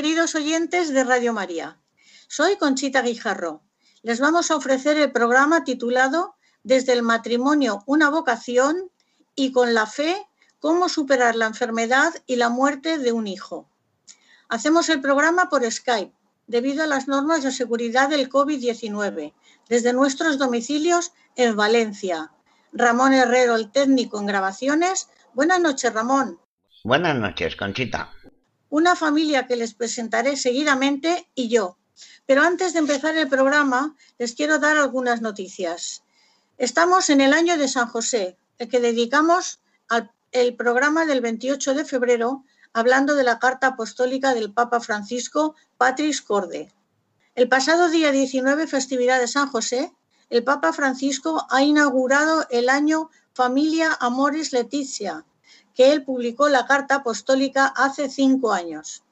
queridos 0.00 0.34
oyentes 0.34 0.94
de 0.94 1.04
Radio 1.04 1.34
María. 1.34 1.76
Soy 2.26 2.56
Conchita 2.56 3.02
Guijarro. 3.02 3.60
Les 4.00 4.18
vamos 4.18 4.50
a 4.50 4.56
ofrecer 4.56 4.96
el 4.96 5.12
programa 5.12 5.62
titulado 5.62 6.36
Desde 6.62 6.94
el 6.94 7.02
matrimonio, 7.02 7.82
una 7.84 8.08
vocación 8.08 8.90
y 9.34 9.52
con 9.52 9.74
la 9.74 9.84
fe, 9.84 10.26
cómo 10.58 10.88
superar 10.88 11.36
la 11.36 11.44
enfermedad 11.44 12.14
y 12.26 12.36
la 12.36 12.48
muerte 12.48 12.96
de 12.96 13.12
un 13.12 13.26
hijo. 13.26 13.68
Hacemos 14.48 14.88
el 14.88 15.02
programa 15.02 15.50
por 15.50 15.70
Skype, 15.70 16.14
debido 16.46 16.82
a 16.82 16.86
las 16.86 17.06
normas 17.06 17.42
de 17.42 17.52
seguridad 17.52 18.08
del 18.08 18.30
COVID-19, 18.30 19.34
desde 19.68 19.92
nuestros 19.92 20.38
domicilios 20.38 21.12
en 21.36 21.56
Valencia. 21.56 22.32
Ramón 22.72 23.12
Herrero, 23.12 23.54
el 23.54 23.70
técnico 23.70 24.18
en 24.18 24.24
grabaciones. 24.24 25.10
Buenas 25.34 25.60
noches, 25.60 25.92
Ramón. 25.92 26.40
Buenas 26.84 27.16
noches, 27.16 27.54
Conchita 27.54 28.10
una 28.70 28.96
familia 28.96 29.46
que 29.46 29.56
les 29.56 29.74
presentaré 29.74 30.36
seguidamente 30.36 31.28
y 31.34 31.48
yo. 31.48 31.76
Pero 32.24 32.42
antes 32.42 32.72
de 32.72 32.78
empezar 32.78 33.16
el 33.16 33.28
programa, 33.28 33.94
les 34.18 34.34
quiero 34.34 34.58
dar 34.58 34.78
algunas 34.78 35.20
noticias. 35.20 36.02
Estamos 36.56 37.10
en 37.10 37.20
el 37.20 37.34
año 37.34 37.58
de 37.58 37.68
San 37.68 37.88
José, 37.88 38.38
el 38.58 38.68
que 38.68 38.80
dedicamos 38.80 39.60
al 39.88 40.10
el 40.32 40.54
programa 40.54 41.06
del 41.06 41.20
28 41.20 41.74
de 41.74 41.84
febrero, 41.84 42.44
hablando 42.72 43.14
de 43.14 43.24
la 43.24 43.38
carta 43.38 43.68
apostólica 43.68 44.32
del 44.34 44.52
Papa 44.52 44.80
Francisco 44.80 45.56
Patris 45.76 46.22
Corde. 46.22 46.72
El 47.34 47.48
pasado 47.48 47.88
día 47.88 48.12
19, 48.12 48.66
festividad 48.66 49.18
de 49.18 49.26
San 49.26 49.48
José, 49.48 49.92
el 50.28 50.44
Papa 50.44 50.72
Francisco 50.72 51.46
ha 51.50 51.62
inaugurado 51.62 52.46
el 52.50 52.68
año 52.68 53.10
Familia 53.32 53.96
Amoris 54.00 54.52
Leticia, 54.52 55.24
que 55.74 55.92
él 55.92 56.04
publicó 56.04 56.48
la 56.48 56.66
Carta 56.66 56.96
Apostólica 56.96 57.66
hace 57.66 58.08
cinco 58.08 58.52
años 58.52 59.02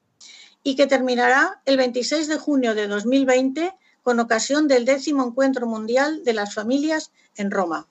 y 0.63 0.77
que 0.77 0.87
terminará 0.87 1.61
el 1.65 1.77
26 1.77 2.29
de 2.29 2.39
junio 2.39 2.75
de 2.75 2.89
2020 2.89 3.75
con 4.03 4.21
ocasión 4.21 4.69
del 4.69 4.85
décimo 4.85 5.25
Encuentro 5.25 5.67
Mundial 5.67 6.25
de 6.25 6.33
las 6.33 6.55
Familias 6.55 7.13
en 7.37 7.51
Roma. 7.51 7.87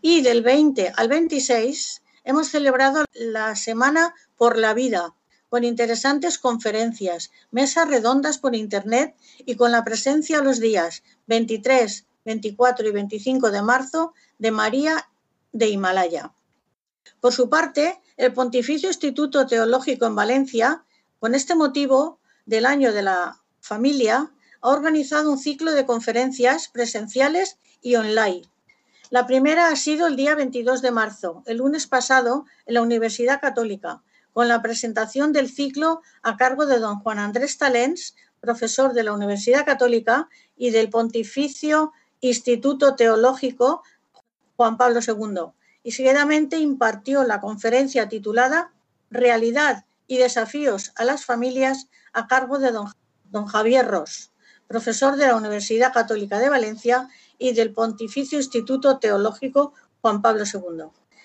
Y 0.00 0.22
del 0.22 0.42
20 0.42 0.92
al 0.96 1.08
26 1.08 2.02
hemos 2.24 2.48
celebrado 2.48 3.04
la 3.12 3.56
Semana 3.56 4.14
por 4.36 4.56
la 4.58 4.74
Vida, 4.74 5.14
con 5.48 5.64
interesantes 5.64 6.38
conferencias, 6.38 7.30
mesas 7.50 7.88
redondas 7.88 8.38
por 8.38 8.54
Internet 8.54 9.16
y 9.38 9.56
con 9.56 9.72
la 9.72 9.84
presencia 9.84 10.42
los 10.42 10.60
días 10.60 11.02
23, 11.26 12.04
24 12.24 12.88
y 12.88 12.92
25 12.92 13.50
de 13.50 13.62
marzo 13.62 14.12
de 14.38 14.50
María 14.50 15.08
de 15.52 15.68
Himalaya. 15.68 16.32
Por 17.20 17.32
su 17.32 17.48
parte, 17.48 18.00
el 18.16 18.32
Pontificio 18.32 18.88
Instituto 18.88 19.46
Teológico 19.46 20.06
en 20.06 20.14
Valencia, 20.14 20.84
con 21.18 21.34
este 21.34 21.54
motivo 21.54 22.20
del 22.46 22.66
año 22.66 22.92
de 22.92 23.02
la 23.02 23.42
familia, 23.60 24.32
ha 24.60 24.68
organizado 24.68 25.30
un 25.30 25.38
ciclo 25.38 25.72
de 25.72 25.86
conferencias 25.86 26.68
presenciales 26.68 27.58
y 27.80 27.96
online. 27.96 28.42
La 29.10 29.26
primera 29.26 29.68
ha 29.68 29.76
sido 29.76 30.06
el 30.06 30.16
día 30.16 30.34
22 30.34 30.82
de 30.82 30.90
marzo, 30.90 31.42
el 31.46 31.58
lunes 31.58 31.86
pasado, 31.86 32.44
en 32.66 32.74
la 32.74 32.82
Universidad 32.82 33.40
Católica, 33.40 34.02
con 34.32 34.48
la 34.48 34.60
presentación 34.62 35.32
del 35.32 35.48
ciclo 35.48 36.02
a 36.22 36.36
cargo 36.36 36.66
de 36.66 36.78
don 36.78 37.00
Juan 37.00 37.18
Andrés 37.18 37.58
Talens, 37.58 38.14
profesor 38.40 38.92
de 38.92 39.02
la 39.02 39.12
Universidad 39.12 39.64
Católica 39.64 40.28
y 40.56 40.70
del 40.70 40.90
Pontificio 40.90 41.92
Instituto 42.20 42.94
Teológico 42.94 43.82
Juan 44.56 44.76
Pablo 44.76 45.00
II 45.06 45.52
y 45.82 45.92
seguidamente 45.92 46.58
impartió 46.58 47.24
la 47.24 47.40
conferencia 47.40 48.08
titulada 48.08 48.72
Realidad 49.10 49.84
y 50.06 50.18
desafíos 50.18 50.92
a 50.96 51.04
las 51.04 51.24
familias 51.24 51.88
a 52.12 52.26
cargo 52.26 52.58
de 52.58 52.72
don, 52.72 52.92
don 53.24 53.46
Javier 53.46 53.86
Ross, 53.86 54.32
profesor 54.66 55.16
de 55.16 55.26
la 55.26 55.36
Universidad 55.36 55.92
Católica 55.92 56.38
de 56.38 56.50
Valencia 56.50 57.08
y 57.38 57.52
del 57.52 57.72
Pontificio 57.72 58.38
Instituto 58.38 58.98
Teológico 58.98 59.72
Juan 60.00 60.22
Pablo 60.22 60.44
II. 60.52 60.84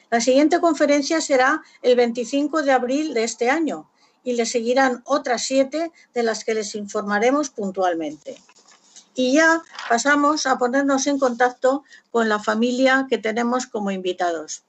La 0.10 0.22
siguiente 0.22 0.60
conferencia 0.60 1.22
será 1.22 1.62
el 1.82 1.96
25 1.96 2.62
de 2.62 2.72
abril 2.72 3.14
de 3.14 3.24
este 3.24 3.50
año 3.50 3.90
y 4.24 4.34
le 4.34 4.46
seguirán 4.46 5.02
otras 5.06 5.44
siete 5.44 5.92
de 6.14 6.24
las 6.24 6.44
que 6.44 6.54
les 6.54 6.76
informaremos 6.76 7.50
puntualmente. 7.50 8.38
Y 9.16 9.34
ya 9.34 9.62
pasamos 9.90 10.46
a 10.46 10.58
ponernos 10.58 11.08
en 11.08 11.20
contacto 11.20 11.84
con 12.12 12.30
la 12.30 12.40
familia 12.40 13.08
que 13.10 13.18
tenemos 13.18 13.68
como 13.68 13.92
invitados. 13.92 14.64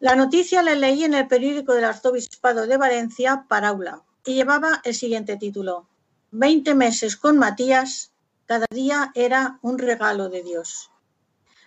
La 0.00 0.14
noticia 0.14 0.62
la 0.62 0.74
leí 0.74 1.04
en 1.04 1.14
el 1.14 1.26
periódico 1.26 1.74
del 1.74 1.84
Arzobispado 1.84 2.66
de 2.66 2.76
Valencia, 2.76 3.46
Paraula, 3.48 4.02
y 4.24 4.34
llevaba 4.34 4.80
el 4.84 4.94
siguiente 4.94 5.36
título. 5.36 5.88
Veinte 6.30 6.74
meses 6.74 7.16
con 7.16 7.38
Matías, 7.38 8.12
cada 8.46 8.66
día 8.70 9.10
era 9.14 9.58
un 9.62 9.78
regalo 9.78 10.28
de 10.28 10.42
Dios. 10.42 10.90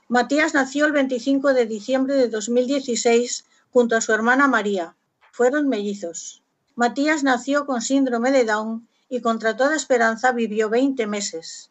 Matías 0.07 0.53
nació 0.53 0.85
el 0.85 0.91
25 0.91 1.53
de 1.53 1.65
diciembre 1.65 2.15
de 2.15 2.27
2016 2.27 3.45
junto 3.71 3.95
a 3.95 4.01
su 4.01 4.13
hermana 4.13 4.47
María. 4.47 4.95
Fueron 5.31 5.67
mellizos. 5.67 6.43
Matías 6.75 7.23
nació 7.23 7.65
con 7.65 7.81
síndrome 7.81 8.31
de 8.31 8.45
Down 8.45 8.87
y 9.09 9.21
contra 9.21 9.57
toda 9.57 9.75
esperanza 9.75 10.31
vivió 10.31 10.69
20 10.69 11.07
meses. 11.07 11.70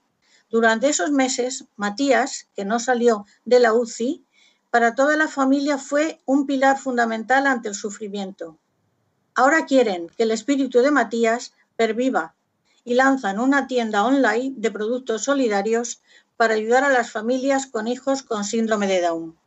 Durante 0.50 0.88
esos 0.88 1.12
meses, 1.12 1.67
Matías, 1.76 2.49
que 2.55 2.64
no 2.64 2.81
salió 2.81 3.25
de 3.44 3.61
la 3.61 3.73
UCI, 3.73 4.26
para 4.70 4.94
toda 4.94 5.17
la 5.17 5.29
familia 5.29 5.79
fue 5.79 6.20
un 6.26 6.47
pilar 6.47 6.79
fundamental 6.79 7.47
ante 7.47 7.69
el 7.69 7.75
sufrimiento. 7.75 8.58
Ahora 9.35 9.64
quieren 9.64 10.08
que 10.17 10.25
el 10.25 10.32
espíritu 10.32 10.81
de 10.81 10.91
Matías 10.91 11.52
perviva 11.76 12.35
y 12.85 12.94
lanzan 12.94 13.38
una 13.38 13.67
tienda 13.67 14.05
online 14.05 14.55
de 14.56 14.70
productos 14.70 15.25
solidarios 15.25 16.02
para 16.37 16.55
ayudar 16.55 16.85
a 16.85 16.88
las 16.88 17.11
familias 17.11 17.67
con 17.67 17.87
hijos 17.87 18.23
con 18.23 18.44
síndrome 18.44 18.87
de 18.87 19.02
Down. 19.02 19.38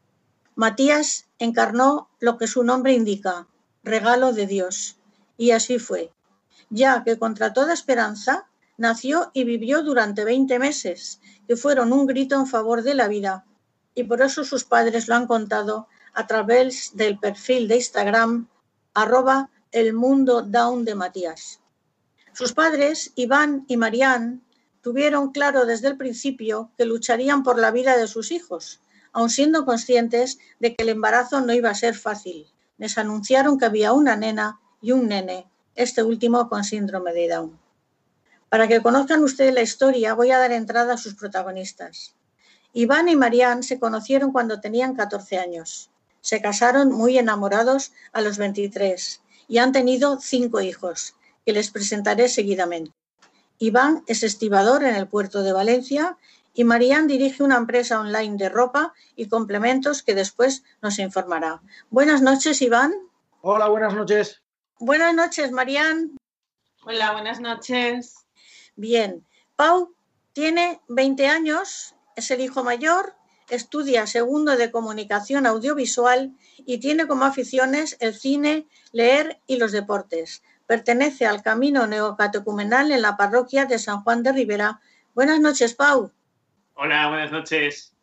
Matías 0.56 1.26
encarnó 1.40 2.10
lo 2.20 2.38
que 2.38 2.48
su 2.48 2.64
nombre 2.64 2.94
indica, 2.94 3.48
regalo 3.84 4.34
de 4.34 4.48
Dios. 4.48 4.98
Y 5.36 5.52
así 5.52 5.80
fue, 5.80 6.14
ya 6.70 7.04
que 7.04 7.18
contra 7.18 7.54
toda 7.54 7.74
esperanza 7.74 8.48
Nació 8.78 9.30
y 9.34 9.44
vivió 9.44 9.84
durante 9.84 10.24
20 10.24 10.58
meses, 10.60 11.22
que 11.48 11.56
fueron 11.56 11.94
un 11.94 12.08
grito 12.08 12.36
en 12.36 12.48
favor 12.48 12.82
de 12.82 12.96
la 12.96 13.08
vida, 13.08 13.46
y 13.94 14.04
por 14.04 14.22
eso 14.22 14.44
sus 14.44 14.64
padres 14.64 15.08
lo 15.08 15.16
han 15.16 15.28
contado 15.28 15.88
a 16.14 16.26
través 16.28 16.96
del 16.96 17.20
perfil 17.20 17.68
de 17.68 17.76
Instagram 17.76 18.48
arroba 18.94 19.50
el 19.72 19.94
mundo 19.94 20.42
down 20.44 20.86
de 20.86 20.96
Matías. 20.96 21.60
Sus 22.34 22.54
padres, 22.54 23.12
Iván 23.16 23.66
y 23.68 23.78
Marián, 23.78 24.44
tuvieron 24.82 25.32
claro 25.32 25.66
desde 25.66 25.88
el 25.88 25.98
principio 25.98 26.72
que 26.78 26.86
lucharían 26.86 27.44
por 27.44 27.60
la 27.60 27.72
vida 27.72 27.98
de 27.98 28.08
sus 28.08 28.32
hijos, 28.32 28.82
aun 29.12 29.30
siendo 29.30 29.66
conscientes 29.66 30.40
de 30.60 30.76
que 30.76 30.84
el 30.84 30.90
embarazo 30.90 31.42
no 31.42 31.54
iba 31.54 31.70
a 31.70 31.76
ser 31.76 31.96
fácil. 31.96 32.48
Les 32.78 32.98
anunciaron 32.98 33.58
que 33.58 33.66
había 33.66 33.94
una 33.94 34.16
nena 34.16 34.60
y 34.82 34.92
un 34.92 35.08
nene, 35.08 35.48
este 35.76 36.04
último 36.04 36.50
con 36.50 36.64
síndrome 36.64 37.14
de 37.14 37.30
Down. 37.30 37.63
Para 38.54 38.68
que 38.68 38.84
conozcan 38.84 39.24
ustedes 39.24 39.52
la 39.52 39.64
historia, 39.64 40.14
voy 40.14 40.30
a 40.30 40.38
dar 40.38 40.52
entrada 40.52 40.94
a 40.94 40.98
sus 40.98 41.16
protagonistas. 41.16 42.14
Iván 42.72 43.10
y 43.10 43.16
Marián 43.16 43.64
se 43.64 43.80
conocieron 43.80 44.32
cuando 44.32 44.62
tenían 44.62 44.94
14 44.94 45.40
años. 45.40 45.90
Se 46.22 46.40
casaron 46.40 46.92
muy 46.92 47.18
enamorados 47.18 47.94
a 48.12 48.22
los 48.22 48.38
23 48.38 49.24
y 49.48 49.58
han 49.58 49.72
tenido 49.72 50.20
cinco 50.20 50.62
hijos, 50.62 51.16
que 51.44 51.52
les 51.52 51.72
presentaré 51.72 52.30
seguidamente. 52.30 52.92
Iván 53.58 54.04
es 54.06 54.22
estibador 54.22 54.84
en 54.84 54.94
el 54.94 55.08
puerto 55.08 55.42
de 55.42 55.52
Valencia 55.52 56.20
y 56.54 56.64
Marián 56.64 57.08
dirige 57.08 57.42
una 57.42 57.58
empresa 57.58 58.00
online 58.00 58.38
de 58.38 58.50
ropa 58.50 58.94
y 59.16 59.30
complementos 59.30 60.04
que 60.04 60.14
después 60.14 60.64
nos 60.80 61.00
informará. 61.00 61.64
Buenas 61.90 62.22
noches, 62.22 62.62
Iván. 62.62 62.94
Hola, 63.42 63.68
buenas 63.70 63.96
noches. 63.96 64.44
Buenas 64.78 65.16
noches, 65.16 65.52
Marián. 65.52 66.16
Hola, 66.86 67.14
buenas 67.14 67.40
noches. 67.40 68.23
Bien, 68.76 69.26
Pau 69.56 69.94
tiene 70.34 70.82
20 70.88 71.28
años, 71.28 71.96
es 72.16 72.32
el 72.32 72.42
hijo 72.42 72.64
mayor 72.64 73.16
estudia 73.50 74.08
segundo 74.08 74.56
de 74.58 74.72
comunicación 74.72 75.46
audiovisual 75.46 76.32
y 76.58 76.80
tiene 76.80 77.08
como 77.08 77.26
aficiones 77.26 77.98
el 78.00 78.14
cine, 78.14 78.68
leer 78.92 79.40
y 79.48 79.58
los 79.58 79.72
deportes. 79.72 80.44
Pertenece 80.66 81.26
al 81.26 81.44
camino 81.44 81.86
neocatecumenal 81.88 82.92
en 82.92 83.02
la 83.02 83.18
parroquia 83.18 83.66
de 83.66 83.80
San 83.80 84.02
Juan 84.02 84.24
de 84.24 84.32
Rivera. 84.32 84.82
Buenas 85.14 85.40
noches, 85.40 85.74
Pau. 85.74 86.12
Hola, 86.76 87.10
buenas 87.10 87.32
noches. 87.32 87.94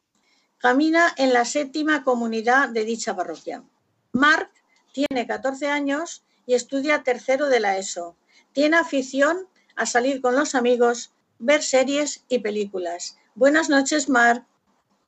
Camina 0.58 1.12
en 1.16 1.32
la 1.32 1.44
séptima 1.44 2.04
comunidad 2.04 2.68
de 2.68 2.84
dicha 2.84 3.16
parroquia. 3.16 3.64
Marc 4.12 4.50
tiene 4.92 5.26
14 5.26 5.68
años 5.68 6.22
y 6.46 6.54
estudia 6.54 7.02
tercero 7.02 7.46
de 7.46 7.60
la 7.60 7.78
ESO. 7.78 8.16
Tiene 8.52 8.76
afición 8.76 9.48
a 9.80 9.86
salir 9.86 10.20
con 10.20 10.36
los 10.36 10.54
amigos, 10.54 11.10
ver 11.38 11.62
series 11.62 12.22
y 12.28 12.40
películas. 12.40 13.16
Buenas 13.34 13.70
noches, 13.70 14.10
Marc. 14.10 14.44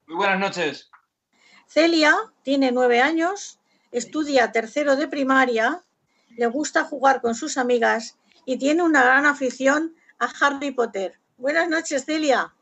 Muy 0.06 0.16
buenas 0.16 0.40
noches. 0.40 0.90
Celia 1.66 2.16
tiene 2.42 2.72
nueve 2.72 3.02
años, 3.02 3.60
estudia 3.90 4.50
tercero 4.50 4.96
de 4.96 5.08
primaria, 5.08 5.82
le 6.30 6.46
gusta 6.46 6.84
jugar 6.84 7.20
con 7.20 7.34
sus 7.34 7.58
amigas 7.58 8.16
y 8.46 8.56
tiene 8.56 8.82
una 8.82 9.04
gran 9.04 9.26
afición 9.26 9.94
a 10.18 10.32
Harry 10.40 10.70
Potter. 10.70 11.20
Buenas 11.36 11.68
noches, 11.68 12.06
Celia. 12.06 12.54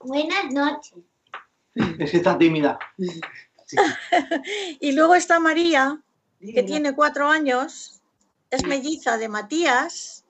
Buenas 0.00 0.52
noches. 0.52 0.98
Es 1.98 2.10
que 2.10 2.16
está 2.18 2.36
tímida. 2.36 2.78
y 4.80 4.92
luego 4.92 5.14
está 5.14 5.40
María, 5.40 5.98
que 6.40 6.62
tiene 6.62 6.94
cuatro 6.94 7.30
años, 7.30 8.02
es 8.50 8.66
melliza 8.66 9.16
de 9.16 9.30
Matías, 9.30 10.21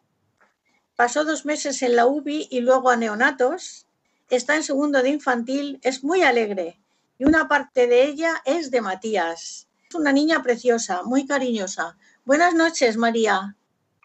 pasó 0.97 1.25
dos 1.25 1.45
meses 1.45 1.83
en 1.83 1.97
la 1.97 2.07
UBI 2.07 2.49
y 2.51 2.61
luego 2.61 2.91
a 2.91 2.97
neonatos 2.97 3.87
está 4.31 4.57
en 4.57 4.63
segundo 4.63 5.03
de 5.03 5.11
infantil, 5.11 5.79
es 5.83 6.05
muy 6.05 6.23
alegre 6.23 6.81
y 7.19 7.25
una 7.25 7.49
parte 7.49 7.87
de 7.87 8.05
ella 8.05 8.43
es 8.45 8.71
de 8.71 8.81
Matías. 8.81 9.69
Es 9.89 9.95
una 9.95 10.13
niña 10.13 10.43
preciosa, 10.43 11.03
muy 11.05 11.27
cariñosa. 11.27 11.97
Buenas 12.25 12.55
noches, 12.55 12.97
María. 12.97 13.55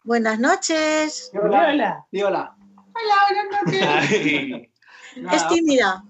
Buenas 0.04 0.40
noches. 0.40 1.32
Hola. 1.34 1.70
Hola. 1.70 2.06
Hola, 2.12 3.16
buenas 3.30 3.66
noches. 3.66 4.70
es 5.34 5.48
tímida. 5.48 6.04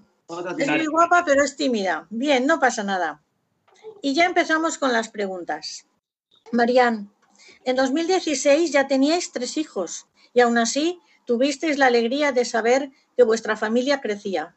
Es 0.58 0.68
muy 0.68 0.86
guapa, 0.86 1.24
pero 1.24 1.42
es 1.42 1.56
tímida. 1.56 2.06
Bien, 2.10 2.46
no 2.46 2.60
pasa 2.60 2.82
nada. 2.82 3.22
Y 4.02 4.14
ya 4.14 4.26
empezamos 4.26 4.76
con 4.76 4.92
las 4.92 5.08
preguntas. 5.08 5.86
Marían, 6.52 7.10
en 7.64 7.76
2016 7.76 8.70
ya 8.70 8.86
teníais 8.86 9.32
tres 9.32 9.56
hijos 9.56 10.06
y 10.38 10.40
aún 10.40 10.56
así 10.56 11.00
tuvisteis 11.24 11.78
la 11.78 11.86
alegría 11.86 12.30
de 12.30 12.44
saber 12.44 12.92
que 13.16 13.24
vuestra 13.24 13.56
familia 13.56 14.00
crecía. 14.00 14.54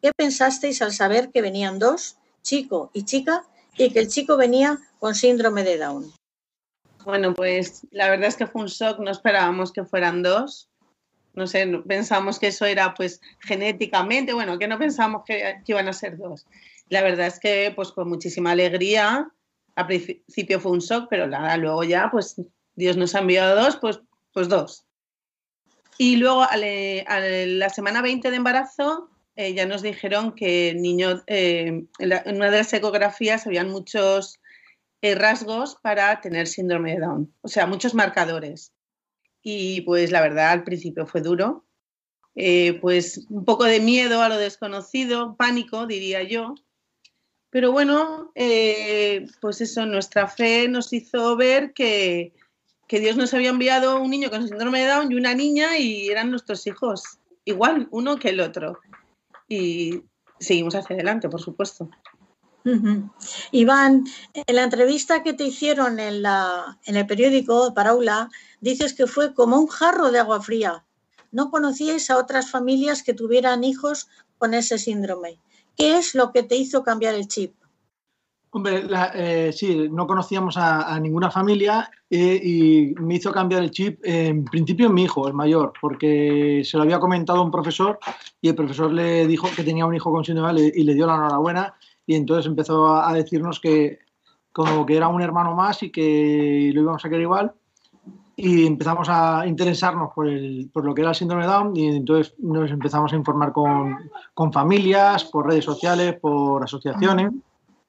¿Qué 0.00 0.12
pensasteis 0.16 0.80
al 0.80 0.92
saber 0.92 1.32
que 1.32 1.42
venían 1.42 1.80
dos, 1.80 2.18
chico 2.42 2.92
y 2.94 3.04
chica, 3.04 3.44
y 3.76 3.92
que 3.92 3.98
el 3.98 4.06
chico 4.06 4.36
venía 4.36 4.78
con 5.00 5.16
síndrome 5.16 5.64
de 5.64 5.78
Down? 5.78 6.12
Bueno, 7.04 7.34
pues 7.34 7.84
la 7.90 8.08
verdad 8.10 8.28
es 8.28 8.36
que 8.36 8.46
fue 8.46 8.62
un 8.62 8.68
shock, 8.68 9.00
no 9.00 9.10
esperábamos 9.10 9.72
que 9.72 9.84
fueran 9.84 10.22
dos. 10.22 10.68
No 11.32 11.48
sé, 11.48 11.66
pensamos 11.84 12.38
que 12.38 12.46
eso 12.46 12.64
era 12.64 12.94
pues 12.94 13.20
genéticamente, 13.40 14.34
bueno, 14.34 14.56
que 14.56 14.68
no 14.68 14.78
pensamos 14.78 15.24
que, 15.26 15.60
iban 15.66 15.88
a 15.88 15.92
ser 15.92 16.16
dos. 16.16 16.46
La 16.90 17.02
verdad 17.02 17.26
es 17.26 17.40
que 17.40 17.72
pues 17.74 17.90
con 17.90 18.08
muchísima 18.08 18.52
alegría, 18.52 19.32
al 19.74 19.86
principio 19.88 20.60
fue 20.60 20.70
un 20.70 20.78
shock, 20.78 21.08
pero 21.10 21.26
luego 21.26 21.82
ya 21.82 22.08
pues 22.12 22.40
Dios 22.76 22.96
nos 22.96 23.16
ha 23.16 23.18
enviado 23.18 23.60
dos, 23.60 23.78
pues, 23.78 24.00
pues 24.32 24.48
dos. 24.48 24.84
Y 25.98 26.16
luego 26.16 26.42
a, 26.42 26.56
la 26.56 27.68
semana 27.68 28.02
20 28.02 28.30
de 28.30 28.36
embarazo 28.36 29.10
eh, 29.36 29.52
ya 29.52 29.66
nos 29.66 29.82
dijeron 29.82 30.32
que 30.32 30.74
niño, 30.74 31.22
eh, 31.26 31.86
en, 31.98 32.36
una 32.36 32.50
de 32.50 32.58
las 32.58 32.72
ecografías 32.72 33.46
habían 33.46 33.68
muchos 33.68 34.40
eh, 35.02 35.16
rasgos 35.16 35.76
para 35.82 36.20
tener 36.20 36.46
síndrome 36.46 36.94
de 36.94 37.00
Down, 37.00 37.34
o 37.40 37.48
sea, 37.48 37.66
muchos 37.66 37.94
marcadores. 37.94 38.72
Y 39.42 39.82
pues 39.82 40.12
la 40.12 40.22
verdad 40.22 40.52
al 40.52 40.64
principio 40.64 41.06
fue 41.06 41.20
duro, 41.20 41.66
pues 42.80 43.26
un 43.28 43.44
poco 43.44 43.64
de 43.64 43.78
miedo 43.78 44.22
a 44.22 44.28
lo 44.28 44.38
desconocido, 44.38 45.36
pánico 45.36 45.86
diría 45.86 46.22
yo. 46.22 46.54
Pero 47.50 47.70
bueno, 47.70 48.32
pues 49.42 49.60
eso, 49.60 49.84
nuestra 49.84 50.28
fe 50.28 50.66
nos 50.66 50.92
hizo 50.94 51.36
ver 51.36 51.74
que, 51.74 52.32
que 52.94 53.00
Dios 53.00 53.16
nos 53.16 53.34
había 53.34 53.50
enviado 53.50 54.00
un 54.00 54.08
niño 54.08 54.30
con 54.30 54.46
síndrome 54.46 54.78
de 54.78 54.86
Down 54.86 55.10
y 55.10 55.16
una 55.16 55.34
niña 55.34 55.76
y 55.76 56.10
eran 56.10 56.30
nuestros 56.30 56.64
hijos, 56.68 57.18
igual 57.44 57.88
uno 57.90 58.20
que 58.20 58.28
el 58.28 58.38
otro. 58.38 58.78
Y 59.48 60.04
seguimos 60.38 60.76
hacia 60.76 60.94
adelante, 60.94 61.28
por 61.28 61.40
supuesto. 61.40 61.90
Iván, 63.50 64.04
en 64.32 64.54
la 64.54 64.62
entrevista 64.62 65.24
que 65.24 65.32
te 65.32 65.42
hicieron 65.42 65.98
en, 65.98 66.22
la, 66.22 66.78
en 66.84 66.94
el 66.94 67.04
periódico 67.04 67.74
Paraula, 67.74 68.30
dices 68.60 68.94
que 68.94 69.08
fue 69.08 69.34
como 69.34 69.58
un 69.58 69.66
jarro 69.66 70.12
de 70.12 70.20
agua 70.20 70.40
fría. 70.40 70.84
No 71.32 71.50
conocíais 71.50 72.10
a 72.10 72.16
otras 72.16 72.48
familias 72.48 73.02
que 73.02 73.12
tuvieran 73.12 73.64
hijos 73.64 74.06
con 74.38 74.54
ese 74.54 74.78
síndrome. 74.78 75.40
¿Qué 75.76 75.96
es 75.96 76.14
lo 76.14 76.30
que 76.30 76.44
te 76.44 76.54
hizo 76.54 76.84
cambiar 76.84 77.14
el 77.14 77.26
chip? 77.26 77.56
Hombre, 78.56 78.84
eh, 79.14 79.50
sí, 79.52 79.88
no 79.90 80.06
conocíamos 80.06 80.56
a, 80.56 80.96
ninguna 81.00 81.28
familia 81.28 81.90
eh, 82.08 82.40
y 82.40 82.94
me 83.00 83.16
hizo 83.16 83.32
cambiar 83.32 83.64
el 83.64 83.72
chip, 83.72 83.98
en 84.04 84.44
principio 84.44 84.88
mi 84.88 85.02
hijo, 85.02 85.26
el 85.26 85.34
mayor, 85.34 85.72
porque 85.80 86.62
se 86.64 86.76
lo 86.76 86.84
había 86.84 87.00
comentado 87.00 87.42
un 87.42 87.50
profesor 87.50 87.98
y 88.40 88.48
el 88.48 88.54
profesor 88.54 88.92
le 88.92 89.26
dijo 89.26 89.48
que 89.56 89.64
tenía 89.64 89.84
un 89.86 89.96
hijo 89.96 90.12
con 90.12 90.24
síndrome 90.24 90.70
y 90.72 90.84
le 90.84 90.94
dio 90.94 91.04
la 91.04 91.16
enhorabuena 91.16 91.74
y 92.06 92.14
entonces 92.14 92.46
empezó 92.46 92.94
a, 92.94 93.12
decirnos 93.14 93.58
que 93.58 93.98
como 94.52 94.86
que 94.86 94.98
era 94.98 95.08
un 95.08 95.20
hermano 95.20 95.56
más 95.56 95.82
y 95.82 95.90
que 95.90 96.70
lo 96.72 96.82
íbamos 96.82 97.04
a 97.04 97.08
querer 97.08 97.22
igual 97.22 97.52
y 98.36 98.68
empezamos 98.68 99.08
a 99.10 99.48
interesarnos 99.48 100.12
por, 100.14 100.28
el, 100.28 100.70
por 100.72 100.84
lo 100.84 100.94
que 100.94 101.00
era 101.00 101.10
el 101.10 101.16
síndrome 101.16 101.46
Down 101.46 101.76
y 101.76 101.88
entonces 101.88 102.36
nos 102.38 102.70
empezamos 102.70 103.12
a 103.12 103.16
informar 103.16 103.52
con 103.52 104.52
familias, 104.52 105.24
por 105.24 105.48
redes 105.48 105.64
sociales, 105.64 106.20
por 106.20 106.62
asociaciones 106.62 107.32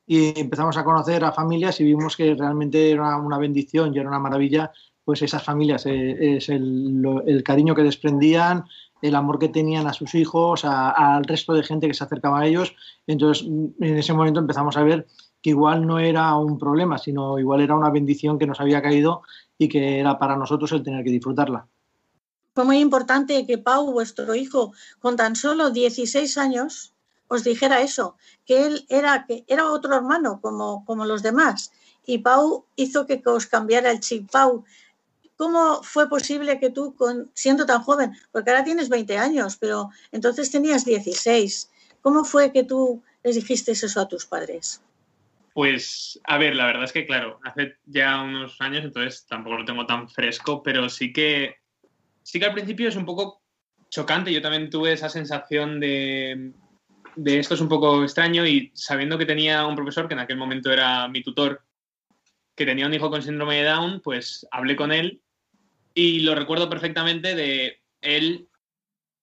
y 0.07 0.39
empezamos 0.39 0.77
a 0.77 0.83
conocer 0.83 1.23
a 1.23 1.31
familias 1.31 1.79
y 1.79 1.83
vimos 1.83 2.15
que 2.15 2.35
realmente 2.35 2.91
era 2.91 3.17
una 3.17 3.37
bendición 3.37 3.93
y 3.93 3.99
era 3.99 4.09
una 4.09 4.19
maravilla, 4.19 4.71
pues 5.03 5.21
esas 5.21 5.43
familias, 5.43 5.85
eh, 5.85 6.37
es 6.37 6.49
el, 6.49 7.41
cariño 7.43 7.75
que 7.75 7.83
desprendían, 7.83 8.65
el 9.01 9.15
amor 9.15 9.39
que 9.39 9.49
tenían 9.49 9.87
a 9.87 9.93
sus 9.93 10.15
hijos, 10.15 10.65
al 10.65 11.23
resto 11.25 11.53
de 11.53 11.63
gente 11.63 11.87
que 11.87 11.93
se 11.93 12.03
acercaba 12.03 12.39
a 12.39 12.45
ellos. 12.47 12.75
Entonces, 13.05 13.45
en 13.45 13.97
ese 13.97 14.13
momento 14.13 14.39
empezamos 14.39 14.77
a 14.77 14.83
ver 14.83 15.05
que 15.41 15.51
igual 15.51 15.85
no 15.85 15.99
era 15.99 16.35
un 16.35 16.57
problema, 16.57 16.97
sino 16.97 17.37
igual 17.37 17.61
era 17.61 17.75
una 17.75 17.91
bendición 17.91 18.39
que 18.39 18.47
nos 18.47 18.59
había 18.59 18.81
caído 18.81 19.21
y 19.59 19.69
que 19.69 19.99
era 19.99 20.17
para 20.17 20.35
nosotros 20.35 20.71
el 20.71 20.81
tener 20.81 21.03
que 21.03 21.11
disfrutarla. 21.11 21.67
Fue 22.55 22.65
muy 22.65 22.79
importante 22.79 23.45
que 23.45 23.57
Pau, 23.57 23.91
vuestro 23.91 24.33
hijo, 24.33 24.71
con 24.99 25.17
tan 25.17 25.35
solo 25.35 25.69
16 25.69 26.37
años, 26.39 26.94
os 27.27 27.43
dijera 27.43 27.81
eso, 27.81 28.17
que 28.45 28.65
él 28.65 28.85
era, 28.89 29.25
que 29.27 29.43
era 29.47 29.71
otro 29.71 29.95
hermano 29.95 30.39
como, 30.41 30.85
como 30.85 31.05
los 31.05 31.23
demás. 31.23 31.71
Y 32.05 32.19
Pau 32.19 32.65
hizo 32.75 33.05
que 33.05 33.21
os 33.25 33.47
cambiara 33.47 33.91
el 33.91 33.99
chip. 33.99 34.29
Pau, 34.31 34.63
¿cómo 35.35 35.81
fue 35.83 36.07
posible 36.07 36.59
que 36.59 36.69
tú, 36.69 36.95
con, 36.95 37.31
siendo 37.33 37.65
tan 37.65 37.81
joven, 37.81 38.13
porque 38.31 38.51
ahora 38.51 38.63
tienes 38.63 38.89
20 38.89 39.17
años, 39.17 39.57
pero 39.57 39.89
entonces 40.11 40.51
tenías 40.51 40.85
16, 40.85 41.71
¿cómo 42.01 42.23
fue 42.23 42.51
que 42.51 42.63
tú 42.63 43.01
les 43.23 43.35
dijiste 43.35 43.71
eso 43.71 43.99
a 43.99 44.07
tus 44.07 44.25
padres? 44.25 44.81
Pues, 45.53 46.19
a 46.25 46.37
ver, 46.37 46.55
la 46.55 46.65
verdad 46.65 46.83
es 46.83 46.91
que, 46.91 47.05
claro, 47.05 47.39
hace 47.43 47.75
ya 47.85 48.21
unos 48.21 48.59
años, 48.59 48.83
entonces 48.83 49.25
tampoco 49.25 49.57
lo 49.57 49.65
tengo 49.65 49.85
tan 49.85 50.09
fresco, 50.09 50.61
pero 50.61 50.89
sí 50.89 51.13
que 51.13 51.55
sí 52.25 52.39
que 52.39 52.45
al 52.45 52.53
principio 52.53 52.89
es 52.89 52.95
un 52.95 53.05
poco 53.05 53.41
chocante. 53.89 54.33
Yo 54.33 54.41
también 54.41 54.69
tuve 54.69 54.91
esa 54.91 55.09
sensación 55.09 55.79
de, 55.79 56.51
de 57.15 57.39
esto 57.39 57.53
es 57.53 57.61
un 57.61 57.69
poco 57.69 58.03
extraño 58.03 58.45
y 58.45 58.71
sabiendo 58.73 59.17
que 59.17 59.25
tenía 59.25 59.65
un 59.65 59.75
profesor 59.75 60.07
que 60.07 60.13
en 60.13 60.19
aquel 60.19 60.37
momento 60.37 60.71
era 60.71 61.07
mi 61.07 61.23
tutor, 61.23 61.63
que 62.55 62.65
tenía 62.65 62.85
un 62.85 62.93
hijo 62.93 63.09
con 63.09 63.21
síndrome 63.21 63.57
de 63.57 63.63
Down, 63.63 64.01
pues 64.01 64.47
hablé 64.51 64.75
con 64.75 64.91
él 64.91 65.21
y 65.93 66.19
lo 66.21 66.35
recuerdo 66.35 66.69
perfectamente 66.69 67.35
de 67.35 67.81
él 68.01 68.47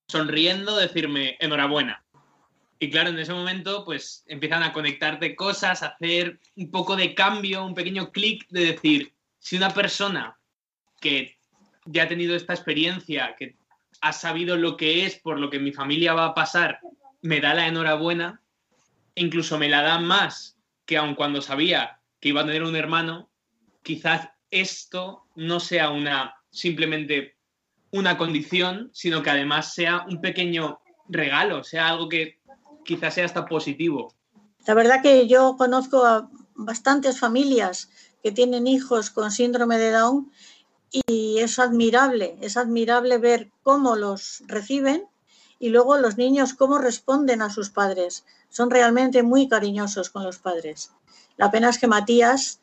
sonriendo, 0.09 0.77
decirme 0.77 1.37
enhorabuena. 1.41 2.05
Y 2.79 2.91
claro, 2.91 3.11
en 3.11 3.19
ese 3.19 3.33
momento 3.33 3.85
pues 3.85 4.25
empiezan 4.27 4.63
a 4.63 4.73
conectarte 4.73 5.37
cosas, 5.37 5.83
a 5.83 5.89
hacer 5.89 6.41
un 6.57 6.71
poco 6.71 6.97
de 6.97 7.15
cambio, 7.15 7.65
un 7.65 7.75
pequeño 7.75 8.11
clic 8.11 8.47
de 8.49 8.73
decir, 8.73 9.13
si 9.39 9.57
una 9.57 9.71
persona 9.71 10.37
que 11.01 11.37
ya 11.85 12.05
ha 12.05 12.09
tenido 12.09 12.35
esta 12.35 12.55
experiencia, 12.55 13.35
que 13.39 13.57
ha 14.01 14.13
sabido 14.13 14.57
lo 14.57 14.77
que 14.77 15.07
es, 15.07 15.17
por 15.17 15.39
lo 15.39 15.49
que 15.51 15.59
mi 15.59 15.73
familia 15.73 16.15
va 16.15 16.27
a 16.27 16.35
pasar, 16.35 16.81
me 17.23 17.41
da 17.41 17.55
la 17.55 17.67
enhorabuena, 17.67 18.43
incluso 19.15 19.59
me 19.59 19.69
la 19.69 19.83
da 19.83 19.99
más 19.99 20.59
que 20.85 20.97
aun 20.97 21.15
cuando 21.15 21.41
sabía 21.41 22.01
que 22.21 22.29
iba 22.29 22.43
a 22.43 22.47
tener 22.47 22.63
un 22.63 22.77
hermano, 22.77 23.31
quizás 23.83 24.29
esto 24.51 25.25
no 25.35 25.61
sea 25.61 25.91
una 25.91 26.35
simplemente 26.51 27.37
una 27.91 28.17
condición, 28.17 28.91
sino 28.93 29.23
que 29.23 29.31
además 29.31 29.75
sea 29.75 30.05
un 30.09 30.21
pequeño 30.21 30.81
regalo, 31.09 31.63
sea 31.63 31.89
algo 31.89 32.09
que 32.09 32.41
quizás 32.85 33.15
sea 33.15 33.25
hasta 33.25 33.47
positivo. 33.47 34.15
La 34.67 34.75
verdad 34.75 35.03
que 35.03 35.27
yo 35.27 35.57
conozco 35.57 36.05
a 36.05 36.31
bastantes 36.55 37.19
familias 37.19 37.91
que 38.23 38.33
tienen 38.33 38.67
hijos 38.67 39.11
con 39.11 39.31
síndrome 39.31 39.79
de 39.79 39.91
Down 39.91 40.31
y 40.91 41.39
es 41.39 41.59
admirable, 41.59 42.37
es 42.41 42.57
admirable 42.57 43.19
ver 43.19 43.51
cómo 43.63 43.97
los 43.97 44.43
reciben 44.47 45.05
y 45.63 45.69
luego 45.69 45.97
los 45.97 46.19
niños 46.19 46.55
cómo 46.55 46.79
responden 46.79 47.41
a 47.41 47.49
sus 47.49 47.71
padres. 47.71 48.25
Son 48.49 48.69
realmente 48.69 49.23
muy 49.23 49.49
cariñosos 49.49 50.11
con 50.11 50.25
los 50.25 50.39
padres. 50.39 50.91
La 51.37 51.53
pena 51.53 51.71
es 51.71 51.79
que 51.79 51.87
Matías 51.87 52.61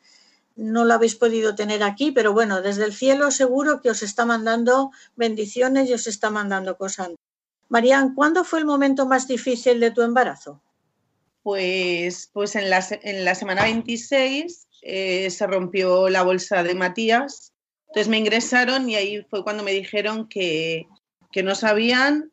no 0.54 0.84
lo 0.84 0.92
habéis 0.92 1.14
podido 1.14 1.54
tener 1.54 1.82
aquí, 1.82 2.12
pero 2.12 2.34
bueno, 2.34 2.60
desde 2.60 2.84
el 2.84 2.92
cielo 2.92 3.30
seguro 3.30 3.80
que 3.80 3.88
os 3.88 4.02
está 4.02 4.26
mandando 4.26 4.90
bendiciones 5.16 5.88
y 5.88 5.94
os 5.94 6.06
está 6.06 6.28
mandando 6.28 6.76
cosas. 6.76 7.08
Marían, 7.70 8.14
¿cuándo 8.14 8.44
fue 8.44 8.58
el 8.58 8.66
momento 8.66 9.06
más 9.06 9.26
difícil 9.26 9.80
de 9.80 9.92
tu 9.92 10.02
embarazo? 10.02 10.60
Pues, 11.42 12.28
pues 12.34 12.54
en, 12.54 12.68
la, 12.68 12.84
en 12.90 13.24
la 13.24 13.34
semana 13.34 13.62
26 13.62 14.68
eh, 14.82 15.30
se 15.30 15.46
rompió 15.46 16.10
la 16.10 16.22
bolsa 16.22 16.62
de 16.62 16.74
Matías, 16.74 17.54
entonces 17.86 18.08
me 18.08 18.18
ingresaron 18.18 18.90
y 18.90 18.96
ahí 18.96 19.22
fue 19.30 19.42
cuando 19.42 19.62
me 19.62 19.72
dijeron 19.72 20.28
que, 20.28 20.86
que 21.32 21.42
no 21.42 21.54
sabían, 21.54 22.30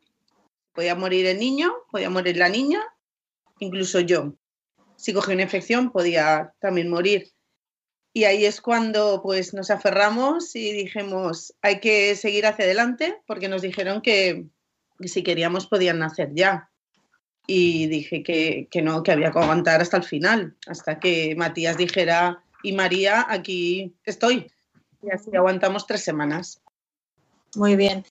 podía 0.78 0.94
morir 0.94 1.26
el 1.26 1.40
niño, 1.40 1.72
podía 1.90 2.08
morir 2.08 2.36
la 2.36 2.48
niña, 2.48 2.80
incluso 3.58 3.98
yo. 3.98 4.34
Si 4.94 5.12
cogía 5.12 5.34
una 5.34 5.42
infección 5.42 5.90
podía 5.90 6.54
también 6.60 6.88
morir. 6.88 7.32
Y 8.12 8.22
ahí 8.22 8.44
es 8.44 8.60
cuando 8.60 9.20
pues 9.20 9.54
nos 9.54 9.72
aferramos 9.72 10.54
y 10.54 10.70
dijimos, 10.70 11.52
hay 11.62 11.80
que 11.80 12.14
seguir 12.14 12.46
hacia 12.46 12.64
adelante 12.64 13.20
porque 13.26 13.48
nos 13.48 13.62
dijeron 13.62 14.02
que, 14.02 14.46
si 15.00 15.24
queríamos 15.24 15.66
podían 15.66 15.98
nacer 15.98 16.30
ya. 16.32 16.70
Y 17.44 17.88
dije 17.88 18.22
que, 18.22 18.68
que, 18.70 18.80
no, 18.80 19.02
que 19.02 19.10
había 19.10 19.32
que 19.32 19.38
aguantar 19.40 19.80
hasta 19.80 19.96
el 19.96 20.04
final, 20.04 20.56
hasta 20.68 21.00
que 21.00 21.34
Matías 21.34 21.76
dijera, 21.76 22.44
y 22.62 22.72
María, 22.72 23.26
aquí 23.28 23.96
estoy. 24.04 24.48
Y 25.02 25.10
así 25.10 25.34
aguantamos 25.34 25.88
tres 25.88 26.04
semanas. 26.04 26.62
Muy 27.56 27.74
bien. 27.74 28.04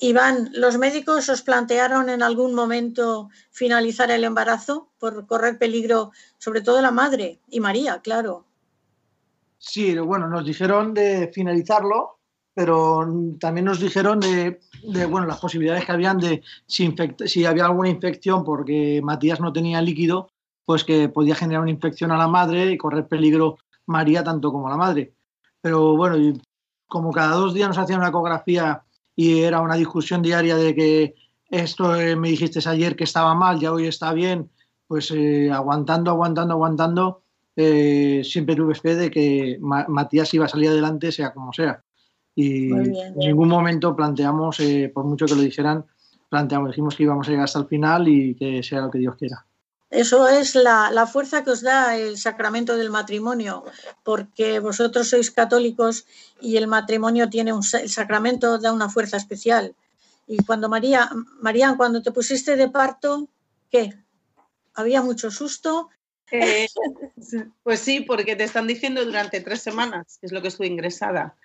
Iván, 0.00 0.50
¿los 0.54 0.78
médicos 0.78 1.28
os 1.28 1.42
plantearon 1.42 2.08
en 2.08 2.22
algún 2.22 2.54
momento 2.54 3.28
finalizar 3.50 4.10
el 4.10 4.24
embarazo 4.24 4.90
por 4.98 5.26
correr 5.26 5.58
peligro, 5.58 6.10
sobre 6.38 6.60
todo 6.60 6.82
la 6.82 6.90
madre 6.90 7.40
y 7.48 7.60
María, 7.60 8.00
claro? 8.00 8.46
Sí, 9.58 9.96
bueno, 9.98 10.28
nos 10.28 10.44
dijeron 10.44 10.92
de 10.92 11.30
finalizarlo, 11.32 12.18
pero 12.52 13.06
también 13.38 13.66
nos 13.66 13.78
dijeron 13.78 14.18
de, 14.18 14.58
bueno, 15.08 15.26
las 15.26 15.38
posibilidades 15.38 15.84
que 15.84 15.92
habían 15.92 16.18
de 16.18 16.42
si, 16.66 17.44
había 17.44 17.66
alguna 17.66 17.88
infección 17.88 18.44
porque 18.44 19.00
Matías 19.02 19.40
no 19.40 19.52
tenía 19.52 19.80
líquido, 19.80 20.30
pues 20.64 20.82
que 20.82 21.08
podía 21.08 21.36
generar 21.36 21.62
una 21.62 21.70
infección 21.70 22.10
a 22.10 22.18
la 22.18 22.26
madre 22.26 22.72
y 22.72 22.76
correr 22.76 23.06
peligro 23.06 23.58
María 23.86 24.24
tanto 24.24 24.50
como 24.50 24.68
la 24.68 24.76
madre. 24.76 25.14
Pero 25.60 25.96
bueno, 25.96 26.16
como 26.88 27.12
cada 27.12 27.36
dos 27.36 27.54
días 27.54 27.68
nos 27.68 27.78
hacían 27.78 28.00
una 28.00 28.08
ecografía 28.08 28.82
y 29.14 29.40
era 29.40 29.60
una 29.60 29.76
discusión 29.76 30.22
diaria 30.22 30.56
de 30.56 30.74
que 30.74 31.14
esto 31.50 31.94
eh, 31.94 32.16
me 32.16 32.30
dijiste 32.30 32.66
ayer 32.66 32.96
que 32.96 33.04
estaba 33.04 33.34
mal, 33.34 33.60
ya 33.60 33.72
hoy 33.72 33.86
está 33.86 34.12
bien, 34.12 34.50
pues 34.86 35.10
eh, 35.10 35.50
aguantando, 35.50 36.10
aguantando, 36.10 36.54
aguantando, 36.54 37.22
eh, 37.54 38.22
siempre 38.24 38.56
tuve 38.56 38.74
fe 38.74 38.94
de 38.94 39.10
que 39.10 39.58
Ma 39.60 39.84
Matías 39.88 40.32
iba 40.32 40.46
a 40.46 40.48
salir 40.48 40.70
adelante, 40.70 41.12
sea 41.12 41.32
como 41.32 41.52
sea. 41.52 41.82
Y 42.34 42.72
en 42.72 43.14
ningún 43.16 43.48
momento 43.48 43.94
planteamos, 43.94 44.56
por 44.94 45.04
mucho 45.04 45.26
que 45.26 45.34
lo 45.34 45.42
dijeran, 45.42 45.84
planteamos, 46.30 46.70
dijimos 46.70 46.96
que 46.96 47.02
íbamos 47.02 47.28
a 47.28 47.30
llegar 47.30 47.44
hasta 47.44 47.58
el 47.58 47.66
final 47.66 48.08
y 48.08 48.34
que 48.34 48.62
sea 48.62 48.80
lo 48.80 48.90
que 48.90 48.98
Dios 48.98 49.16
quiera. 49.16 49.44
Eso 49.92 50.26
es 50.26 50.54
la, 50.54 50.90
la, 50.90 51.06
fuerza 51.06 51.44
que 51.44 51.50
os 51.50 51.60
da 51.60 51.98
el 51.98 52.16
sacramento 52.16 52.78
del 52.78 52.88
matrimonio, 52.88 53.62
porque 54.02 54.58
vosotros 54.58 55.10
sois 55.10 55.30
católicos 55.30 56.06
y 56.40 56.56
el 56.56 56.66
matrimonio 56.66 57.28
tiene 57.28 57.52
un 57.52 57.60
el 57.74 57.90
sacramento 57.90 58.56
da 58.56 58.72
una 58.72 58.88
fuerza 58.88 59.18
especial. 59.18 59.74
Y 60.26 60.42
cuando 60.46 60.70
María, 60.70 61.10
Marían, 61.42 61.76
cuando 61.76 62.00
te 62.00 62.10
pusiste 62.10 62.56
de 62.56 62.70
parto, 62.70 63.28
¿qué? 63.70 63.92
¿Había 64.72 65.02
mucho 65.02 65.30
susto? 65.30 65.90
Eh, 66.30 66.68
pues 67.62 67.80
sí, 67.80 68.00
porque 68.00 68.34
te 68.34 68.44
están 68.44 68.66
diciendo 68.66 69.04
durante 69.04 69.42
tres 69.42 69.60
semanas, 69.60 70.18
es 70.22 70.32
lo 70.32 70.40
que 70.40 70.48
estuve 70.48 70.68
ingresada, 70.68 71.36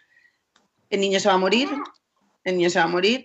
el 0.89 1.01
niño 1.01 1.19
se 1.19 1.27
va 1.27 1.35
a 1.35 1.37
morir, 1.37 1.69
el 2.45 2.55
niño 2.55 2.69
se 2.69 2.79
va 2.79 2.85
a 2.85 2.95
morir. 2.95 3.23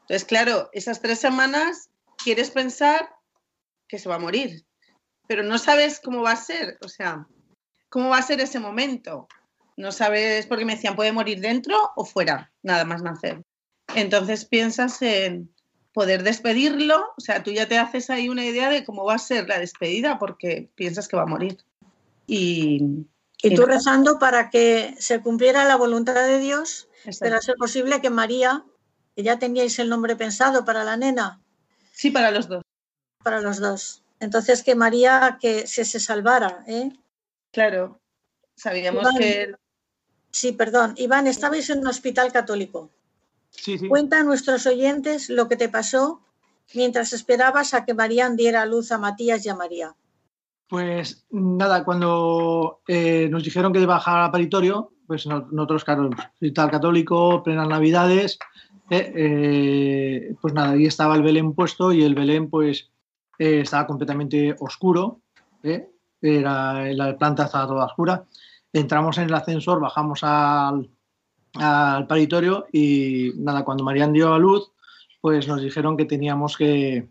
Entonces, 0.00 0.24
claro, 0.24 0.70
esas 0.72 1.02
tres 1.02 1.18
semanas 1.18 1.90
quieres 2.16 2.50
pensar 2.50 3.10
que 3.92 3.98
se 3.98 4.08
va 4.08 4.14
a 4.14 4.18
morir, 4.18 4.64
pero 5.28 5.42
no 5.42 5.58
sabes 5.58 6.00
cómo 6.02 6.22
va 6.22 6.32
a 6.32 6.36
ser, 6.36 6.78
o 6.82 6.88
sea, 6.88 7.26
cómo 7.90 8.08
va 8.08 8.16
a 8.16 8.22
ser 8.22 8.40
ese 8.40 8.58
momento. 8.58 9.28
No 9.76 9.92
sabes, 9.92 10.46
porque 10.46 10.64
me 10.64 10.76
decían, 10.76 10.96
puede 10.96 11.12
morir 11.12 11.40
dentro 11.40 11.76
o 11.94 12.06
fuera, 12.06 12.50
nada 12.62 12.86
más 12.86 13.02
nacer. 13.02 13.42
Entonces 13.94 14.46
piensas 14.46 15.02
en 15.02 15.54
poder 15.92 16.22
despedirlo, 16.22 17.04
o 17.18 17.20
sea, 17.20 17.42
tú 17.42 17.50
ya 17.50 17.68
te 17.68 17.76
haces 17.76 18.08
ahí 18.08 18.30
una 18.30 18.46
idea 18.46 18.70
de 18.70 18.82
cómo 18.82 19.04
va 19.04 19.16
a 19.16 19.18
ser 19.18 19.46
la 19.46 19.58
despedida 19.58 20.18
porque 20.18 20.70
piensas 20.74 21.06
que 21.06 21.18
va 21.18 21.24
a 21.24 21.34
morir. 21.34 21.58
Y, 22.26 23.04
y 23.42 23.54
tú 23.54 23.66
rezando 23.66 24.18
para 24.18 24.48
que 24.48 24.94
se 25.00 25.20
cumpliera 25.20 25.66
la 25.66 25.76
voluntad 25.76 26.14
de 26.14 26.38
Dios, 26.38 26.88
pero 27.20 27.42
ser 27.42 27.56
posible 27.56 28.00
que 28.00 28.08
María, 28.08 28.64
que 29.14 29.22
ya 29.22 29.38
teníais 29.38 29.78
el 29.78 29.90
nombre 29.90 30.16
pensado 30.16 30.64
para 30.64 30.82
la 30.82 30.96
nena. 30.96 31.42
Sí, 31.92 32.10
para 32.10 32.30
los 32.30 32.48
dos 32.48 32.62
para 33.22 33.40
los 33.40 33.58
dos. 33.58 34.02
Entonces 34.20 34.62
que 34.62 34.74
María 34.74 35.38
que 35.40 35.66
se, 35.66 35.84
se 35.84 36.00
salvara, 36.00 36.64
¿eh? 36.66 36.92
Claro, 37.50 38.00
sabíamos 38.54 39.02
Iván, 39.02 39.18
que... 39.18 39.54
Sí, 40.30 40.52
perdón. 40.52 40.94
Iván, 40.96 41.26
estabais 41.26 41.68
en 41.70 41.80
un 41.80 41.88
hospital 41.88 42.32
católico. 42.32 42.90
Sí, 43.50 43.78
sí. 43.78 43.88
Cuenta 43.88 44.20
a 44.20 44.24
nuestros 44.24 44.66
oyentes 44.66 45.28
lo 45.28 45.48
que 45.48 45.56
te 45.56 45.68
pasó 45.68 46.22
mientras 46.74 47.12
esperabas 47.12 47.74
a 47.74 47.84
que 47.84 47.94
Marían 47.94 48.36
diera 48.36 48.64
luz 48.64 48.92
a 48.92 48.98
Matías 48.98 49.44
y 49.44 49.48
a 49.48 49.54
María. 49.54 49.94
Pues 50.68 51.26
nada, 51.30 51.84
cuando 51.84 52.80
eh, 52.88 53.28
nos 53.30 53.44
dijeron 53.44 53.72
que 53.72 53.80
iba 53.80 53.94
a 53.94 53.98
bajar 53.98 54.22
al 54.22 54.30
paritorio, 54.30 54.92
pues 55.06 55.26
nosotros, 55.26 55.84
claro, 55.84 56.08
hospital 56.08 56.70
católico, 56.70 57.42
plenas 57.42 57.68
navidades, 57.68 58.38
eh, 58.88 59.12
eh, 59.14 60.34
pues 60.40 60.54
nada, 60.54 60.70
ahí 60.70 60.86
estaba 60.86 61.14
el 61.16 61.22
Belén 61.22 61.52
puesto 61.54 61.92
y 61.92 62.02
el 62.02 62.14
Belén 62.14 62.48
pues 62.48 62.90
eh, 63.38 63.60
estaba 63.60 63.86
completamente 63.86 64.54
oscuro, 64.60 65.20
¿eh? 65.62 65.88
era, 66.20 66.92
la 66.92 67.16
planta 67.16 67.44
estaba 67.44 67.66
toda 67.66 67.86
oscura. 67.86 68.24
Entramos 68.72 69.18
en 69.18 69.24
el 69.24 69.34
ascensor, 69.34 69.80
bajamos 69.80 70.20
al, 70.22 70.88
al 71.54 72.06
paritorio 72.06 72.66
y 72.72 73.32
nada, 73.36 73.64
cuando 73.64 73.84
Marían 73.84 74.12
dio 74.12 74.32
a 74.32 74.38
luz, 74.38 74.70
pues 75.20 75.46
nos 75.46 75.60
dijeron 75.60 75.96
que 75.96 76.04
teníamos 76.04 76.56
que, 76.56 77.08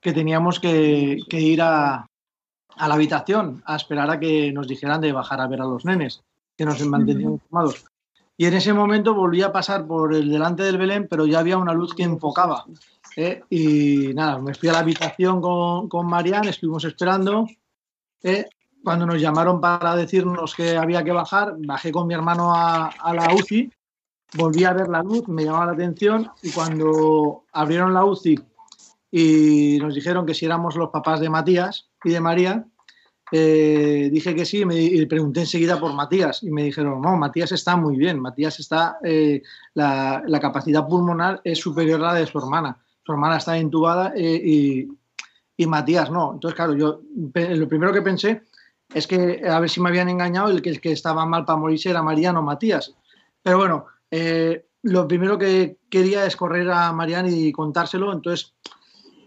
que, 0.00 0.12
teníamos 0.12 0.60
que, 0.60 1.18
que 1.28 1.40
ir 1.40 1.62
a, 1.62 2.06
a, 2.76 2.88
la 2.88 2.94
habitación 2.94 3.62
a 3.66 3.76
esperar 3.76 4.10
a 4.10 4.20
que 4.20 4.52
nos 4.52 4.68
dijeran 4.68 5.00
de 5.00 5.12
bajar 5.12 5.40
a 5.40 5.48
ver 5.48 5.60
a 5.60 5.66
los 5.66 5.84
nenes, 5.84 6.22
que 6.56 6.64
nos 6.64 6.80
mantenían 6.86 7.32
informados. 7.32 7.84
Y 8.36 8.46
en 8.46 8.54
ese 8.54 8.72
momento 8.72 9.14
volví 9.14 9.42
a 9.42 9.52
pasar 9.52 9.86
por 9.86 10.14
el 10.14 10.30
delante 10.30 10.62
del 10.62 10.78
Belén, 10.78 11.06
pero 11.10 11.26
ya 11.26 11.40
había 11.40 11.58
una 11.58 11.74
luz 11.74 11.94
que 11.94 12.04
enfocaba. 12.04 12.64
¿Eh? 13.20 13.44
Y 13.50 14.14
nada, 14.14 14.38
me 14.38 14.54
fui 14.54 14.68
a 14.68 14.72
la 14.72 14.78
habitación 14.80 15.40
con, 15.40 15.88
con 15.88 16.06
Marian, 16.06 16.48
estuvimos 16.48 16.84
esperando. 16.84 17.46
¿eh? 18.22 18.46
Cuando 18.82 19.06
nos 19.06 19.20
llamaron 19.20 19.60
para 19.60 19.94
decirnos 19.94 20.54
que 20.54 20.76
había 20.76 21.04
que 21.04 21.12
bajar, 21.12 21.54
bajé 21.58 21.92
con 21.92 22.06
mi 22.06 22.14
hermano 22.14 22.54
a, 22.54 22.86
a 22.88 23.14
la 23.14 23.34
UCI 23.34 23.70
volví 24.34 24.64
a 24.64 24.72
ver 24.72 24.88
la 24.88 25.02
luz, 25.02 25.26
me 25.28 25.44
llamaba 25.44 25.66
la 25.66 25.72
atención 25.72 26.30
y 26.42 26.50
cuando 26.50 27.44
abrieron 27.52 27.94
la 27.94 28.04
UCI 28.04 28.38
y 29.10 29.78
nos 29.80 29.94
dijeron 29.94 30.24
que 30.24 30.34
si 30.34 30.46
éramos 30.46 30.76
los 30.76 30.90
papás 30.90 31.20
de 31.20 31.28
Matías 31.28 31.90
y 32.04 32.10
de 32.10 32.20
María, 32.20 32.64
eh, 33.32 34.08
dije 34.12 34.34
que 34.34 34.44
sí 34.44 34.64
me, 34.64 34.76
y 34.80 35.06
pregunté 35.06 35.40
enseguida 35.40 35.78
por 35.78 35.92
Matías 35.94 36.42
y 36.42 36.50
me 36.50 36.64
dijeron, 36.64 37.00
no, 37.00 37.16
Matías 37.16 37.52
está 37.52 37.76
muy 37.76 37.96
bien, 37.96 38.20
Matías 38.20 38.58
está, 38.60 38.98
eh, 39.04 39.42
la, 39.74 40.22
la, 40.26 40.40
capacidad 40.40 40.86
pulmonar 40.86 41.40
es 41.44 41.58
superior 41.58 42.00
a 42.02 42.08
la 42.08 42.14
de 42.14 42.26
su 42.26 42.38
hermana, 42.38 42.80
su 43.04 43.12
hermana 43.12 43.38
está 43.38 43.58
intubada 43.58 44.12
eh, 44.14 44.40
y, 44.44 44.88
y, 45.56 45.66
Matías 45.66 46.10
no. 46.10 46.34
Entonces, 46.34 46.56
claro, 46.56 46.74
yo 46.74 47.00
lo 47.34 47.68
primero 47.68 47.92
que 47.92 48.02
pensé 48.02 48.42
es 48.94 49.06
que 49.06 49.42
a 49.48 49.60
ver 49.60 49.70
si 49.70 49.80
me 49.80 49.88
habían 49.88 50.08
engañado, 50.08 50.48
el 50.48 50.62
que, 50.62 50.70
el 50.70 50.80
que 50.80 50.92
estaba 50.92 51.24
mal 51.26 51.44
para 51.44 51.58
morirse 51.58 51.90
era 51.90 52.02
Mariano 52.02 52.42
Matías. 52.42 52.94
Pero 53.42 53.58
bueno, 53.58 53.86
eh, 54.10 54.66
lo 54.82 55.06
primero 55.06 55.38
que 55.38 55.78
quería 55.88 56.26
es 56.26 56.36
correr 56.36 56.70
a 56.70 56.92
Mariano 56.92 57.28
y 57.28 57.52
contárselo, 57.52 58.12
entonces 58.12 58.54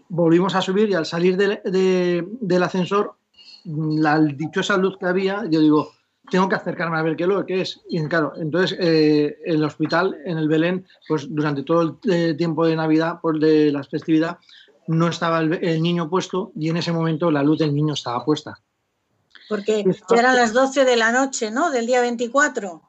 volvimos 0.08 0.54
a 0.54 0.60
subir 0.60 0.90
y 0.90 0.94
al 0.94 1.06
salir 1.06 1.36
de, 1.36 1.60
de, 1.64 2.26
del 2.40 2.62
ascensor 2.62 3.16
la 3.64 4.18
dichosa 4.18 4.76
luz 4.76 4.96
que 4.98 5.06
había, 5.06 5.44
yo 5.48 5.60
digo, 5.60 5.92
tengo 6.30 6.48
que 6.48 6.54
acercarme 6.54 6.98
a 6.98 7.02
ver 7.02 7.16
qué 7.16 7.26
lo 7.26 7.44
que 7.44 7.60
es. 7.60 7.80
Y 7.88 8.02
claro, 8.06 8.32
entonces 8.36 8.76
eh, 8.80 9.38
el 9.44 9.62
hospital, 9.64 10.16
en 10.24 10.38
el 10.38 10.48
Belén, 10.48 10.86
pues 11.06 11.26
durante 11.28 11.62
todo 11.62 11.98
el 12.04 12.12
eh, 12.12 12.34
tiempo 12.34 12.66
de 12.66 12.76
Navidad, 12.76 13.20
por 13.20 13.38
de 13.38 13.70
la 13.70 13.82
festividad, 13.84 14.38
no 14.86 15.08
estaba 15.08 15.40
el, 15.40 15.64
el, 15.64 15.82
niño 15.82 16.08
puesto 16.10 16.52
y 16.56 16.68
en 16.68 16.76
ese 16.76 16.92
momento 16.92 17.30
la 17.30 17.42
luz 17.42 17.58
del 17.58 17.74
niño 17.74 17.94
estaba 17.94 18.24
puesta. 18.24 18.58
Porque 19.48 19.84
ya 19.84 20.16
eran 20.16 20.36
las 20.36 20.52
12 20.52 20.84
de 20.84 20.96
la 20.96 21.12
noche, 21.12 21.50
¿no? 21.50 21.70
Del 21.70 21.86
día 21.86 22.00
24. 22.00 22.82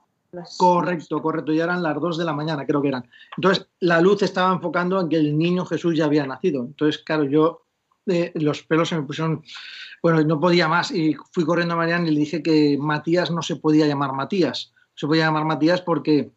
Correcto, 0.58 1.22
correcto, 1.22 1.54
ya 1.54 1.64
eran 1.64 1.84
las 1.84 2.00
2 2.00 2.18
de 2.18 2.26
la 2.26 2.34
mañana, 2.34 2.66
creo 2.66 2.82
que 2.82 2.90
eran. 2.90 3.10
Entonces, 3.38 3.68
la 3.80 4.02
luz 4.02 4.22
estaba 4.24 4.54
enfocando 4.54 5.00
en 5.00 5.10
que 5.10 5.18
el 5.18 5.38
niño 5.38 5.66
Jesús 5.66 5.96
ya 5.96 6.06
había 6.06 6.26
nacido. 6.26 6.62
Entonces, 6.62 7.02
claro, 7.04 7.24
yo 7.24 7.65
los 8.06 8.64
pelos 8.64 8.90
se 8.90 8.96
me 8.96 9.04
pusieron, 9.04 9.44
bueno, 10.02 10.22
no 10.24 10.40
podía 10.40 10.68
más 10.68 10.92
y 10.92 11.16
fui 11.32 11.44
corriendo 11.44 11.74
a 11.74 11.78
Mariana 11.78 12.08
y 12.08 12.12
le 12.12 12.20
dije 12.20 12.44
que 12.44 12.78
Matías 12.80 13.32
no 13.32 13.42
se 13.42 13.56
podía 13.56 13.88
llamar 13.88 14.14
Matías, 14.14 14.74
se 14.96 15.08
podía 15.08 15.26
llamar 15.26 15.46
Matías 15.46 15.82
porque 15.82 16.32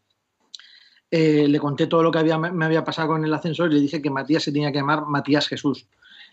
eh, 1.11 1.49
le 1.49 1.59
conté 1.59 1.87
todo 1.87 2.03
lo 2.03 2.11
que 2.11 2.23
me 2.23 2.65
había 2.65 2.85
pasado 2.85 3.09
con 3.09 3.25
el 3.25 3.33
ascensor 3.33 3.71
y 3.71 3.75
le 3.75 3.81
dije 3.81 4.03
que 4.03 4.11
Matías 4.11 4.43
se 4.43 4.53
tenía 4.53 4.73
que 4.73 4.79
llamar 4.79 5.07
Matías 5.07 5.49
Jesús. 5.49 5.87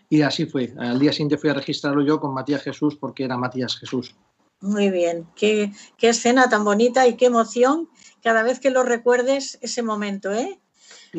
Y 0.10 0.22
así 0.22 0.46
fue. 0.46 0.74
Al 0.78 1.00
día 1.00 1.12
siguiente 1.12 1.38
fui 1.38 1.50
a 1.50 1.54
registrarlo 1.54 2.04
yo 2.04 2.20
con 2.20 2.34
Matías 2.34 2.62
Jesús 2.62 2.96
porque 2.96 3.24
era 3.24 3.38
Matías 3.38 3.78
Jesús. 3.78 4.16
Muy 4.62 4.90
bien, 4.90 5.28
qué, 5.36 5.72
escena 6.02 6.50
tan 6.50 6.64
bonita 6.64 7.08
y 7.08 7.16
qué 7.16 7.26
emoción 7.26 7.90
cada 8.24 8.42
vez 8.42 8.60
que 8.60 8.72
lo 8.72 8.84
recuerdes 8.84 9.60
ese 9.62 9.84
momento, 9.84 10.32
¿eh? 10.32 10.60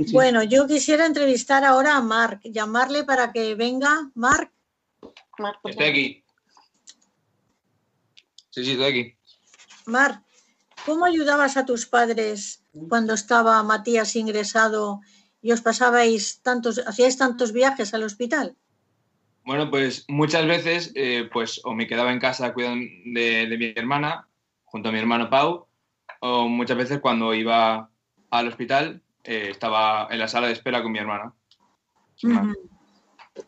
Sí. 0.04 0.12
Bueno, 0.12 0.42
yo 0.42 0.66
quisiera 0.66 1.06
entrevistar 1.06 1.64
ahora 1.64 1.96
a 1.96 2.02
Marc, 2.02 2.42
llamarle 2.44 3.04
para 3.04 3.32
que 3.32 3.54
venga. 3.54 4.10
Marc. 4.14 4.52
Estoy 5.64 5.86
aquí. 5.86 6.24
Sí, 8.50 8.64
sí, 8.64 8.72
estoy 8.72 8.86
aquí. 8.86 9.16
Marc, 9.86 10.22
¿cómo 10.84 11.06
ayudabas 11.06 11.56
a 11.56 11.64
tus 11.64 11.86
padres 11.86 12.62
cuando 12.88 13.14
estaba 13.14 13.62
Matías 13.62 14.16
ingresado 14.16 15.00
y 15.40 15.52
os 15.52 15.62
pasabais 15.62 16.40
tantos, 16.42 16.78
hacíais 16.86 17.16
tantos 17.16 17.52
viajes 17.52 17.94
al 17.94 18.02
hospital? 18.02 18.56
Bueno, 19.44 19.70
pues 19.70 20.04
muchas 20.08 20.46
veces, 20.46 20.92
eh, 20.94 21.28
pues 21.32 21.60
o 21.64 21.72
me 21.72 21.86
quedaba 21.86 22.12
en 22.12 22.18
casa 22.18 22.52
cuidando 22.52 22.84
de, 23.04 23.46
de, 23.46 23.56
mi 23.56 23.72
hermana, 23.76 24.28
junto 24.64 24.88
a 24.88 24.92
mi 24.92 24.98
hermano 24.98 25.30
Pau, 25.30 25.68
o 26.20 26.48
muchas 26.48 26.76
veces 26.76 27.00
cuando 27.00 27.32
iba 27.32 27.88
al 28.30 28.48
hospital 28.48 29.02
eh, 29.26 29.48
estaba 29.50 30.08
en 30.10 30.18
la 30.18 30.28
sala 30.28 30.46
de 30.46 30.54
espera 30.54 30.82
con 30.82 30.92
mi 30.92 30.98
hermana. 30.98 31.32
Uh 32.22 32.28
-huh. 32.28 32.54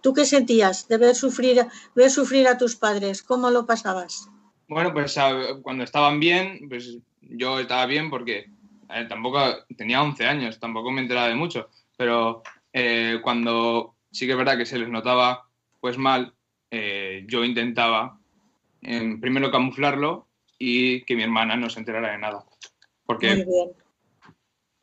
¿Tú 0.03 0.13
qué 0.13 0.25
sentías 0.25 0.87
de 0.89 0.99
ver 0.99 1.15
sufrir, 1.15 1.67
ver 1.95 2.11
sufrir 2.11 2.47
a 2.49 2.59
tus 2.59 2.77
padres? 2.77 3.23
¿Cómo 3.23 3.51
lo 3.51 3.65
pasabas? 3.65 4.29
Bueno, 4.69 4.93
pues 4.93 5.17
cuando 5.63 5.85
estaban 5.85 6.21
bien, 6.21 6.69
pues 6.69 6.99
yo 7.23 7.59
estaba 7.59 7.87
bien 7.87 8.11
porque 8.11 8.51
eh, 8.91 9.07
tampoco 9.09 9.39
tenía 9.77 10.03
11 10.03 10.27
años, 10.27 10.59
tampoco 10.59 10.91
me 10.91 11.01
enteraba 11.01 11.29
de 11.29 11.35
mucho, 11.35 11.69
pero 11.97 12.43
eh, 12.73 13.19
cuando 13.23 13.95
sí 14.11 14.27
que 14.27 14.33
es 14.33 14.39
verdad 14.39 14.59
que 14.59 14.67
se 14.67 14.79
les 14.79 14.89
notaba 14.89 15.49
pues 15.81 15.97
mal, 15.97 16.35
eh, 16.71 17.25
yo 17.27 17.45
intentaba 17.45 18.19
en, 18.83 19.21
primero 19.21 19.51
camuflarlo 19.51 20.27
y 20.59 21.03
que 21.05 21.17
mi 21.17 21.23
hermana 21.23 21.57
no 21.57 21.71
se 21.71 21.81
enterara 21.81 22.13
de 22.13 22.19
nada. 22.19 22.45
Porque 23.07 23.45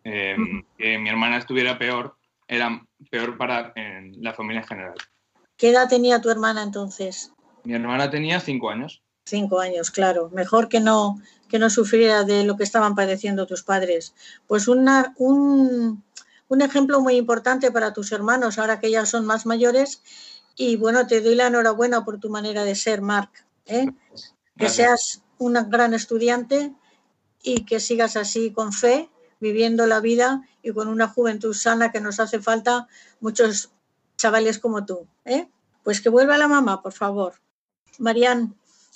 eh, 0.06 0.38
que 0.78 0.98
mi 0.98 1.10
hermana 1.10 1.38
estuviera 1.38 1.78
peor 1.78 2.16
era 2.48 2.86
peor 3.10 3.38
para 3.38 3.74
en 3.76 4.24
la 4.24 4.34
familia 4.34 4.62
en 4.62 4.68
general. 4.68 4.96
¿Qué 5.58 5.70
edad 5.70 5.90
tenía 5.90 6.22
tu 6.22 6.30
hermana 6.30 6.64
entonces? 6.64 7.34
Mi 7.64 7.74
hermana 7.74 8.10
tenía 8.10 8.40
cinco 8.40 8.70
años. 8.70 9.02
Cinco 9.26 9.60
años, 9.60 9.90
claro. 9.90 10.30
Mejor 10.32 10.70
que 10.70 10.80
no, 10.80 11.20
que 11.50 11.58
no 11.58 11.72
sufriera 11.72 12.24
de 12.24 12.44
lo 12.44 12.56
que 12.56 12.64
estaban 12.64 12.94
padeciendo 12.94 13.48
tus 13.48 13.64
padres. 13.64 14.14
Pues 14.46 14.68
una, 14.68 15.14
un, 15.18 16.04
un 16.48 16.62
ejemplo 16.62 17.02
muy 17.02 17.16
importante 17.16 17.72
para 17.72 17.92
tus 17.92 18.12
hermanos, 18.12 18.60
ahora 18.60 18.80
que 18.80 18.92
ya 18.92 19.06
son 19.08 19.26
más 19.26 19.48
mayores. 19.48 20.04
Y 20.56 20.76
bueno, 20.76 21.08
te 21.08 21.22
doy 21.22 21.34
la 21.34 21.48
enhorabuena 21.48 22.06
por 22.06 22.20
tu 22.20 22.30
manera 22.30 22.64
de 22.64 22.76
ser, 22.76 23.02
Marc. 23.02 23.46
¿eh? 23.66 23.88
Que 24.56 24.70
seas 24.70 25.24
un 25.40 25.54
gran 25.70 25.96
estudiante 25.96 26.74
y 27.42 27.66
que 27.66 27.80
sigas 27.80 28.16
así 28.18 28.52
con 28.52 28.72
fe, 28.72 29.10
viviendo 29.40 29.86
la 29.88 30.00
vida 30.00 30.42
y 30.62 30.72
con 30.72 30.88
una 30.88 31.08
juventud 31.08 31.54
sana 31.54 31.92
que 31.92 32.02
nos 32.02 32.20
hace 32.20 32.40
falta 32.40 32.88
muchos 33.20 33.72
chavales 34.18 34.60
como 34.60 34.86
tú. 34.86 35.08
¿eh? 35.26 35.50
Pues 35.84 36.02
que 36.02 36.10
vuelva 36.10 36.38
la 36.38 36.48
mamá, 36.48 36.82
por 36.82 36.94
favor. 36.94 37.36
Marían, 38.00 38.56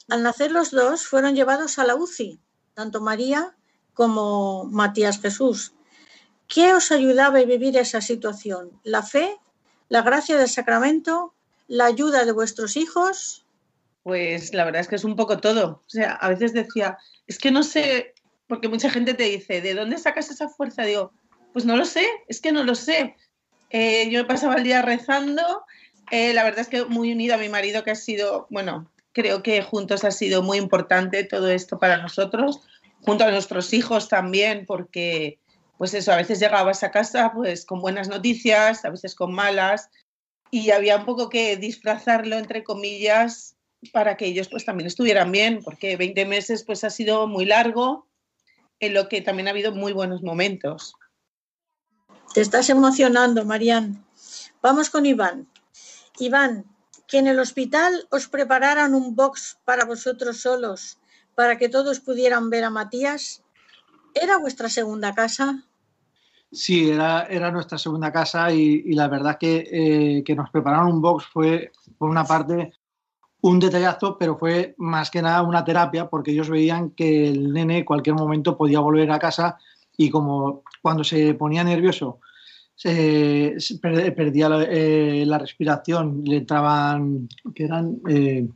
al 0.10 0.24
nacer 0.24 0.52
los 0.52 0.72
dos 0.72 1.06
fueron 1.06 1.36
llevados 1.36 1.80
a 1.80 1.86
la 1.86 1.96
UCI, 1.96 2.40
tanto 2.74 3.02
María 3.02 3.56
como 3.94 4.66
Matías 4.66 5.20
Jesús. 5.20 5.74
¿Qué 6.48 6.74
os 6.74 6.92
ayudaba 6.92 7.40
a 7.40 7.44
vivir 7.44 7.78
esa 7.78 8.02
situación? 8.02 8.72
¿La 8.84 9.04
fe? 9.04 9.38
¿La 9.88 10.02
gracia 10.02 10.38
del 10.38 10.50
sacramento? 10.50 11.36
¿La 11.68 11.86
ayuda 11.86 12.26
de 12.26 12.32
vuestros 12.32 12.76
hijos? 12.76 13.46
Pues 14.02 14.54
la 14.54 14.66
verdad 14.66 14.82
es 14.82 14.88
que 14.88 14.96
es 14.96 15.04
un 15.04 15.16
poco 15.16 15.38
todo. 15.38 15.84
O 15.86 15.90
sea, 15.90 16.14
a 16.14 16.30
veces 16.30 16.54
decía, 16.54 16.98
es 17.28 17.38
que 17.38 17.52
no 17.52 17.62
sé, 17.62 18.16
porque 18.50 18.68
mucha 18.68 18.90
gente 18.90 19.14
te 19.14 19.24
dice, 19.26 19.62
¿de 19.62 19.76
dónde 19.76 20.00
sacas 20.00 20.32
esa 20.32 20.50
fuerza? 20.50 20.84
Digo, 20.84 21.14
pues 21.54 21.66
no 21.66 21.78
lo 21.78 21.86
sé, 21.86 22.06
es 22.28 22.42
que 22.42 22.52
no 22.52 22.64
lo 22.64 22.74
sé. 22.74 23.16
Eh, 23.70 24.10
yo 24.10 24.26
pasaba 24.26 24.56
el 24.56 24.64
día 24.64 24.82
rezando, 24.82 25.64
eh, 26.10 26.34
la 26.34 26.44
verdad 26.44 26.62
es 26.62 26.68
que 26.68 26.84
muy 26.86 27.12
unido 27.14 27.36
a 27.36 27.38
mi 27.38 27.48
marido, 27.48 27.84
que 27.84 27.92
ha 27.92 27.96
sido, 27.96 28.48
bueno, 28.50 28.92
creo 29.14 29.44
que 29.44 29.62
juntos 29.62 30.04
ha 30.04 30.10
sido 30.10 30.42
muy 30.42 30.58
importante 30.58 31.24
todo 31.24 31.48
esto 31.50 31.78
para 31.78 31.98
nosotros, 31.98 32.62
junto 33.02 33.24
a 33.24 33.32
nuestros 33.32 33.72
hijos 33.72 34.10
también, 34.10 34.66
porque 34.66 35.38
pues 35.78 35.94
eso, 35.94 36.12
a 36.12 36.18
veces 36.18 36.40
llegabas 36.40 36.84
a 36.84 36.92
casa 36.92 37.32
pues 37.34 37.66
con 37.66 37.80
buenas 37.82 38.10
noticias, 38.10 38.84
a 38.84 38.90
veces 38.90 39.14
con 39.14 39.32
malas, 39.32 39.90
y 40.50 40.72
había 40.72 40.98
un 40.98 41.06
poco 41.06 41.30
que 41.30 41.56
disfrazarlo, 41.56 42.38
entre 42.38 42.64
comillas, 42.64 43.56
para 43.94 44.18
que 44.18 44.26
ellos 44.26 44.50
pues 44.50 44.66
también 44.66 44.88
estuvieran 44.88 45.32
bien, 45.32 45.62
porque 45.64 45.96
20 45.98 46.26
meses 46.26 46.64
pues 46.64 46.84
ha 46.84 46.90
sido 46.90 47.28
muy 47.28 47.46
largo, 47.46 48.09
en 48.80 48.94
lo 48.94 49.08
que 49.10 49.22
también 49.22 49.48
ha 49.48 49.52
habido 49.52 49.72
muy 49.72 49.94
buenos 49.94 50.22
momentos. 50.22 50.94
Te 52.34 52.42
estás 52.42 52.70
emocionando, 52.70 53.46
Marian. 53.46 54.06
Vamos 54.62 54.90
con 54.90 55.06
Iván. 55.06 55.48
Iván, 56.20 56.66
que 57.08 57.18
en 57.18 57.28
el 57.28 57.40
hospital 57.40 58.08
os 58.12 58.28
prepararan 58.28 58.94
un 58.94 59.16
box 59.16 59.58
para 59.66 59.86
vosotros 59.86 60.42
solos, 60.42 61.00
para 61.36 61.58
que 61.58 61.70
todos 61.70 62.00
pudieran 62.00 62.50
ver 62.50 62.66
a 62.66 62.70
Matías, 62.70 63.42
¿era 64.14 64.38
vuestra 64.38 64.70
segunda 64.70 65.16
casa? 65.16 65.64
Sí, 66.52 66.90
era, 66.90 67.24
era 67.24 67.52
nuestra 67.52 67.78
segunda 67.78 68.12
casa 68.12 68.52
y, 68.52 68.84
y 68.86 68.94
la 68.94 69.08
verdad 69.08 69.38
que, 69.40 69.68
eh, 69.72 70.24
que 70.24 70.36
nos 70.36 70.50
prepararon 70.50 70.94
un 70.94 71.02
box 71.02 71.26
fue, 71.26 71.72
por 71.98 72.10
una 72.10 72.26
parte, 72.26 72.74
un 73.42 73.60
detallazo, 73.60 74.18
pero 74.18 74.38
fue 74.38 74.76
más 74.78 75.10
que 75.10 75.22
nada 75.22 75.42
una 75.44 75.64
terapia 75.64 76.10
porque 76.10 76.32
ellos 76.32 76.50
veían 76.50 76.92
que 76.92 77.30
el 77.30 77.54
nene 77.54 77.80
en 77.80 77.86
cualquier 77.86 78.16
momento 78.16 78.58
podía 78.58 78.80
volver 78.80 79.12
a 79.12 79.20
casa 79.20 79.58
y 79.96 80.10
como 80.10 80.64
cuando 80.82 81.04
se 81.04 81.34
ponía 81.34 81.64
nervioso 81.64 82.20
se, 82.80 83.58
perdía 83.82 84.48
la, 84.48 84.64
eh, 84.64 85.26
la, 85.26 85.38
respiración, 85.38 86.24
le 86.24 86.38
entraban, 86.38 87.28
que 87.54 87.66
eran, 87.66 88.00
eh, 88.08 88.48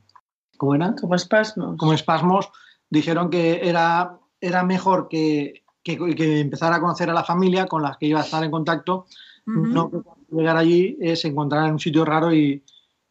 ¿cómo 0.56 0.76
eran? 0.76 0.96
Como 0.96 1.16
espasmos. 1.16 1.76
Como 1.78 1.92
espasmos, 1.92 2.50
dijeron 2.90 3.30
que 3.30 3.68
era, 3.68 4.18
era 4.40 4.64
mejor 4.64 5.10
que, 5.10 5.64
que, 5.84 5.98
que 6.16 6.40
empezara 6.40 6.78
a 6.78 6.80
conocer 6.80 7.10
a 7.10 7.14
la 7.14 7.26
familia 7.26 7.66
con 7.68 7.82
las 7.82 7.98
que 7.98 8.06
iba 8.06 8.22
a 8.22 8.24
estar 8.24 8.42
en 8.46 8.52
contacto, 8.52 9.08
uh 9.46 9.52
-huh. 9.52 9.68
no 9.68 9.92
que 9.92 9.98
llegar 10.32 10.56
allí 10.56 10.98
eh, 11.02 11.18
se 11.18 11.28
encontrara 11.28 11.68
en 11.68 11.74
un 11.74 11.80
sitio 11.80 12.06
raro 12.06 12.34
y, 12.34 12.64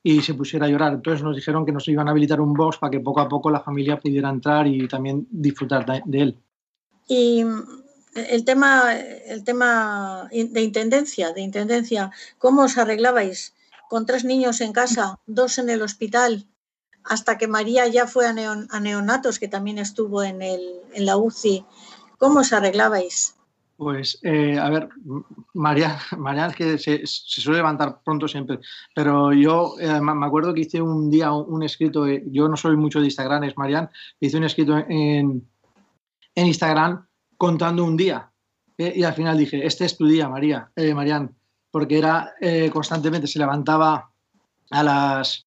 y 0.03 0.21
se 0.23 0.35
pusiera 0.35 0.67
a 0.67 0.69
llorar. 0.69 0.95
Entonces 0.95 1.23
nos 1.23 1.37
dijeron 1.37 1.65
que 1.65 1.73
nos 1.73 1.87
iban 1.89 2.09
a 2.09 2.11
habilitar 2.11 2.41
un 2.41 2.55
box 2.55 2.79
para 2.79 2.91
que 2.91 3.01
poco 3.01 3.21
a 3.21 3.29
poco 3.29 3.51
la 3.51 3.61
familia 3.61 4.01
pudiera 4.01 4.29
entrar 4.29 4.67
y 4.67 4.89
también 4.89 5.27
disfrutar 5.31 5.87
de, 6.05 6.21
él. 6.21 6.39
Y 7.07 7.45
el 8.15 8.45
tema, 8.45 8.95
el 8.97 9.45
tema 9.45 10.29
de 10.31 10.61
intendencia, 10.61 11.33
de 11.33 11.41
intendencia, 11.41 12.11
¿cómo 12.39 12.63
os 12.63 12.79
arreglabais 12.79 13.55
con 13.89 14.07
tres 14.07 14.25
niños 14.25 14.61
en 14.61 14.73
casa, 14.73 15.19
dos 15.27 15.59
en 15.59 15.71
el 15.71 15.83
hospital, 15.83 16.47
hasta 17.05 17.37
que 17.37 17.49
María 17.49 17.87
ya 17.89 18.07
fue 18.07 18.27
a, 18.27 18.33
neonatos, 18.33 19.39
que 19.39 19.49
también 19.49 19.79
estuvo 19.79 20.23
en, 20.23 20.43
el, 20.43 20.81
en 20.95 21.07
la 21.07 21.17
UCI? 21.17 21.65
¿Cómo 22.19 22.41
os 22.41 22.53
arreglabais? 22.53 23.35
Pues, 23.83 24.21
eh, 24.23 24.57
a 24.61 24.71
ver, 24.71 24.89
María, 25.55 25.99
María 26.17 26.47
es 26.47 26.55
que 26.55 26.79
se, 26.79 27.05
suele 27.05 27.59
levantar 27.59 28.01
pronto 28.05 28.29
siempre, 28.29 28.61
pero 28.95 29.33
yo 29.33 29.75
eh, 29.81 30.01
me 30.01 30.25
acuerdo 30.25 30.55
que 30.55 30.61
hice 30.61 30.81
un 30.81 31.11
día 31.11 31.33
un, 31.33 31.65
escrito, 31.65 32.07
eh, 32.07 32.23
yo 32.29 32.47
no 32.49 32.57
soy 32.57 32.77
mucho 32.77 33.01
de 33.01 33.07
Instagram, 33.07 33.43
es 33.43 33.59
Marian, 33.59 33.91
hice 34.21 34.37
un 34.37 34.45
escrito 34.45 34.79
en, 34.79 35.45
en 36.37 36.47
Instagram 36.47 37.05
contando 37.37 37.83
un 37.83 37.97
día. 37.97 38.31
y 38.79 39.03
al 39.03 39.15
final 39.15 39.37
dije, 39.37 39.67
este 39.67 39.85
es 39.85 39.97
tu 39.97 40.07
día, 40.07 40.29
María, 40.29 40.71
Marian, 40.95 41.35
porque 41.73 41.99
era 41.99 42.33
constantemente, 42.73 43.27
se 43.27 43.41
levantaba 43.41 44.13
a 44.71 44.83
las 44.85 45.45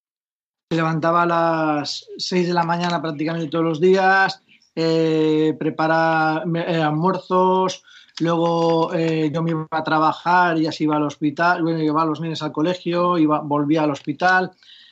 se 0.69 0.75
levantaba 0.75 1.23
a 1.23 1.25
las 1.25 2.05
6 2.17 2.47
de 2.47 2.53
la 2.53 2.63
mañana 2.63 3.01
prácticamente 3.01 3.47
todos 3.47 3.63
los 3.63 3.79
días, 3.79 4.41
prepara 4.73 6.43
almuerzos, 6.43 7.81
Luego 8.19 8.93
eh, 8.93 9.29
yo 9.33 9.43
me 9.43 9.51
iba 9.51 9.67
a 9.69 9.83
trabajar 9.83 10.57
y 10.57 10.67
así 10.67 10.85
iba 10.85 10.95
al 10.95 11.03
hospital, 11.03 11.61
bueno, 11.63 11.81
iba 11.81 12.01
a 12.01 12.05
los 12.05 12.21
niños 12.21 12.41
al 12.43 12.51
colegio, 12.51 13.17
iba, 13.17 13.39
volvía 13.41 13.83
al 13.83 13.91
hospital. 13.91 14.51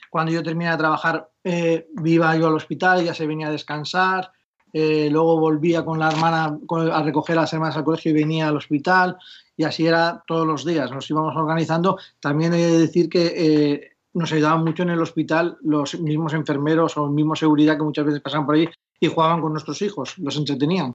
Cuando 0.09 0.31
yo 0.31 0.43
terminé 0.43 0.71
de 0.71 0.77
trabajar, 0.77 1.29
eh, 1.43 1.87
iba 2.03 2.35
yo 2.35 2.47
al 2.47 2.55
hospital, 2.55 3.03
ya 3.03 3.13
se 3.13 3.25
venía 3.25 3.47
a 3.47 3.51
descansar. 3.51 4.31
Eh, 4.73 5.07
luego 5.11 5.39
volvía 5.39 5.85
con 5.85 5.99
la 5.99 6.09
hermana 6.09 6.57
a 6.91 7.03
recoger 7.03 7.37
a 7.37 7.41
las 7.41 7.53
hermanas 7.53 7.77
al 7.77 7.83
colegio 7.83 8.11
y 8.11 8.15
venía 8.15 8.49
al 8.49 8.57
hospital. 8.57 9.17
Y 9.55 9.63
así 9.63 9.87
era 9.87 10.23
todos 10.27 10.45
los 10.45 10.65
días, 10.65 10.91
nos 10.91 11.09
íbamos 11.09 11.35
organizando. 11.35 11.97
También 12.19 12.53
he 12.53 12.57
de 12.57 12.79
decir 12.79 13.07
que 13.07 13.93
nos 14.13 14.31
ayudaban 14.31 14.63
mucho 14.63 14.83
en 14.83 14.89
el 14.89 15.01
hospital 15.01 15.57
los 15.61 15.99
mismos 15.99 16.33
enfermeros 16.33 16.97
o 16.97 17.07
mismos 17.07 17.39
seguridad 17.39 17.77
que 17.77 17.83
muchas 17.83 18.05
veces 18.05 18.21
pasaban 18.21 18.45
por 18.45 18.55
ahí 18.55 18.67
y 18.99 19.07
jugaban 19.07 19.41
con 19.41 19.51
nuestros 19.51 19.81
hijos, 19.81 20.17
los 20.17 20.37
entretenían. 20.37 20.93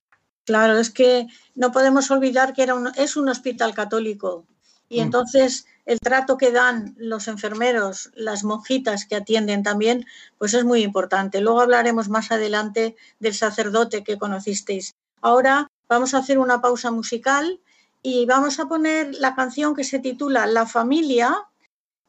Claro, 0.48 0.78
es 0.78 0.88
que 0.88 1.26
no 1.54 1.72
podemos 1.72 2.10
olvidar 2.10 2.54
que 2.54 2.62
era 2.62 2.74
un, 2.74 2.90
es 2.96 3.18
un 3.18 3.28
hospital 3.28 3.74
católico 3.74 4.46
y 4.88 4.98
mm. 4.98 5.02
entonces 5.02 5.66
el 5.84 6.00
trato 6.00 6.38
que 6.38 6.52
dan 6.52 6.94
los 6.96 7.28
enfermeros, 7.28 8.10
las 8.14 8.44
monjitas 8.44 9.04
que 9.04 9.16
atienden 9.16 9.62
también, 9.62 10.06
pues 10.38 10.54
es 10.54 10.64
muy 10.64 10.82
importante. 10.82 11.42
Luego 11.42 11.60
hablaremos 11.60 12.08
más 12.08 12.32
adelante 12.32 12.96
del 13.20 13.34
sacerdote 13.34 14.02
que 14.02 14.16
conocisteis. 14.16 14.94
Ahora 15.20 15.70
vamos 15.86 16.14
a 16.14 16.18
hacer 16.20 16.38
una 16.38 16.62
pausa 16.62 16.90
musical 16.90 17.60
y 18.02 18.24
vamos 18.24 18.58
a 18.58 18.68
poner 18.68 19.14
la 19.16 19.34
canción 19.34 19.74
que 19.74 19.84
se 19.84 19.98
titula 19.98 20.46
La 20.46 20.64
familia 20.64 21.46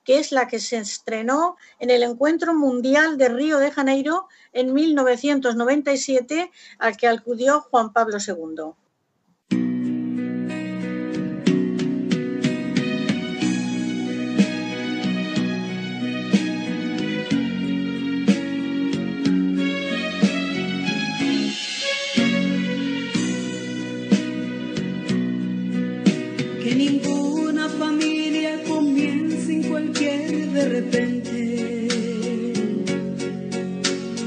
que 0.09 0.17
es 0.17 0.31
la 0.31 0.47
que 0.47 0.59
se 0.59 0.77
estrenó 0.77 1.55
en 1.77 1.91
el 1.91 2.01
Encuentro 2.01 2.55
Mundial 2.55 3.19
de 3.19 3.29
Río 3.29 3.59
de 3.59 3.69
Janeiro 3.69 4.27
en 4.53 4.73
1997, 4.73 6.51
al 6.79 6.97
que 6.97 7.07
acudió 7.07 7.61
Juan 7.61 7.93
Pablo 7.93 8.17
II. 8.17 8.73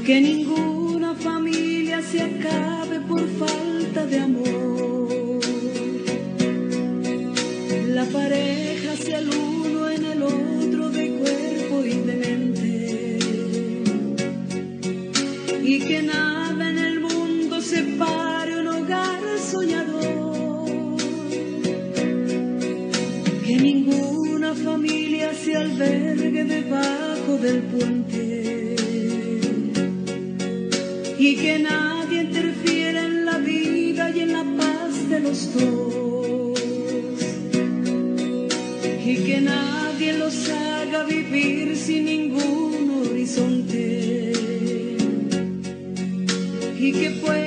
Que 0.05 0.19
ninguna 0.19 1.15
familia 1.15 2.01
se 2.01 2.21
acabe 2.21 2.99
por 3.07 3.25
falta 3.39 4.05
de 4.05 4.19
amor. 4.19 5.39
La 7.87 8.05
pareja 8.05 8.95
sea 8.97 9.19
el 9.19 9.29
uno 9.29 9.89
en 9.89 10.05
el 10.05 10.23
otro 10.23 10.89
de 10.89 11.09
cuerpo 11.19 11.85
y 11.85 11.93
de 12.07 12.15
mente. 12.25 13.19
Y 15.63 15.79
que 15.79 16.01
nada 16.01 16.32
familia 24.83 25.33
se 25.33 25.55
albergue 25.55 26.43
debajo 26.43 27.37
del 27.41 27.61
puente. 27.73 28.75
Y 31.17 31.35
que 31.37 31.59
nadie 31.59 32.23
interfiera 32.23 33.05
en 33.05 33.25
la 33.25 33.37
vida 33.37 34.11
y 34.13 34.19
en 34.19 34.33
la 34.33 34.43
paz 34.57 35.09
de 35.09 35.19
los 35.21 35.53
dos. 35.53 36.59
Y 39.05 39.15
que 39.25 39.39
nadie 39.39 40.13
los 40.17 40.49
haga 40.49 41.03
vivir 41.05 41.77
sin 41.77 42.05
ningún 42.05 43.05
horizonte. 43.05 44.33
Y 46.77 46.91
que 46.91 47.09
puedan 47.21 47.42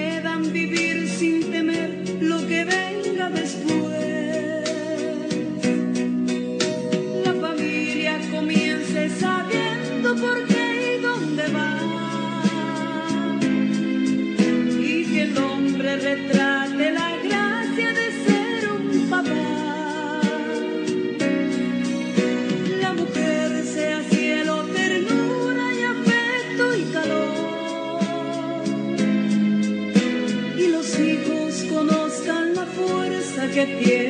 tiene 33.75 34.06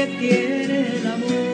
que 0.00 0.06
tiene 0.18 0.96
el 0.96 1.06
amor. 1.06 1.49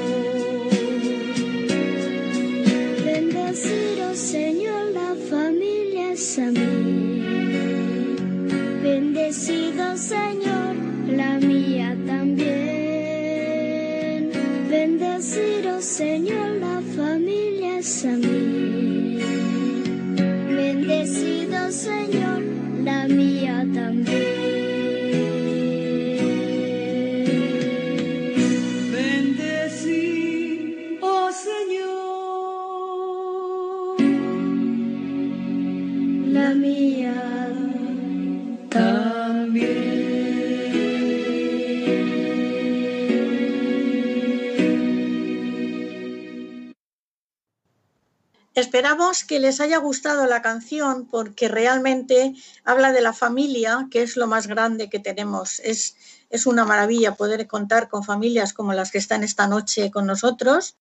Que 49.25 49.41
les 49.41 49.61
haya 49.61 49.79
gustado 49.79 50.27
la 50.27 50.43
canción 50.43 51.07
porque 51.07 51.49
realmente 51.49 52.35
habla 52.65 52.93
de 52.93 53.01
la 53.01 53.13
familia, 53.13 53.89
que 53.91 54.03
es 54.03 54.17
lo 54.17 54.27
más 54.27 54.47
grande 54.47 54.91
que 54.91 54.99
tenemos. 54.99 55.61
Es, 55.61 55.97
es 56.31 56.47
una 56.47 56.65
maravilla 56.65 57.15
poder 57.15 57.47
contar 57.47 57.89
con 57.89 58.05
familias 58.05 58.53
como 58.53 58.73
las 58.73 58.91
que 58.91 58.99
están 58.99 59.25
esta 59.25 59.47
noche 59.47 59.91
con 59.91 60.07
nosotros. 60.07 60.77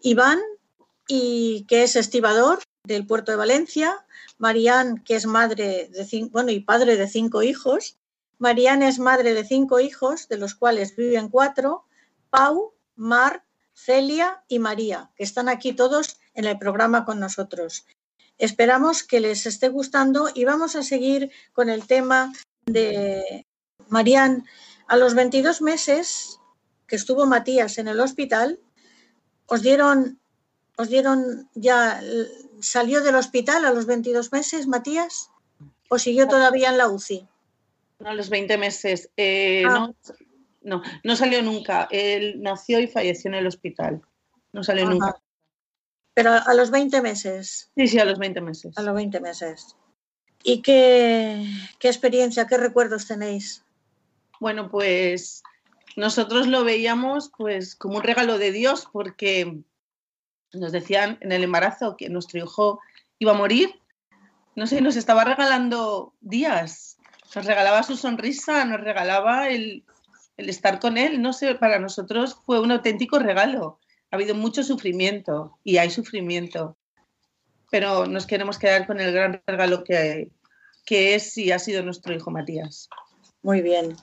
Iván, 0.00 0.38
y 1.08 1.64
que 1.64 1.82
es 1.82 1.96
estibador 1.96 2.60
del 2.84 3.06
puerto 3.06 3.32
de 3.32 3.38
Valencia, 3.38 4.04
Marían, 4.36 4.98
que 4.98 5.16
es 5.16 5.26
madre 5.26 5.88
de 5.88 6.04
cinco, 6.04 6.30
bueno, 6.32 6.52
y 6.52 6.60
padre 6.60 6.96
de 6.96 7.08
cinco 7.08 7.42
hijos. 7.42 7.96
Marían 8.38 8.82
es 8.82 8.98
madre 9.00 9.34
de 9.34 9.44
cinco 9.44 9.80
hijos, 9.80 10.28
de 10.28 10.36
los 10.36 10.54
cuales 10.54 10.94
viven 10.94 11.28
cuatro, 11.28 11.84
Pau, 12.30 12.74
Mar, 12.94 13.44
Celia 13.74 14.44
y 14.48 14.58
María, 14.58 15.10
que 15.16 15.24
están 15.24 15.48
aquí 15.48 15.72
todos 15.72 16.18
en 16.38 16.44
el 16.44 16.56
programa 16.56 17.04
con 17.04 17.18
nosotros. 17.18 17.84
Esperamos 18.38 19.02
que 19.02 19.18
les 19.18 19.44
esté 19.44 19.68
gustando 19.68 20.28
y 20.32 20.44
vamos 20.44 20.76
a 20.76 20.84
seguir 20.84 21.32
con 21.52 21.68
el 21.68 21.86
tema 21.88 22.32
de 22.66 23.44
Marían. 23.88 24.46
A 24.86 24.96
los 24.96 25.14
22 25.14 25.60
meses 25.62 26.38
que 26.86 26.94
estuvo 26.94 27.26
Matías 27.26 27.76
en 27.78 27.88
el 27.88 27.98
hospital, 27.98 28.60
os 29.46 29.62
dieron, 29.62 30.20
os 30.76 30.88
dieron 30.88 31.50
ya, 31.54 32.00
salió 32.60 33.02
del 33.02 33.16
hospital 33.16 33.64
a 33.64 33.72
los 33.72 33.86
22 33.86 34.30
meses, 34.30 34.68
Matías, 34.68 35.30
o 35.90 35.98
siguió 35.98 36.28
todavía 36.28 36.70
en 36.70 36.78
la 36.78 36.88
UCI. 36.88 37.26
A 38.04 38.14
los 38.14 38.28
20 38.30 38.56
meses. 38.58 39.10
Eh, 39.16 39.64
Ah. 39.66 39.70
no, 39.74 39.94
no, 40.62 40.82
no 41.02 41.16
salió 41.16 41.42
nunca. 41.42 41.88
Él 41.90 42.40
nació 42.40 42.78
y 42.78 42.86
falleció 42.86 43.28
en 43.28 43.34
el 43.34 43.46
hospital. 43.48 44.00
No 44.52 44.62
salió 44.62 44.84
Ajá. 44.84 44.92
nunca. 44.92 45.20
Pero 46.18 46.32
a 46.32 46.52
los 46.54 46.72
20 46.72 47.00
meses. 47.00 47.70
Sí, 47.76 47.86
sí, 47.86 48.00
a 48.00 48.04
los 48.04 48.18
20 48.18 48.40
meses. 48.40 48.76
A 48.76 48.82
los 48.82 48.92
20 48.92 49.20
meses. 49.20 49.76
¿Y 50.42 50.62
qué, 50.62 51.46
qué 51.78 51.86
experiencia, 51.86 52.48
qué 52.48 52.56
recuerdos 52.56 53.06
tenéis? 53.06 53.64
Bueno, 54.40 54.68
pues 54.68 55.44
nosotros 55.94 56.48
lo 56.48 56.64
veíamos 56.64 57.30
pues 57.38 57.76
como 57.76 57.98
un 57.98 58.02
regalo 58.02 58.36
de 58.36 58.50
Dios 58.50 58.88
porque 58.92 59.62
nos 60.52 60.72
decían 60.72 61.18
en 61.20 61.30
el 61.30 61.44
embarazo 61.44 61.96
que 61.96 62.08
nuestro 62.08 62.40
hijo 62.40 62.80
iba 63.20 63.30
a 63.30 63.38
morir. 63.38 63.80
No 64.56 64.66
sé, 64.66 64.80
nos 64.80 64.96
estaba 64.96 65.22
regalando 65.22 66.14
días. 66.20 66.98
Nos 67.32 67.44
regalaba 67.44 67.84
su 67.84 67.96
sonrisa, 67.96 68.64
nos 68.64 68.80
regalaba 68.80 69.50
el, 69.50 69.84
el 70.36 70.48
estar 70.48 70.80
con 70.80 70.98
él. 70.98 71.22
No 71.22 71.32
sé, 71.32 71.54
para 71.54 71.78
nosotros 71.78 72.40
fue 72.44 72.58
un 72.58 72.72
auténtico 72.72 73.20
regalo. 73.20 73.78
Ha 74.10 74.16
habido 74.16 74.34
mucho 74.34 74.62
sufrimiento 74.62 75.58
y 75.64 75.76
hay 75.76 75.90
sufrimiento. 75.90 76.76
Pero 77.70 78.06
nos 78.06 78.26
queremos 78.26 78.58
quedar 78.58 78.86
con 78.86 79.00
el 79.00 79.12
gran 79.12 79.42
regalo 79.46 79.84
que, 79.84 80.30
que 80.86 81.14
es 81.14 81.36
y 81.36 81.52
ha 81.52 81.58
sido 81.58 81.82
nuestro 81.82 82.14
hijo 82.14 82.30
Matías. 82.30 82.88
Muy 83.42 83.60
bien. 83.60 83.96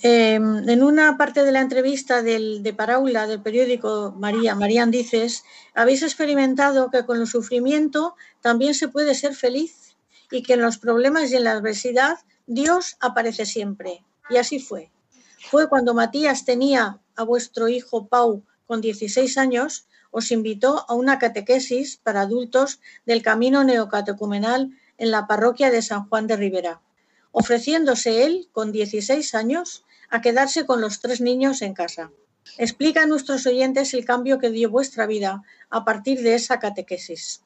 Eh, 0.00 0.34
en 0.34 0.82
una 0.82 1.16
parte 1.16 1.42
de 1.42 1.50
la 1.50 1.60
entrevista 1.60 2.22
del, 2.22 2.62
de 2.62 2.72
Paraula, 2.72 3.26
del 3.26 3.42
periódico 3.42 4.14
María, 4.16 4.54
Marían 4.54 4.92
dices, 4.92 5.42
habéis 5.74 6.02
experimentado 6.02 6.90
que 6.90 7.04
con 7.04 7.20
el 7.20 7.26
sufrimiento 7.26 8.14
también 8.40 8.74
se 8.74 8.86
puede 8.86 9.16
ser 9.16 9.34
feliz 9.34 9.96
y 10.30 10.42
que 10.42 10.52
en 10.52 10.62
los 10.62 10.78
problemas 10.78 11.32
y 11.32 11.36
en 11.36 11.44
la 11.44 11.52
adversidad 11.52 12.18
Dios 12.46 12.96
aparece 13.00 13.44
siempre. 13.44 14.04
Y 14.30 14.36
así 14.36 14.60
fue. 14.60 14.92
Fue 15.50 15.68
cuando 15.68 15.94
Matías 15.94 16.44
tenía 16.44 17.00
a 17.16 17.24
vuestro 17.24 17.66
hijo 17.66 18.06
Pau 18.06 18.44
con 18.68 18.82
16 18.82 19.38
años, 19.38 19.88
os 20.10 20.30
invitó 20.30 20.84
a 20.88 20.94
una 20.94 21.18
catequesis 21.18 21.96
para 21.96 22.20
adultos 22.20 22.80
del 23.06 23.22
camino 23.22 23.64
neocatecumenal 23.64 24.70
en 24.98 25.10
la 25.10 25.26
parroquia 25.26 25.70
de 25.70 25.80
San 25.80 26.06
Juan 26.08 26.26
de 26.26 26.36
Rivera, 26.36 26.82
ofreciéndose 27.32 28.24
él, 28.24 28.48
con 28.52 28.70
16 28.70 29.34
años, 29.34 29.84
a 30.10 30.20
quedarse 30.20 30.66
con 30.66 30.82
los 30.82 31.00
tres 31.00 31.22
niños 31.22 31.62
en 31.62 31.72
casa. 31.72 32.12
Explica 32.58 33.02
a 33.02 33.06
nuestros 33.06 33.46
oyentes 33.46 33.94
el 33.94 34.04
cambio 34.04 34.38
que 34.38 34.50
dio 34.50 34.70
vuestra 34.70 35.06
vida 35.06 35.42
a 35.70 35.84
partir 35.86 36.22
de 36.22 36.34
esa 36.34 36.58
catequesis, 36.58 37.42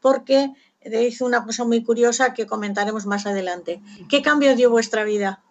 porque 0.00 0.50
hizo 0.82 1.26
una 1.26 1.44
cosa 1.44 1.64
muy 1.64 1.82
curiosa 1.82 2.32
que 2.32 2.46
comentaremos 2.46 3.04
más 3.04 3.26
adelante. 3.26 3.82
¿Qué 4.08 4.22
cambio 4.22 4.56
dio 4.56 4.70
vuestra 4.70 5.04
vida? 5.04 5.42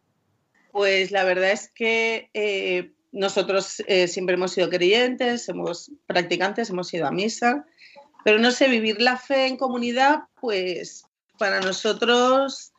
Pues 0.71 1.11
la 1.11 1.23
verdad 1.23 1.51
es 1.51 1.69
que 1.69 2.31
eh, 2.33 2.93
nosotros 3.13 3.81
eh, 3.87 4.07
siempre 4.07 4.35
hemos 4.35 4.51
sido 4.51 4.69
creyentes, 4.69 5.47
hemos 5.47 5.91
practicantes, 6.07 6.71
hemos 6.71 6.93
ido 6.93 7.07
a 7.07 7.11
misa, 7.11 7.65
pero 8.25 8.39
no 8.39 8.51
sé, 8.51 8.67
vivir 8.67 8.99
la 9.01 9.17
fe 9.17 9.45
en 9.45 9.55
comunidad, 9.55 10.23
pues 10.41 11.05
para 11.37 11.61
nosotros 11.61 12.73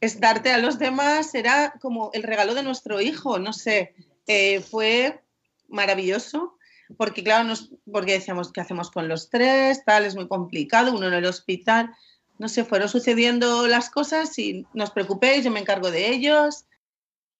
es 0.00 0.20
darte 0.20 0.52
a 0.52 0.58
los 0.58 0.78
demás, 0.78 1.34
era 1.34 1.74
como 1.80 2.10
el 2.14 2.22
regalo 2.22 2.54
de 2.54 2.62
nuestro 2.62 3.00
hijo, 3.00 3.38
no 3.38 3.52
sé, 3.52 3.94
eh, 4.26 4.60
fue 4.60 5.22
maravilloso, 5.68 6.56
porque 6.96 7.22
claro, 7.22 7.44
nos, 7.44 7.70
porque 7.90 8.12
decíamos, 8.12 8.52
¿qué 8.52 8.62
hacemos 8.62 8.90
con 8.90 9.06
los 9.06 9.28
tres? 9.28 9.84
Tal, 9.84 10.06
es 10.06 10.14
muy 10.14 10.28
complicado, 10.28 10.94
uno 10.94 11.08
en 11.08 11.14
el 11.14 11.26
hospital, 11.26 11.94
no 12.38 12.48
sé, 12.48 12.64
fueron 12.64 12.88
sucediendo 12.88 13.66
las 13.66 13.90
cosas 13.90 14.38
y 14.38 14.64
no 14.72 14.84
os 14.84 14.92
preocupéis, 14.92 15.44
yo 15.44 15.50
me 15.50 15.60
encargo 15.60 15.90
de 15.90 16.08
ellos. 16.08 16.64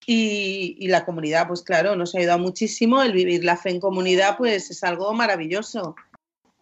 Y, 0.06 0.88
la 0.88 1.04
comunidad, 1.04 1.48
pues 1.48 1.62
claro, 1.62 1.94
nos 1.94 2.14
ha 2.14 2.18
ayudado 2.18 2.38
muchísimo. 2.38 3.02
El 3.02 3.12
vivir 3.12 3.44
la 3.44 3.56
fe 3.56 3.70
en 3.70 3.80
comunidad, 3.80 4.37
pues 4.38 4.70
es 4.70 4.82
algo 4.82 5.12
maravilloso. 5.12 5.94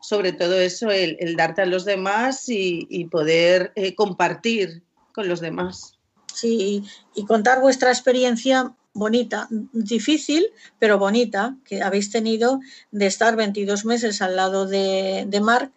Sobre 0.01 0.33
todo 0.33 0.59
eso, 0.59 0.91
el, 0.91 1.37
darte 1.37 1.63
a 1.63 1.67
los 1.67 1.85
demás 1.85 2.45
y, 2.49 3.05
poder 3.11 3.73
eh, 3.77 3.95
compartir 3.95 4.83
con 5.13 5.29
los 5.29 5.41
demás. 5.41 5.99
Sí, 6.35 6.85
y 7.15 7.25
contar 7.25 7.61
vuestra 7.61 7.91
experiencia 7.91 8.75
bonita, 8.97 9.47
difícil, 9.73 10.47
pero 10.79 10.99
bonita, 10.99 11.57
que 11.65 11.83
habéis 11.83 12.11
tenido 12.11 12.61
de 12.91 13.07
estar 13.07 13.37
22 13.37 13.85
meses 13.85 14.23
al 14.23 14.37
lado 14.37 14.67
de, 14.67 15.25
de 15.29 15.41
Marc 15.41 15.73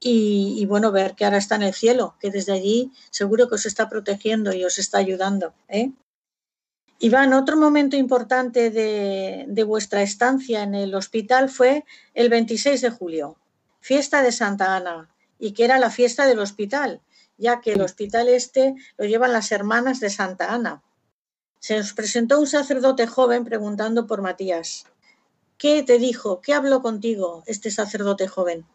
y, 0.00 0.56
y, 0.58 0.66
bueno, 0.66 0.92
ver 0.92 1.14
que 1.14 1.24
ahora 1.24 1.36
está 1.36 1.56
en 1.56 1.62
el 1.62 1.74
cielo, 1.74 2.14
que 2.20 2.30
desde 2.30 2.52
allí 2.52 2.90
seguro 3.10 3.48
que 3.48 3.56
os 3.56 3.66
está 3.66 3.88
protegiendo 3.88 4.52
y 4.54 4.64
os 4.64 4.78
está 4.78 4.98
ayudando. 4.98 5.52
¿eh? 5.68 5.90
Iván, 7.02 7.32
otro 7.32 7.56
momento 7.56 7.96
importante 7.96 8.70
de, 8.70 9.64
vuestra 9.64 10.02
estancia 10.02 10.62
en 10.62 10.74
el 10.74 10.94
hospital 10.94 11.48
fue 11.48 11.86
el 12.12 12.28
26 12.28 12.82
de 12.82 12.90
julio, 12.90 13.36
fiesta 13.80 14.22
de 14.22 14.32
Santa 14.32 14.76
Ana, 14.76 15.08
y 15.38 15.52
que 15.52 15.64
era 15.64 15.78
la 15.78 15.88
fiesta 15.88 16.26
del 16.26 16.40
hospital, 16.40 17.00
ya 17.38 17.62
que 17.62 17.72
el 17.72 17.80
hospital 17.80 18.28
este 18.28 18.74
lo 18.98 19.06
llevan 19.06 19.32
las 19.32 19.50
hermanas 19.50 19.98
de 20.00 20.10
Santa 20.10 20.52
Ana. 20.52 20.82
Se 21.58 21.78
nos 21.78 21.94
presentó 21.94 22.38
un 22.38 22.46
sacerdote 22.46 23.06
joven 23.06 23.46
preguntando 23.46 24.06
por 24.06 24.20
Matías. 24.20 24.84
¿Qué 25.56 25.82
te 25.82 25.98
dijo? 25.98 26.42
¿Qué 26.42 26.52
habló 26.52 26.82
contigo 26.82 27.44
este 27.46 27.70
sacerdote 27.70 28.28
joven? 28.28 28.66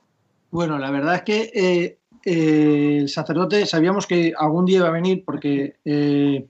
Bueno, 0.49 0.79
la 0.79 0.89
verdad 0.89 1.15
es 1.15 1.21
que 1.21 1.51
eh, 1.53 1.99
eh, 2.25 2.97
el 3.01 3.09
sacerdote 3.09 3.67
sabíamos 3.67 4.07
que 4.07 4.33
algún 4.35 4.65
día 4.65 4.77
iba 4.77 4.87
a 4.87 4.91
venir 4.91 5.23
porque 5.23 5.75
eh, 5.85 6.47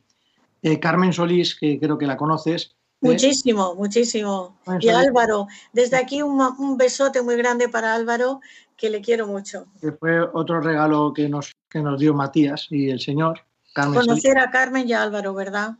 eh, 0.65 0.79
Carmen 0.79 1.13
Solís, 1.13 1.55
que 1.55 1.79
creo 1.79 1.97
que 1.97 2.07
la 2.07 2.17
conoces. 2.17 2.71
¿eh? 2.71 2.75
Muchísimo, 3.01 3.75
muchísimo. 3.75 4.57
Carmen 4.65 4.81
Y 4.81 4.85
Solís, 4.89 5.07
Álvaro, 5.07 5.47
desde 5.73 5.97
aquí 5.97 6.21
un, 6.23 6.41
un 6.41 6.75
besote 6.77 7.21
muy 7.21 7.35
grande 7.35 7.69
para 7.69 7.93
Álvaro, 7.93 8.39
que 8.75 8.89
le 8.89 8.99
quiero 9.01 9.27
mucho. 9.27 9.67
que 9.79 9.91
fue 9.91 10.19
otro 10.21 10.59
regalo 10.61 11.13
que 11.13 11.29
nos, 11.29 11.51
que 11.69 11.79
nos 11.81 11.99
dio 11.99 12.13
Matías 12.13 12.67
y 12.71 12.89
el 12.89 12.99
señor. 12.99 13.41
Carmen 13.73 13.93
Solís, 13.95 14.07
Conocer 14.23 14.37
a 14.39 14.49
Carmen 14.49 14.87
y 14.89 14.93
a 14.93 15.03
Álvaro, 15.03 15.33
¿verdad? 15.33 15.75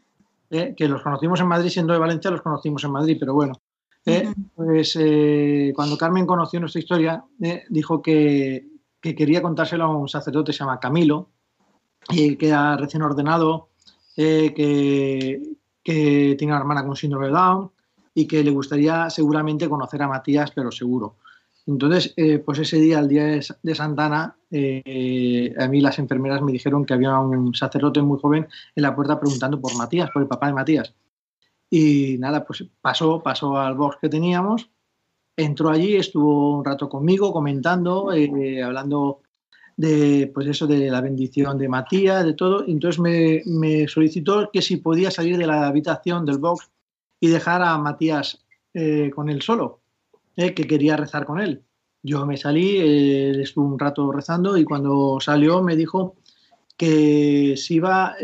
eh, 0.52 0.76
que 0.78 0.88
los 0.88 1.02
conocimos 1.02 1.39
en 1.39 1.48
Madrid, 1.48 1.69
siendo 1.69 1.93
de 1.93 2.00
Valencia, 2.00 2.30
los 2.30 2.41
conocimos 2.43 2.84
en 2.84 2.91
Madrid, 2.91 3.17
pero 3.19 3.34
bueno. 3.34 3.54
eh. 4.06 4.32
Pues 4.54 4.95
eh, 5.00 5.74
cuando 5.76 5.98
Carmen 5.98 6.28
conoció 6.28 6.60
nuestra 6.60 6.80
historia, 6.80 7.24
dijo 7.69 8.02
que, 8.04 8.67
que 9.02 9.15
quería 9.15 9.41
contárselo 9.41 9.86
a 9.86 9.98
un 9.98 10.08
sacerdote, 10.08 10.54
se 10.54 10.60
llama 10.60 10.80
Camilo, 10.80 11.30
y 12.10 12.36
que 12.36 12.50
era 12.50 12.78
recién 12.78 13.02
ordenado, 13.02 13.69
eh, 14.17 14.54
que, 14.54 15.56
tiene 16.38 16.51
una 16.51 16.60
hermana 16.60 16.86
con 16.86 16.95
síndrome 16.95 17.28
de 17.28 17.34
Down 17.34 17.69
y 18.13 18.25
que 18.25 18.43
le 18.43 18.51
gustaría 18.51 19.10
seguramente 19.10 19.69
conocer 19.69 20.01
a 20.01 20.08
Matías, 20.08 20.51
pero 20.51 20.71
seguro. 20.71 21.17
Entonces, 21.67 22.13
eh, 22.15 22.39
pues 22.39 22.60
ese 22.60 22.78
día, 22.78 22.99
el 22.99 23.08
día 23.08 23.25
de, 23.25 23.45
de 23.62 23.75
Santana, 23.75 24.36
eh, 24.49 25.54
a 25.60 25.67
mí 25.67 25.82
las 25.82 25.99
enfermeras 25.99 26.41
me 26.41 26.51
dijeron 26.51 26.86
que 26.86 26.93
había 26.93 27.19
un 27.19 27.54
sacerdote 27.54 28.01
muy 28.01 28.19
joven 28.19 28.47
en 28.75 28.84
la 28.84 28.95
puerta 28.95 29.19
preguntando 29.19 29.60
por 29.60 29.75
Matías, 29.75 30.10
por 30.12 30.21
el 30.21 30.28
papá 30.28 30.47
de 30.47 30.54
Matías. 30.54 30.93
Y 31.69 32.17
nada, 32.19 32.45
pues 32.45 32.65
pasó, 32.82 33.21
pasó 33.21 33.58
al 33.58 33.75
box 33.75 33.97
que 34.01 34.10
teníamos, 34.10 34.69
entró 35.36 35.69
allí, 35.69 35.95
estuvo 35.95 36.58
un 36.58 36.65
rato 36.65 36.88
conmigo 36.88 37.34
comentando, 37.34 38.12
hablando 38.63 39.21
de 39.78 40.32
pues 40.34 40.48
eso 40.48 40.68
de 40.68 40.90
la 40.90 41.02
bendición 41.02 41.58
de 41.58 41.68
Matías, 41.68 42.26
de 42.26 42.34
todo. 42.34 42.66
Entonces 42.68 43.00
me, 43.00 43.42
me 43.46 43.88
solicitó 43.88 44.50
que 44.52 44.62
si 44.62 44.78
podía 44.78 45.12
salir 45.12 45.38
de 45.38 45.48
la 45.48 45.68
habitación 45.68 46.26
del 46.26 46.38
box 46.38 46.70
y 47.20 47.28
dejar 47.28 47.62
a 47.62 47.78
Matías 47.78 48.46
eh, 48.74 49.10
con 49.16 49.30
él 49.30 49.42
solo, 49.42 49.80
eh, 50.36 50.54
que 50.54 50.68
quería 50.68 50.98
rezar 50.98 51.26
con 51.26 51.40
él. 51.40 51.64
Yo 52.04 52.26
me 52.26 52.38
salí, 52.38 52.78
eh, 52.78 53.30
él 53.30 53.42
estuvo 53.42 53.66
un 53.66 53.80
rato 53.80 54.12
rezando 54.12 54.58
y 54.58 54.66
cuando 54.66 55.18
salió 55.20 55.64
me 55.64 55.76
dijo 55.76 56.16
que 56.78 57.56
se 57.58 57.76
iba 57.76 58.16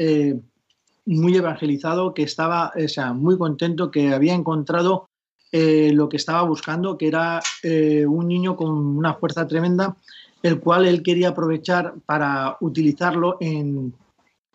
muy 1.06 1.36
evangelizado, 1.38 2.14
que 2.14 2.24
estaba 2.24 2.74
o 2.76 2.88
sea, 2.90 3.14
muy 3.14 3.38
contento, 3.38 3.90
que 3.90 4.14
había 4.14 4.34
encontrado 4.34 5.08
lo 5.54 6.10
que 6.10 6.18
estaba 6.18 6.42
buscando, 6.42 6.98
que 6.98 7.08
era 7.08 7.40
un 7.64 8.28
niño 8.28 8.58
con 8.58 8.72
una 8.72 9.14
fuerza 9.14 9.48
tremenda, 9.48 9.96
el 10.44 10.60
cual 10.60 10.86
él 10.86 11.04
quería 11.04 11.30
aprovechar 11.30 11.94
para 12.06 12.58
utilizarlo 12.62 13.38
en, 13.40 13.94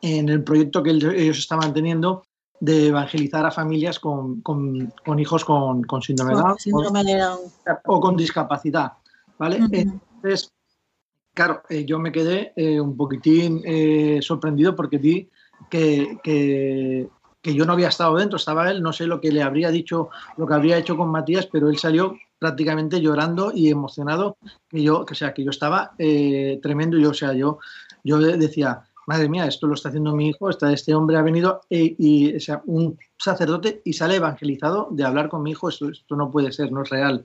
en 0.03 0.29
el 0.29 0.43
proyecto 0.43 0.83
que 0.83 0.91
ellos 0.91 1.39
estaban 1.39 1.73
teniendo 1.73 2.25
de 2.59 2.89
evangelizar 2.89 3.45
a 3.45 3.51
familias 3.51 3.99
con, 4.01 4.41
con- 4.41 4.93
con 5.05 5.19
hijos 5.19 5.45
con, 5.45 5.83
con 5.85 6.01
síndrome 6.03 6.35
de 6.35 6.41
Down 6.41 6.59
síndrome 6.59 7.05
de 7.05 7.19
Down. 7.19 7.39
o 7.85 8.01
con 8.01 8.17
discapacidad. 8.17 8.93
¿vale? 9.39 9.57
Ujú. 9.63 9.69
Entonces, 9.75 10.51
claro, 11.35 11.63
eh, 11.69 11.85
yo 11.85 11.99
me 11.99 12.11
quedé 12.13 12.53
eh, 12.57 12.81
un 12.81 12.97
poquitín 12.97 13.61
eh, 13.65 14.21
sorprendido 14.23 14.75
porque 14.75 14.97
vi 14.99 15.29
que, 15.71 16.19
que- 16.23 17.09
que 17.47 17.55
yo 17.55 17.65
no 17.65 17.75
había 17.75 17.89
estado 17.89 18.17
dentro, 18.17 18.37
estaba 18.39 18.69
él, 18.71 18.83
no 18.83 18.93
sé 18.93 19.07
lo 19.07 19.21
que 19.21 19.31
le 19.31 19.41
habría 19.41 19.71
dicho, 19.71 20.11
lo 20.37 20.47
que 20.49 20.55
habría 20.55 20.77
hecho 20.79 20.97
con 20.97 21.11
Matías, 21.11 21.47
pero 21.47 21.71
él 21.71 21.79
salió 21.79 22.17
prácticamente 22.41 23.01
llorando 23.01 23.53
y 23.55 23.71
emocionado, 23.71 24.37
que 24.69 24.83
yo, 24.83 25.05
que, 25.07 25.13
o 25.13 25.17
sea, 25.17 25.33
que 25.33 25.45
yo 25.45 25.51
estaba 25.51 25.93
eh, 25.97 26.59
tremendo, 26.61 26.99
yo, 26.99 27.11
o 27.11 27.15
sea, 27.15 27.33
yo, 27.35 27.61
yo 28.03 28.19
de- 28.19 28.37
decía, 28.37 28.83
madre 29.07 29.29
mía, 29.29 29.47
esto 29.47 29.69
lo 29.69 29.75
está 29.75 29.91
haciendo 29.91 30.13
mi 30.13 30.31
hijo, 30.31 30.51
está, 30.51 30.73
este 30.73 30.93
hombre 30.93 31.17
ha 31.17 31.23
venido 31.23 31.61
eh, 31.71 31.95
y, 31.97 32.35
o 32.35 32.41
sea, 32.41 32.61
un 32.67 32.99
sacerdote 33.17 33.81
y 33.85 33.93
sale 33.93 34.17
evangelizado 34.17 34.89
de 34.91 35.05
hablar 35.05 35.29
con 35.29 35.45
mi 35.45 35.53
hijo, 35.53 35.69
esto, 35.69 35.89
esto 35.89 36.17
no 36.17 36.31
puede 36.33 36.51
ser, 36.51 36.73
no 36.73 36.83
es 36.83 36.91
real. 36.91 37.25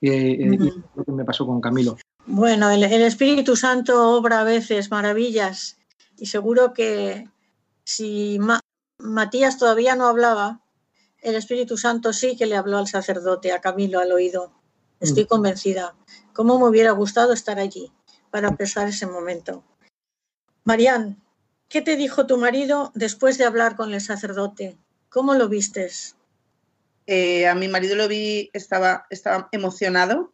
Eh, 0.00 0.38
eh, 0.40 0.58
lo 0.94 1.04
que 1.04 1.12
me 1.12 1.24
pasó 1.24 1.44
con 1.44 1.60
Camilo. 1.60 1.96
Bueno, 2.26 2.70
el, 2.70 2.84
el 2.84 3.02
Espíritu 3.02 3.56
Santo 3.56 4.16
obra 4.16 4.42
a 4.42 4.44
veces 4.44 4.92
maravillas 4.92 5.76
y 6.16 6.26
seguro 6.26 6.72
que 6.72 7.26
si 7.82 8.38
Matías 8.98 9.58
todavía 9.58 9.94
no 9.94 10.06
hablaba, 10.06 10.60
el 11.20 11.34
Espíritu 11.34 11.76
Santo 11.76 12.12
sí 12.12 12.36
que 12.36 12.46
le 12.46 12.56
habló 12.56 12.78
al 12.78 12.88
sacerdote, 12.88 13.52
a 13.52 13.60
Camilo, 13.60 14.00
al 14.00 14.12
oído. 14.12 14.52
Estoy 15.00 15.26
convencida. 15.26 15.94
¿Cómo 16.32 16.58
me 16.58 16.68
hubiera 16.68 16.90
gustado 16.92 17.32
estar 17.32 17.58
allí 17.58 17.92
para 18.30 18.56
pensar 18.56 18.88
ese 18.88 19.06
momento? 19.06 19.64
Marian, 20.64 21.22
¿qué 21.68 21.82
te 21.82 21.96
dijo 21.96 22.26
tu 22.26 22.36
marido 22.36 22.90
después 22.94 23.38
de 23.38 23.44
hablar 23.44 23.76
con 23.76 23.94
el 23.94 24.00
sacerdote? 24.00 24.76
¿Cómo 25.08 25.34
lo 25.34 25.48
vistes? 25.48 26.16
Eh, 27.06 27.46
a 27.46 27.54
mi 27.54 27.68
marido 27.68 27.96
lo 27.96 28.08
vi, 28.08 28.50
estaba, 28.52 29.06
estaba 29.10 29.48
emocionado 29.52 30.32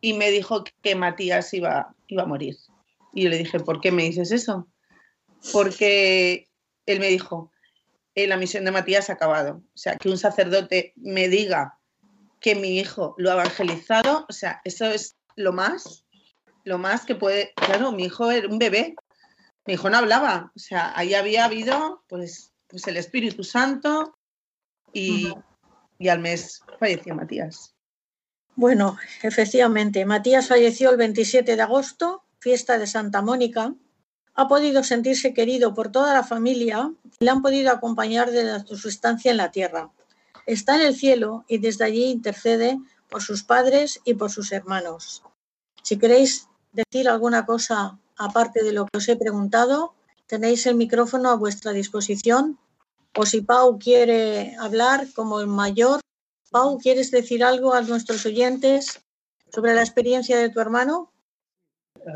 y 0.00 0.14
me 0.14 0.30
dijo 0.30 0.64
que 0.82 0.96
Matías 0.96 1.52
iba, 1.54 1.94
iba 2.08 2.22
a 2.22 2.26
morir. 2.26 2.56
Y 3.14 3.24
yo 3.24 3.30
le 3.30 3.38
dije, 3.38 3.60
¿por 3.60 3.80
qué 3.80 3.92
me 3.92 4.04
dices 4.04 4.32
eso? 4.32 4.66
Porque 5.52 6.48
él 6.86 7.00
me 7.00 7.08
dijo, 7.08 7.52
"Eh, 8.14 8.26
la 8.26 8.36
misión 8.36 8.64
de 8.64 8.70
Matías 8.70 9.10
ha 9.10 9.14
acabado. 9.14 9.62
O 9.74 9.78
sea, 9.78 9.96
que 9.96 10.08
un 10.08 10.18
sacerdote 10.18 10.92
me 10.96 11.28
diga 11.28 11.78
que 12.40 12.54
mi 12.54 12.78
hijo 12.78 13.14
lo 13.18 13.30
ha 13.30 13.34
evangelizado, 13.34 14.26
o 14.28 14.32
sea, 14.32 14.60
eso 14.64 14.86
es 14.86 15.16
lo 15.36 15.52
más, 15.52 16.04
lo 16.64 16.78
más 16.78 17.04
que 17.04 17.14
puede. 17.14 17.52
Claro, 17.54 17.92
mi 17.92 18.04
hijo 18.04 18.30
era 18.30 18.48
un 18.48 18.58
bebé, 18.58 18.94
mi 19.66 19.74
hijo 19.74 19.90
no 19.90 19.98
hablaba, 19.98 20.50
o 20.56 20.58
sea, 20.58 20.92
ahí 20.96 21.14
había 21.14 21.44
habido 21.44 22.02
pues, 22.08 22.52
pues 22.66 22.86
el 22.86 22.96
Espíritu 22.96 23.44
Santo 23.44 24.18
y, 24.92 25.32
y 25.98 26.08
al 26.08 26.20
mes 26.20 26.62
falleció 26.78 27.14
Matías. 27.14 27.74
Bueno, 28.56 28.98
efectivamente, 29.22 30.04
Matías 30.04 30.48
falleció 30.48 30.90
el 30.90 30.96
27 30.96 31.56
de 31.56 31.62
agosto, 31.62 32.24
fiesta 32.40 32.78
de 32.78 32.86
Santa 32.86 33.22
Mónica. 33.22 33.74
Ha 34.40 34.48
podido 34.48 34.82
sentirse 34.82 35.34
querido 35.34 35.74
por 35.74 35.92
toda 35.92 36.14
la 36.14 36.24
familia 36.24 36.90
y 37.18 37.26
le 37.26 37.30
han 37.30 37.42
podido 37.42 37.70
acompañar 37.70 38.30
desde 38.30 38.74
su 38.74 38.88
estancia 38.88 39.30
en 39.30 39.36
la 39.36 39.50
tierra. 39.50 39.92
Está 40.46 40.76
en 40.76 40.80
el 40.80 40.96
cielo 40.96 41.44
y 41.46 41.58
desde 41.58 41.84
allí 41.84 42.04
intercede 42.04 42.78
por 43.10 43.20
sus 43.20 43.44
padres 43.44 44.00
y 44.06 44.14
por 44.14 44.30
sus 44.30 44.50
hermanos. 44.52 45.22
Si 45.82 45.98
queréis 45.98 46.48
decir 46.72 47.06
alguna 47.06 47.44
cosa 47.44 47.98
aparte 48.16 48.64
de 48.64 48.72
lo 48.72 48.86
que 48.86 48.96
os 48.96 49.08
he 49.10 49.16
preguntado, 49.16 49.92
tenéis 50.26 50.64
el 50.64 50.76
micrófono 50.76 51.28
a 51.28 51.36
vuestra 51.36 51.72
disposición. 51.72 52.58
O 53.18 53.26
si 53.26 53.42
Pau 53.42 53.78
quiere 53.78 54.56
hablar 54.58 55.06
como 55.14 55.40
el 55.40 55.48
mayor, 55.48 56.00
Pau, 56.50 56.78
¿quieres 56.78 57.10
decir 57.10 57.44
algo 57.44 57.74
a 57.74 57.82
nuestros 57.82 58.24
oyentes 58.24 59.02
sobre 59.52 59.74
la 59.74 59.82
experiencia 59.82 60.38
de 60.38 60.48
tu 60.48 60.60
hermano? 60.60 61.09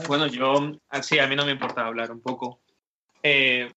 Bueno, 0.07 0.27
yo, 0.27 0.73
ah, 0.89 1.03
sí, 1.03 1.19
a 1.19 1.27
mí 1.27 1.37
no 1.37 1.45
me 1.45 1.53
importa 1.53 1.87
hablar 1.87 2.11
un 2.11 2.21
poco. 2.21 2.61
Eh, 3.23 3.71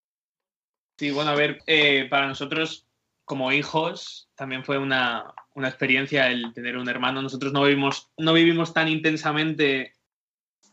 sí, 0.97 1.11
bueno, 1.11 1.31
a 1.31 1.35
ver, 1.35 1.59
eh, 1.67 2.07
para 2.09 2.27
nosotros 2.27 2.85
como 3.25 3.51
hijos 3.51 4.29
también 4.35 4.63
fue 4.63 4.77
una, 4.77 5.33
una 5.53 5.67
experiencia 5.67 6.27
el 6.27 6.53
tener 6.53 6.77
un 6.77 6.87
hermano. 6.87 7.21
Nosotros 7.21 7.51
no 7.51 7.63
vivimos, 7.63 8.09
no 8.17 8.33
vivimos 8.33 8.73
tan 8.73 8.87
intensamente 8.87 9.93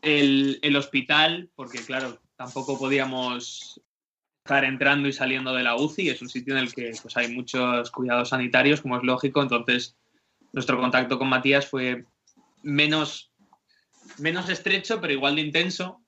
el, 0.03 0.61
el 0.63 0.77
hospital, 0.77 1.51
porque 1.57 1.79
claro, 1.79 2.21
tampoco 2.37 2.79
podíamos 2.79 3.81
estar 4.45 4.65
entrando 4.65 5.09
y 5.09 5.13
saliendo 5.13 5.53
de 5.53 5.63
la 5.63 5.75
UCI. 5.77 6.11
Es 6.11 6.23
un 6.23 6.29
sitio 6.29 6.55
en 6.55 6.61
el 6.61 6.75
que 6.75 6.93
pues, 7.03 7.17
hay 7.17 7.35
muchos 7.35 7.91
cuidados 7.91 8.29
sanitarios, 8.29 8.83
como 8.83 8.99
es 8.99 9.03
lógico. 9.03 9.43
Entonces, 9.43 9.97
nuestro 10.53 10.79
contacto 10.79 11.19
con 11.19 11.29
Matías 11.29 11.67
fue 11.67 12.05
menos 12.63 13.33
menos 14.19 14.49
estrecho, 14.49 15.01
pero 15.01 15.13
igual 15.13 15.37
de 15.37 15.43
intenso. 15.43 16.03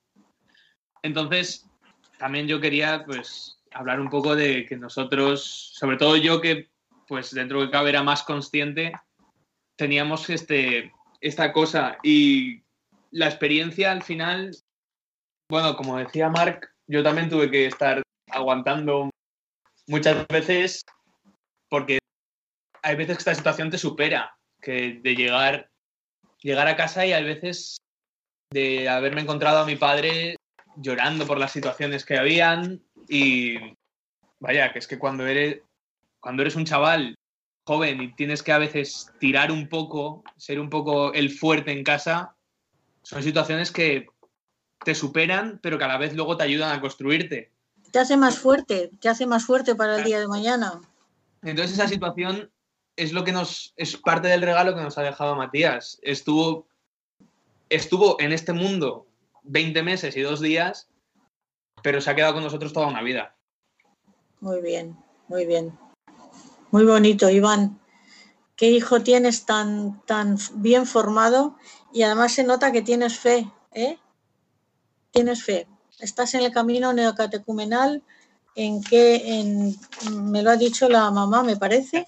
Entonces, 1.01 1.69
también 2.17 2.47
yo 2.47 2.59
quería, 2.59 3.03
pues, 3.05 3.59
hablar 3.71 3.99
un 3.99 4.09
poco 4.09 4.35
de 4.35 4.65
que 4.65 4.75
nosotros, 4.75 5.71
sobre 5.73 5.97
todo 5.97 6.17
yo 6.17 6.41
que, 6.41 6.69
pues, 7.07 7.31
dentro 7.31 7.61
de 7.61 7.69
cabe 7.69 7.89
era 7.89 8.03
más 8.03 8.23
consciente, 8.23 8.93
teníamos 9.77 10.29
este, 10.29 10.91
esta 11.21 11.53
cosa 11.53 11.97
y 12.03 12.63
la 13.11 13.27
experiencia 13.27 13.91
al 13.91 14.03
final, 14.03 14.55
bueno, 15.49 15.75
como 15.75 15.97
decía 15.97 16.29
Marc, 16.29 16.69
yo 16.87 17.03
también 17.03 17.29
tuve 17.29 17.49
que 17.49 17.67
estar 17.67 18.01
aguantando 18.29 19.09
muchas 19.87 20.27
veces 20.27 20.83
porque 21.69 21.99
hay 22.81 22.95
veces 22.95 23.17
que 23.17 23.21
esta 23.21 23.35
situación 23.35 23.69
te 23.69 23.77
supera, 23.77 24.35
que 24.61 24.99
de 25.01 25.15
llegar, 25.15 25.69
llegar 26.41 26.67
a 26.67 26.75
casa 26.75 27.05
y 27.05 27.13
hay 27.13 27.23
veces 27.23 27.77
de 28.49 28.89
haberme 28.89 29.21
encontrado 29.21 29.59
a 29.59 29.65
mi 29.65 29.75
padre 29.75 30.37
llorando 30.77 31.25
por 31.25 31.39
las 31.39 31.51
situaciones 31.51 32.05
que 32.05 32.17
habían 32.17 32.81
y 33.09 33.55
vaya, 34.39 34.71
que 34.71 34.79
es 34.79 34.87
que 34.87 34.99
cuando 34.99 35.25
eres, 35.25 35.61
cuando 36.19 36.43
eres 36.43 36.55
un 36.55 36.65
chaval 36.65 37.15
joven 37.65 38.01
y 38.01 38.13
tienes 38.13 38.43
que 38.43 38.53
a 38.53 38.57
veces 38.57 39.11
tirar 39.19 39.51
un 39.51 39.67
poco, 39.67 40.23
ser 40.37 40.59
un 40.59 40.69
poco 40.69 41.13
el 41.13 41.31
fuerte 41.31 41.71
en 41.71 41.83
casa, 41.83 42.35
son 43.03 43.23
situaciones 43.23 43.71
que 43.71 44.07
te 44.85 44.95
superan, 44.95 45.59
pero 45.61 45.77
que 45.77 45.83
a 45.83 45.89
la 45.89 45.97
vez 45.97 46.13
luego 46.15 46.37
te 46.37 46.43
ayudan 46.43 46.71
a 46.71 46.81
construirte. 46.81 47.51
Te 47.91 47.99
hace 47.99 48.15
más 48.15 48.37
fuerte, 48.37 48.91
te 48.99 49.09
hace 49.09 49.25
más 49.25 49.45
fuerte 49.45 49.75
para 49.75 49.97
el 49.97 50.03
día 50.03 50.19
de 50.19 50.27
mañana. 50.27 50.79
Entonces 51.41 51.73
esa 51.73 51.87
situación 51.87 52.51
es 52.95 53.13
lo 53.13 53.23
que 53.23 53.31
nos 53.31 53.73
es 53.75 53.97
parte 53.97 54.27
del 54.27 54.41
regalo 54.41 54.75
que 54.75 54.81
nos 54.81 54.97
ha 54.97 55.03
dejado 55.03 55.35
Matías. 55.35 55.99
Estuvo 56.01 56.67
estuvo 57.69 58.19
en 58.19 58.31
este 58.31 58.53
mundo 58.53 59.07
20 59.43 59.83
meses 59.83 60.15
y 60.17 60.21
dos 60.21 60.41
días, 60.41 60.89
pero 61.81 62.01
se 62.01 62.09
ha 62.09 62.15
quedado 62.15 62.33
con 62.33 62.43
nosotros 62.43 62.73
toda 62.73 62.87
una 62.87 63.01
vida. 63.01 63.35
Muy 64.39 64.61
bien, 64.61 64.97
muy 65.27 65.45
bien. 65.45 65.77
Muy 66.71 66.85
bonito, 66.85 67.29
Iván. 67.29 67.79
Qué 68.55 68.69
hijo 68.69 69.01
tienes 69.01 69.45
tan, 69.45 70.01
tan 70.05 70.37
bien 70.55 70.85
formado 70.85 71.57
y 71.93 72.03
además 72.03 72.33
se 72.33 72.43
nota 72.43 72.71
que 72.71 72.81
tienes 72.81 73.17
fe, 73.17 73.49
¿eh? 73.71 73.97
Tienes 75.11 75.43
fe. 75.43 75.67
Estás 75.99 76.33
en 76.33 76.41
el 76.41 76.51
camino 76.51 76.91
neocatecumenal 76.93 78.03
en 78.57 78.81
en, 78.91 79.75
me 80.29 80.41
lo 80.41 80.49
ha 80.49 80.57
dicho 80.57 80.89
la 80.89 81.11
mamá, 81.11 81.43
me 81.43 81.55
parece. 81.57 82.07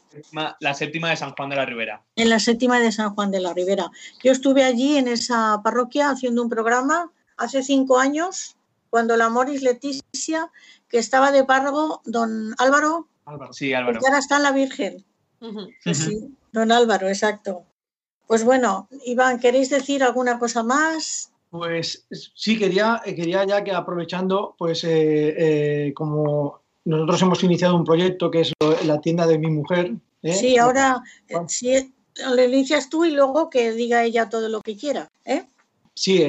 La 0.60 0.74
séptima 0.74 1.12
de 1.12 1.16
San 1.16 1.36
Juan 1.36 1.50
de 1.52 1.56
la 1.56 1.66
Ribera. 1.66 2.02
En 2.16 2.30
la 2.30 2.40
séptima 2.40 2.80
de 2.80 2.92
San 2.92 3.14
Juan 3.14 3.30
de 3.30 3.40
la 3.40 3.54
Ribera. 3.54 3.92
Yo 4.24 4.32
estuve 4.32 4.64
allí 4.64 4.98
en 4.98 5.08
esa 5.08 5.62
parroquia 5.64 6.10
haciendo 6.10 6.42
un 6.42 6.50
programa 6.50 7.12
hace 7.38 7.62
cinco 7.62 8.00
años, 8.00 8.58
cuando 8.90 9.16
la 9.16 9.30
Moris 9.30 9.62
Leticia, 9.62 10.50
que 10.90 10.98
estaba 10.98 11.32
de 11.32 11.44
párrogo, 11.44 12.02
don 12.06 12.56
Álvaro. 12.58 13.08
Álvaro. 13.26 13.54
Sí, 13.54 13.72
Álvaro. 13.74 14.00
Que 14.00 14.08
ahora 14.08 14.20
está 14.20 14.38
en 14.38 14.44
la 14.44 14.52
Virgen. 14.52 15.06
Sí, 15.84 15.94
sí, 15.94 16.36
don 16.52 16.72
Álvaro, 16.72 17.08
exacto. 17.08 17.64
Pues 18.26 18.44
bueno, 18.44 18.90
Iván, 19.06 19.40
¿queréis 19.40 19.70
decir 19.70 20.04
alguna 20.04 20.40
cosa 20.40 20.64
más? 20.64 21.32
Pues 21.50 22.06
sí, 22.36 22.60
quería, 22.60 23.02
quería 23.04 23.44
ya 23.44 23.64
que 23.64 23.72
aprovechando, 23.72 24.56
pues 24.58 24.84
eh, 24.84 25.88
eh, 25.88 25.94
como 25.96 26.62
nosotros 26.86 27.22
hemos 27.24 27.44
iniciado 27.44 27.76
un 27.76 27.84
proyecto 27.84 28.30
que 28.30 28.42
es 28.42 28.54
la 28.86 29.02
tienda 29.02 29.26
de 29.26 29.40
mi 29.40 29.50
mujer. 29.50 29.94
¿eh? 30.22 30.34
Sí, 30.34 30.58
ahora 30.58 31.02
sí, 31.48 31.94
lo 32.36 32.44
inicias 32.44 32.90
tú 32.90 33.04
y 33.04 33.12
luego 33.12 33.50
que 33.50 33.72
diga 33.72 34.04
ella 34.04 34.30
todo 34.30 34.48
lo 34.48 34.62
que 34.62 34.78
quiera. 34.78 35.10
¿eh? 35.26 35.46
Sí, 35.96 36.24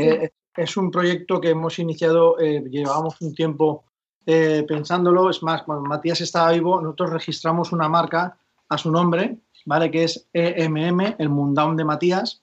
es 0.56 0.76
un 0.78 0.90
proyecto 0.90 1.40
que 1.40 1.50
hemos 1.50 1.78
iniciado, 1.78 2.36
llevamos 2.38 3.20
un 3.20 3.34
tiempo 3.34 3.84
pensándolo. 4.24 5.28
Es 5.28 5.42
más, 5.42 5.64
cuando 5.64 5.84
Matías 5.84 6.22
estaba 6.22 6.52
vivo, 6.52 6.80
nosotros 6.80 7.10
registramos 7.10 7.72
una 7.72 7.88
marca 7.90 8.38
a 8.68 8.78
su 8.78 8.90
nombre, 8.90 9.38
¿vale? 9.66 9.90
Que 9.90 10.04
es 10.04 10.26
EMM, 10.32 11.16
el 11.18 11.28
Mundown 11.28 11.76
de 11.76 11.84
Matías. 11.84 12.42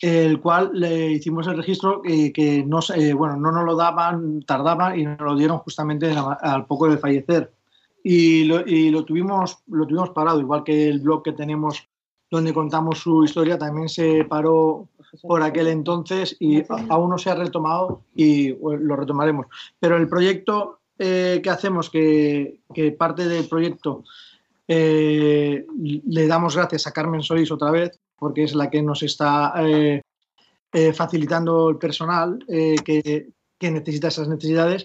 ¿Eh? 0.00 0.24
el 0.24 0.40
cual 0.40 0.70
le 0.72 1.12
hicimos 1.12 1.46
el 1.46 1.56
registro 1.56 2.02
y 2.04 2.32
que 2.32 2.64
no, 2.64 2.80
eh, 2.94 3.12
bueno, 3.12 3.36
no 3.36 3.52
nos 3.52 3.64
lo 3.64 3.76
daban, 3.76 4.42
tardaba 4.42 4.96
y 4.96 5.04
nos 5.04 5.20
lo 5.20 5.36
dieron 5.36 5.58
justamente 5.58 6.14
al 6.40 6.66
poco 6.66 6.88
de 6.88 6.98
fallecer. 6.98 7.52
Y, 8.02 8.44
lo, 8.44 8.66
y 8.66 8.90
lo, 8.90 9.04
tuvimos, 9.04 9.58
lo 9.66 9.86
tuvimos 9.86 10.10
parado, 10.10 10.40
igual 10.40 10.62
que 10.62 10.88
el 10.88 11.00
blog 11.00 11.24
que 11.24 11.32
tenemos 11.32 11.88
donde 12.30 12.52
contamos 12.52 12.98
su 12.98 13.24
historia 13.24 13.58
también 13.58 13.88
se 13.88 14.24
paró 14.24 14.88
por 15.22 15.42
aquel 15.42 15.68
entonces 15.68 16.36
y 16.40 16.62
aún 16.88 17.10
no 17.10 17.18
se 17.18 17.30
ha 17.30 17.34
retomado 17.34 18.02
y 18.14 18.54
lo 18.54 18.96
retomaremos. 18.96 19.46
Pero 19.78 19.96
el 19.96 20.08
proyecto 20.08 20.80
eh, 20.98 21.40
que 21.42 21.50
hacemos, 21.50 21.90
que, 21.90 22.60
que, 22.74 22.92
parte 22.92 23.28
del 23.28 23.48
proyecto, 23.48 24.04
eh, 24.66 25.66
le 25.78 26.26
damos 26.26 26.56
gracias 26.56 26.86
a 26.86 26.92
Carmen 26.92 27.22
Solís 27.22 27.52
otra 27.52 27.70
vez, 27.70 28.00
porque 28.18 28.44
es 28.44 28.54
la 28.54 28.70
que 28.70 28.82
nos 28.82 29.02
está 29.02 29.52
eh, 29.58 30.02
eh, 30.72 30.92
facilitando 30.92 31.70
el 31.70 31.78
personal 31.78 32.38
eh, 32.48 32.76
que, 32.84 33.30
que, 33.58 33.70
necesita 33.70 34.08
esas 34.08 34.28
necesidades. 34.28 34.84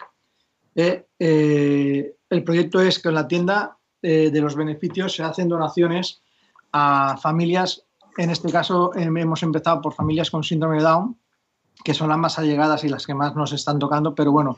el 0.75 2.43
proyecto 2.45 2.81
es 2.81 2.99
que 2.99 3.09
en 3.09 3.15
la 3.15 3.27
tienda 3.27 3.77
de 4.01 4.41
los 4.41 4.55
beneficios 4.55 5.13
se 5.13 5.23
hacen 5.23 5.47
donaciones 5.47 6.21
a 6.71 7.17
familias, 7.17 7.85
en 8.17 8.29
este 8.31 8.51
caso 8.51 8.91
hemos 8.95 9.43
empezado 9.43 9.81
por 9.81 9.93
familias 9.93 10.31
con 10.31 10.43
síndrome 10.43 10.77
de 10.77 10.83
Down, 10.83 11.19
que 11.83 11.93
son 11.93 12.09
las 12.09 12.17
más 12.17 12.39
allegadas 12.39 12.83
y 12.83 12.89
las 12.89 13.05
que 13.05 13.13
más 13.13 13.35
nos 13.35 13.53
están 13.53 13.77
tocando, 13.77 14.15
pero 14.15 14.31
bueno, 14.31 14.57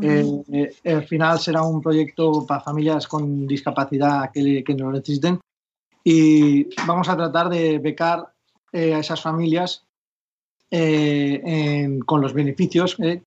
eh, 0.00 0.74
al 0.84 1.04
final 1.04 1.38
será 1.38 1.62
un 1.62 1.80
proyecto 1.80 2.46
para 2.46 2.60
familias 2.60 3.06
con 3.08 3.46
discapacidad 3.46 4.30
que, 4.32 4.62
que 4.64 4.74
lo 4.74 4.92
necesiten 4.92 5.40
y 6.10 6.66
vamos 6.86 7.06
a 7.10 7.18
tratar 7.18 7.50
de 7.50 7.78
becar 7.78 8.32
eh, 8.72 8.94
a 8.94 9.00
esas 9.00 9.20
familias 9.20 9.84
eh, 10.70 11.98
con 12.06 12.22
los 12.22 12.32
beneficios, 12.32 12.96
eh, 12.98 13.22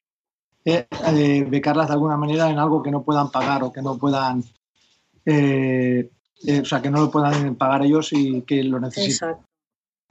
becarlas 1.48 1.90
de 1.90 1.94
alguna 1.94 2.18
manera 2.18 2.50
en 2.50 2.58
algo 2.58 2.82
que 2.82 2.90
no 2.90 3.04
puedan 3.04 3.30
pagar 3.30 3.64
o 3.64 3.72
que 3.72 3.84
no 3.84 4.00
puedan, 4.00 4.40
o 4.40 6.66
sea, 6.66 6.82
que 6.82 6.90
no 6.90 7.02
lo 7.02 7.12
puedan 7.12 7.54
pagar 7.54 7.86
ellos 7.86 8.14
y 8.14 8.42
que 8.42 8.64
lo 8.64 8.80
necesiten. 8.80 9.36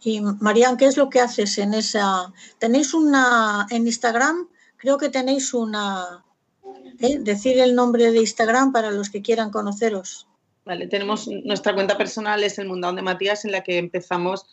Y 0.04 0.20
Marian, 0.20 0.76
¿qué 0.76 0.84
es 0.84 0.96
lo 0.96 1.10
que 1.10 1.20
haces 1.20 1.58
en 1.58 1.74
esa? 1.74 2.32
Tenéis 2.60 2.94
una 2.94 3.66
en 3.70 3.88
Instagram, 3.88 4.46
creo 4.76 4.96
que 4.96 5.08
tenéis 5.08 5.54
una. 5.54 6.24
Decir 7.00 7.58
el 7.58 7.74
nombre 7.74 8.12
de 8.12 8.20
Instagram 8.20 8.70
para 8.70 8.92
los 8.92 9.10
que 9.10 9.22
quieran 9.22 9.50
conoceros. 9.50 10.28
Vale, 10.70 10.86
tenemos 10.86 11.26
nuestra 11.26 11.74
cuenta 11.74 11.98
personal, 11.98 12.44
es 12.44 12.56
el 12.60 12.68
Mundón 12.68 12.94
de 12.94 13.02
Matías, 13.02 13.44
en 13.44 13.50
la 13.50 13.64
que 13.64 13.76
empezamos 13.76 14.46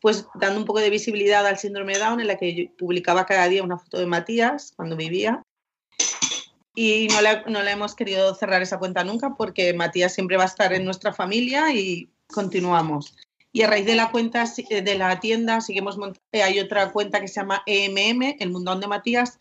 pues 0.00 0.26
dando 0.34 0.58
un 0.58 0.66
poco 0.66 0.80
de 0.80 0.90
visibilidad 0.90 1.46
al 1.46 1.56
síndrome 1.56 1.92
de 1.92 2.00
Down, 2.00 2.18
en 2.18 2.26
la 2.26 2.36
que 2.36 2.72
publicaba 2.76 3.26
cada 3.26 3.46
día 3.46 3.62
una 3.62 3.78
foto 3.78 4.00
de 4.00 4.06
Matías 4.06 4.72
cuando 4.74 4.96
vivía. 4.96 5.40
Y 6.74 7.06
no 7.12 7.20
la, 7.20 7.42
no 7.42 7.62
la 7.62 7.70
hemos 7.70 7.94
querido 7.94 8.34
cerrar 8.34 8.60
esa 8.60 8.80
cuenta 8.80 9.04
nunca 9.04 9.36
porque 9.36 9.72
Matías 9.72 10.12
siempre 10.12 10.36
va 10.36 10.42
a 10.42 10.46
estar 10.46 10.72
en 10.72 10.84
nuestra 10.84 11.12
familia 11.12 11.72
y 11.72 12.10
continuamos. 12.26 13.14
Y 13.52 13.62
a 13.62 13.68
raíz 13.68 13.86
de 13.86 13.94
la 13.94 14.10
cuenta 14.10 14.44
de 14.68 14.94
la 14.98 15.20
tienda, 15.20 15.60
seguimos 15.60 15.96
eh, 16.32 16.42
hay 16.42 16.58
otra 16.58 16.90
cuenta 16.90 17.20
que 17.20 17.28
se 17.28 17.40
llama 17.40 17.62
EMM, 17.66 18.34
el 18.40 18.50
Mundón 18.50 18.80
de 18.80 18.88
Matías, 18.88 19.38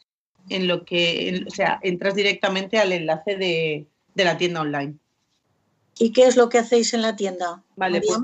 en 0.49 0.67
lo 0.67 0.85
que, 0.85 1.45
o 1.47 1.49
sea, 1.49 1.79
entras 1.81 2.13
directamente 2.13 2.77
al 2.77 2.91
enlace 2.91 3.37
de, 3.37 3.87
de 4.13 4.23
la 4.23 4.37
tienda 4.37 4.61
online. 4.61 5.00
¿Y 5.99 6.11
qué 6.13 6.25
es 6.25 6.35
lo 6.35 6.49
que 6.49 6.59
hacéis 6.59 6.93
en 6.93 7.01
la 7.01 7.15
tienda? 7.15 7.63
Vale, 7.75 8.01
pues, 8.01 8.19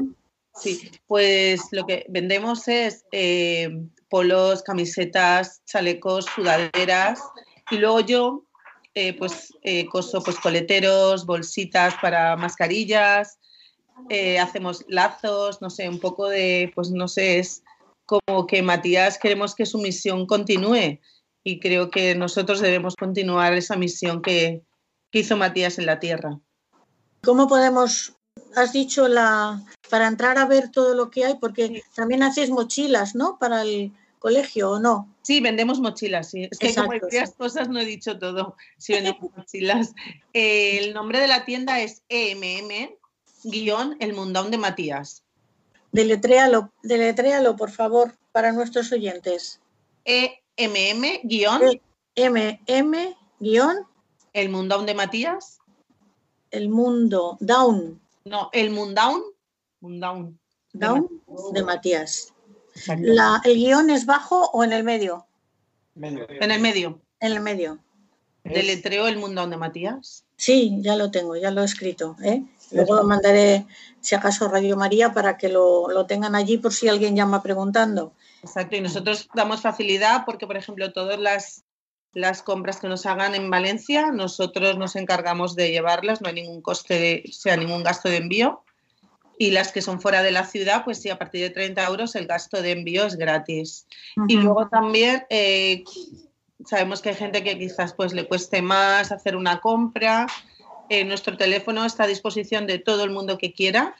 sí, 0.56 0.92
pues 1.08 1.62
lo 1.72 1.86
que 1.86 2.06
vendemos 2.10 2.68
es 2.68 3.06
eh, 3.12 3.70
polos, 4.10 4.64
camisetas, 4.64 5.62
chalecos, 5.66 6.26
sudaderas 6.36 7.22
y 7.70 7.78
luego 7.78 8.00
yo 8.02 8.44
eh, 8.96 9.14
pues 9.18 9.54
eh, 9.62 9.86
coso 9.88 10.24
pues 10.24 10.40
coleteros, 10.40 11.26
bolsitas 11.26 11.94
para 12.02 12.36
mascarillas, 12.36 13.38
hacemos 14.40 14.86
lazos, 14.88 15.62
no 15.62 15.70
sé, 15.70 15.90
un 15.90 16.00
poco 16.00 16.30
de, 16.30 16.72
pues 16.76 16.92
no 16.92 17.08
sé, 17.08 17.40
es 17.40 17.64
como 18.06 18.48
que 18.48 18.62
Matías 18.62 19.18
queremos 19.18 19.54
que 19.54 19.66
su 19.66 19.80
misión 19.80 20.26
continúe 20.26 21.00
y 21.44 21.60
creo 21.60 21.90
que 21.90 22.16
nosotros 22.16 22.62
debemos 22.62 22.96
continuar 22.96 23.54
esa 23.54 23.76
misión 23.76 24.22
que, 24.22 24.64
que 25.12 25.20
hizo 25.20 25.38
Matías 25.38 25.78
en 25.80 25.86
la 25.86 26.00
Tierra. 26.00 26.40
¿Cómo 27.24 27.48
podemos, 27.48 28.14
has 28.56 28.74
dicho, 28.74 29.08
la 29.08 29.64
para 29.90 30.08
entrar 30.08 30.38
a 30.38 30.46
ver 30.46 30.70
todo 30.70 30.94
lo 30.94 31.10
que 31.10 31.26
hay? 31.26 31.36
Porque 31.36 31.84
también 31.96 32.24
hacéis 32.24 32.50
mochilas, 32.50 33.16
¿no? 33.16 33.38
Para 33.40 33.62
el 33.64 33.92
colegio, 34.20 34.72
¿o 34.72 34.80
no? 34.80 35.14
Sí, 35.22 35.42
vendemos 35.42 35.80
mochilas, 35.80 36.30
sí. 36.30 36.48
Es 36.50 36.58
que 36.58 36.68
Exacto, 36.68 36.90
como 36.90 37.02
varias 37.02 37.30
sí. 37.30 37.36
cosas 37.38 37.70
no 37.70 37.80
he 37.80 37.86
dicho 37.86 38.18
todo. 38.18 38.56
Sí, 38.78 38.94
vendemos 38.94 39.32
mochilas. 39.36 39.94
Eh, 40.34 40.80
el 40.80 40.94
nombre 40.94 41.20
de 41.20 41.28
la 41.28 41.46
tienda 41.46 41.80
es 41.80 42.04
EMM, 42.10 42.92
guion 43.44 43.98
El 44.00 44.14
Mundón 44.14 44.52
de 44.52 44.58
Matías. 44.58 45.24
Deletréalo, 45.92 46.72
deletréalo, 46.84 47.56
por 47.56 47.72
favor, 47.72 48.14
para 48.32 48.52
nuestros 48.52 48.92
oyentes. 48.92 49.62
EMM, 50.06 51.22
guion. 51.24 51.62
MM, 52.16 53.16
guion. 53.40 53.88
El 54.34 54.50
Mundón 54.50 54.86
de 54.86 54.94
Matías 54.94 55.60
el 56.52 56.70
mundo 56.70 57.38
down. 57.40 58.00
No, 58.26 58.50
el 58.54 58.72
mundown. 58.72 59.24
Mundown. 59.80 60.40
Down 60.74 61.22
de 61.54 61.64
Matías. 61.64 62.34
La, 63.00 63.42
¿El 63.44 63.56
guion 63.56 63.90
es 63.90 64.06
bajo 64.06 64.50
o 64.52 64.64
en 64.64 64.74
el 64.74 64.84
medio? 64.84 65.26
medio. 65.96 66.28
En 66.30 66.52
el 66.52 66.62
medio. 66.62 67.02
En 67.20 67.32
el 67.32 67.40
medio. 67.40 67.80
¿Deletreo 68.44 69.08
el 69.08 69.18
mundown 69.18 69.50
de 69.50 69.58
Matías? 69.58 70.24
Sí, 70.38 70.78
ya 70.82 70.96
lo 70.96 71.12
tengo, 71.12 71.36
ya 71.36 71.52
lo 71.52 71.62
he 71.62 71.66
escrito. 71.66 72.16
¿eh? 72.24 72.44
Luego 72.72 72.96
lo 72.96 73.04
mandaré, 73.04 73.66
si 74.00 74.16
acaso, 74.16 74.46
a 74.46 74.50
Radio 74.50 74.78
María 74.78 75.14
para 75.14 75.38
que 75.38 75.50
lo, 75.50 75.90
lo, 75.90 76.06
tengan 76.06 76.36
allí 76.36 76.58
por 76.58 76.72
si 76.72 76.88
alguien 76.88 77.16
llama 77.16 77.42
preguntando. 77.42 78.14
Exacto, 78.44 78.76
y 78.76 78.82
nosotros 78.82 79.28
damos 79.34 79.62
facilidad 79.62 80.24
porque, 80.26 80.48
por 80.48 80.56
ejemplo, 80.56 80.94
todas 80.94 81.20
las 81.20 81.64
las 82.18 82.42
compras 82.42 82.80
que 82.80 82.88
nos 82.88 83.06
hagan 83.06 83.36
en 83.36 83.52
Valencia, 83.52 84.12
nosotros 84.12 84.76
nos 84.76 84.96
encargamos 84.96 85.56
de 85.56 85.70
llevarlas, 85.70 86.20
no 86.20 86.30
hay 86.30 86.34
ningún 86.34 86.64
coste, 86.64 86.96
de, 86.96 87.24
o 87.30 87.32
sea, 87.32 87.56
ningún 87.58 87.84
gasto 87.84 88.10
de 88.10 88.18
envío. 88.18 88.64
Y 89.38 89.52
las 89.52 89.72
que 89.72 89.84
son 89.84 90.02
fuera 90.02 90.24
de 90.24 90.32
la 90.32 90.44
ciudad, 90.44 90.84
pues 90.84 91.00
sí, 91.00 91.12
a 91.12 91.20
partir 91.20 91.42
de 91.42 91.52
30 91.52 91.86
euros 91.86 92.16
el 92.16 92.26
gasto 92.26 92.60
de 92.64 92.72
envío 92.72 93.06
es 93.06 93.18
gratis. 93.18 93.86
Y 94.28 94.38
luego 94.38 94.68
también 94.68 95.26
eh, 95.30 95.84
sabemos 96.66 97.04
que 97.04 97.10
hay 97.10 97.16
gente 97.16 97.44
que 97.44 97.60
quizás 97.60 97.94
pues 97.94 98.14
le 98.14 98.28
cueste 98.28 98.64
más 98.64 99.12
hacer 99.12 99.36
una 99.36 99.60
compra. 99.60 100.26
Eh, 100.90 101.06
nuestro 101.06 101.38
teléfono 101.38 101.86
está 101.86 102.06
a 102.06 102.08
disposición 102.08 102.66
de 102.66 102.80
todo 102.80 103.04
el 103.04 103.12
mundo 103.12 103.38
que 103.38 103.54
quiera 103.54 103.96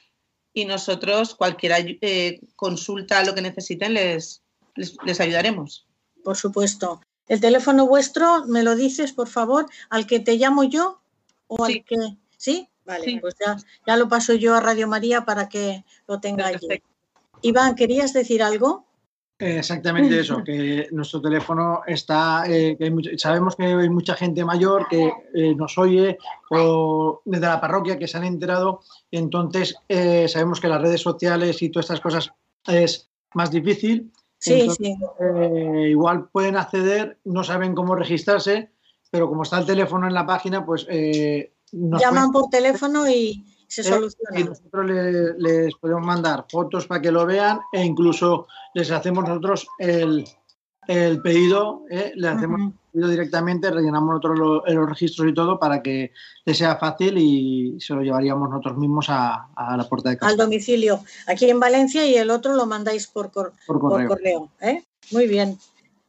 y 0.52 0.64
nosotros 0.64 1.36
cualquier 1.36 1.98
eh, 2.00 2.40
consulta, 2.56 3.22
lo 3.22 3.36
que 3.36 3.42
necesiten, 3.42 3.94
les, 3.94 4.42
les, 4.74 4.96
les 5.04 5.20
ayudaremos. 5.20 5.86
Por 6.24 6.36
supuesto. 6.36 7.00
El 7.28 7.40
teléfono 7.40 7.86
vuestro, 7.86 8.46
¿me 8.46 8.62
lo 8.62 8.74
dices, 8.74 9.12
por 9.12 9.28
favor? 9.28 9.66
¿Al 9.90 10.06
que 10.06 10.20
te 10.20 10.36
llamo 10.36 10.64
yo? 10.64 11.00
¿O 11.46 11.64
al 11.64 11.84
que.? 11.84 11.96
¿Sí? 12.36 12.68
Vale, 12.86 13.04
Sí. 13.04 13.18
pues 13.20 13.34
ya, 13.44 13.56
ya 13.86 13.96
lo 13.96 14.08
paso 14.08 14.32
yo 14.34 14.54
a 14.54 14.60
Radio 14.60 14.88
María 14.88 15.24
para 15.26 15.48
que 15.48 15.84
lo 16.06 16.20
tenga 16.20 16.46
allí. 16.46 16.66
Iván, 17.42 17.74
¿querías 17.74 18.12
decir 18.14 18.42
algo? 18.42 18.86
Eh, 19.40 19.58
Exactamente 19.58 20.18
eso, 20.18 20.42
que 20.42 20.88
nuestro 20.92 21.20
teléfono 21.20 21.82
está, 21.86 22.44
eh, 22.48 22.76
que 22.78 22.84
hay 22.84 22.90
mucho- 22.90 23.10
sabemos 23.18 23.54
que 23.56 23.66
hay 23.66 23.88
mucha 23.90 24.14
gente 24.14 24.44
mayor 24.44 24.88
que 24.88 25.12
eh, 25.34 25.54
nos 25.54 25.76
oye 25.78 26.16
o 26.50 27.20
desde 27.24 27.46
la 27.46 27.60
parroquia 27.60 27.98
que 27.98 28.08
se 28.08 28.16
han 28.16 28.24
enterado, 28.24 28.80
entonces 29.12 29.76
eh, 29.88 30.26
sabemos 30.26 30.58
que 30.60 30.66
las 30.68 30.80
redes 30.80 31.02
sociales 31.02 31.60
y 31.62 31.68
todas 31.68 31.84
estas 31.86 32.00
cosas 32.00 32.32
es 32.66 33.10
más 33.34 33.50
difícil. 33.50 34.10
Sí, 34.38 34.52
Entonces, 34.60 34.86
sí. 34.86 34.96
eh, 35.20 35.88
igual 35.90 36.28
pueden 36.30 36.56
acceder, 36.56 37.18
no 37.24 37.42
saben 37.42 37.74
cómo 37.74 37.94
registrarse, 37.94 38.70
pero 39.10 39.28
como 39.28 39.42
está 39.42 39.58
el 39.58 39.66
teléfono 39.66 40.06
en 40.06 40.14
la 40.14 40.24
página, 40.26 40.64
pues 40.64 40.86
eh, 40.88 41.54
nos 41.72 42.00
Llaman 42.00 42.30
pueden- 42.30 42.32
por 42.32 42.50
teléfono 42.50 43.08
y 43.08 43.44
se 43.66 43.80
eh, 43.80 43.84
soluciona. 43.84 44.38
Y 44.40 44.44
nosotros 44.44 44.86
le- 44.86 45.34
les 45.38 45.74
podemos 45.74 46.06
mandar 46.06 46.46
fotos 46.48 46.86
para 46.86 47.00
que 47.02 47.10
lo 47.10 47.26
vean 47.26 47.58
e 47.72 47.84
incluso 47.84 48.46
les 48.74 48.90
hacemos 48.90 49.24
nosotros 49.28 49.66
el, 49.78 50.24
el 50.88 51.22
pedido, 51.22 51.84
¿eh? 51.90 52.12
le 52.16 52.28
hacemos 52.28 52.60
el 52.60 52.72
pedido 52.92 53.08
directamente, 53.10 53.70
rellenamos 53.70 54.08
nosotros 54.08 54.38
lo- 54.38 54.64
los 54.66 54.88
registros 54.88 55.28
y 55.28 55.34
todo 55.34 55.58
para 55.58 55.82
que 55.82 56.12
les 56.44 56.58
sea 56.58 56.76
fácil 56.76 57.16
y 57.18 57.76
se 57.78 57.94
lo 57.94 58.00
llevaríamos 58.02 58.48
nosotros 58.50 58.76
mismos 58.78 59.06
a, 59.10 59.48
a 59.54 59.76
la 59.76 59.88
puerta 59.88 60.08
de 60.10 60.16
casa. 60.16 60.30
Al 60.32 60.36
domicilio, 60.38 61.04
aquí 61.26 61.48
en 61.48 61.60
Valencia, 61.60 62.04
y 62.06 62.14
el 62.16 62.30
otro 62.30 62.54
lo 62.54 62.66
mandáis 62.66 63.06
por, 63.06 63.30
cor- 63.30 63.52
Por 63.66 63.78
por 63.78 63.90
correo. 63.92 64.08
correo. 64.08 64.50
¿eh? 64.62 64.82
Muy 65.12 65.26
bien. 65.28 65.58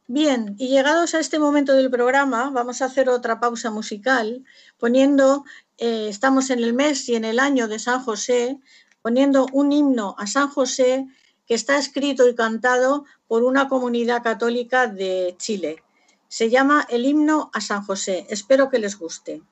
Bien, 0.08 0.56
y 0.58 0.68
llegados 0.68 1.14
a 1.14 1.20
este 1.20 1.38
momento 1.38 1.72
del 1.74 1.88
programa, 1.90 2.50
vamos 2.50 2.82
a 2.82 2.86
hacer 2.86 3.08
otra 3.08 3.38
pausa 3.38 3.70
musical, 3.70 4.44
poniendo, 4.78 5.44
eh, 5.78 6.08
estamos 6.08 6.50
en 6.50 6.58
el 6.64 6.72
mes 6.72 7.08
y 7.08 7.14
en 7.14 7.24
el 7.24 7.38
año 7.38 7.68
de 7.68 7.78
San 7.78 8.00
José, 8.02 8.58
poniendo 9.02 9.46
un 9.52 9.70
himno 9.72 10.16
a 10.18 10.26
San 10.26 10.48
José 10.48 11.06
que 11.50 11.56
está 11.56 11.78
escrito 11.78 12.28
y 12.28 12.36
cantado 12.36 13.06
por 13.26 13.42
una 13.42 13.68
comunidad 13.68 14.22
católica 14.22 14.86
de 14.86 15.34
Chile. 15.36 15.82
Se 16.28 16.48
llama 16.48 16.86
el 16.88 17.04
himno 17.04 17.50
a 17.52 17.60
San 17.60 17.82
José. 17.82 18.24
Espero 18.30 18.70
que 18.70 18.78
les 18.78 18.96
guste. 18.96 19.42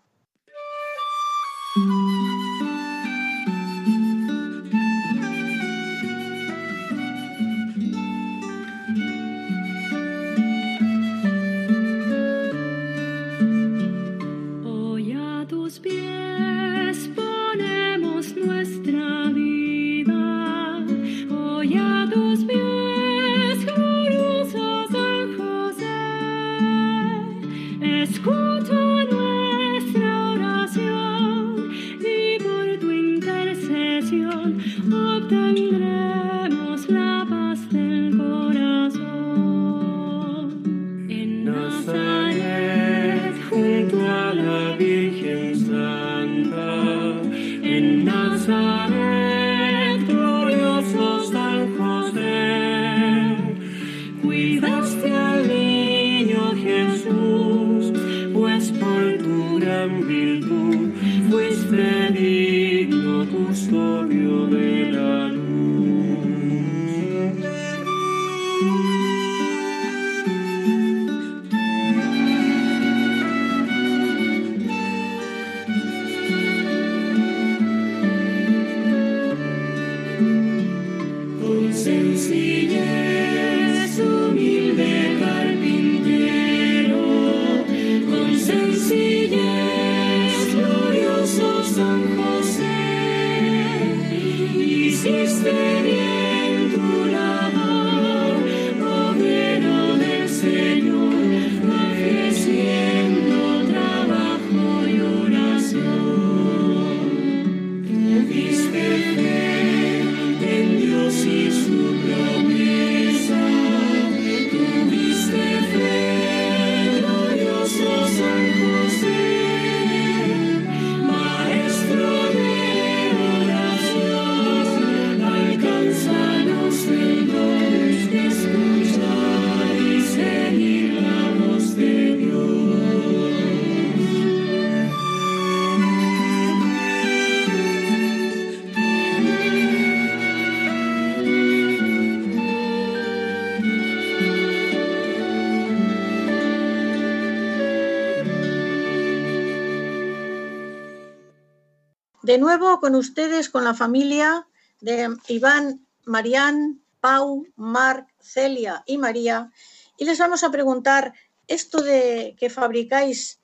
De 152.28 152.36
nuevo 152.36 152.78
con 152.78 152.94
ustedes, 152.94 153.48
con 153.48 153.64
la 153.64 153.72
familia 153.72 154.46
de 154.82 155.16
Iván, 155.28 155.86
Marían, 156.04 156.84
Pau, 157.00 157.46
Marc, 157.56 158.06
Celia 158.20 158.82
y 158.84 158.98
María. 158.98 159.50
Y 159.96 160.04
les 160.04 160.18
vamos 160.18 160.44
a 160.44 160.50
preguntar 160.50 161.14
esto 161.46 161.80
de 161.80 162.36
que 162.38 162.50
fabricáis 162.50 163.40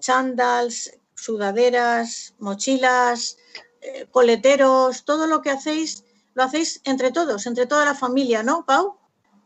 chándals, 0.00 0.96
sudaderas, 1.14 2.34
mochilas, 2.38 3.36
eh, 3.82 4.06
coleteros, 4.10 5.04
todo 5.04 5.26
lo 5.26 5.42
que 5.42 5.50
hacéis, 5.50 6.04
lo 6.32 6.44
hacéis 6.44 6.80
entre 6.84 7.12
todos, 7.12 7.44
entre 7.44 7.66
toda 7.66 7.84
la 7.84 7.94
familia, 7.94 8.42
¿no, 8.42 8.64
Pau? 8.64 8.98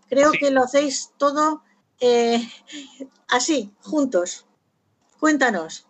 Creo 0.09 0.31
Sí. 0.31 0.39
que 0.39 0.51
lo 0.53 0.62
hacéis 0.62 1.11
todo 1.16 1.64
eh, 1.99 2.49
así, 3.26 3.74
juntos. 3.81 4.47
Cuéntanos. 5.18 5.89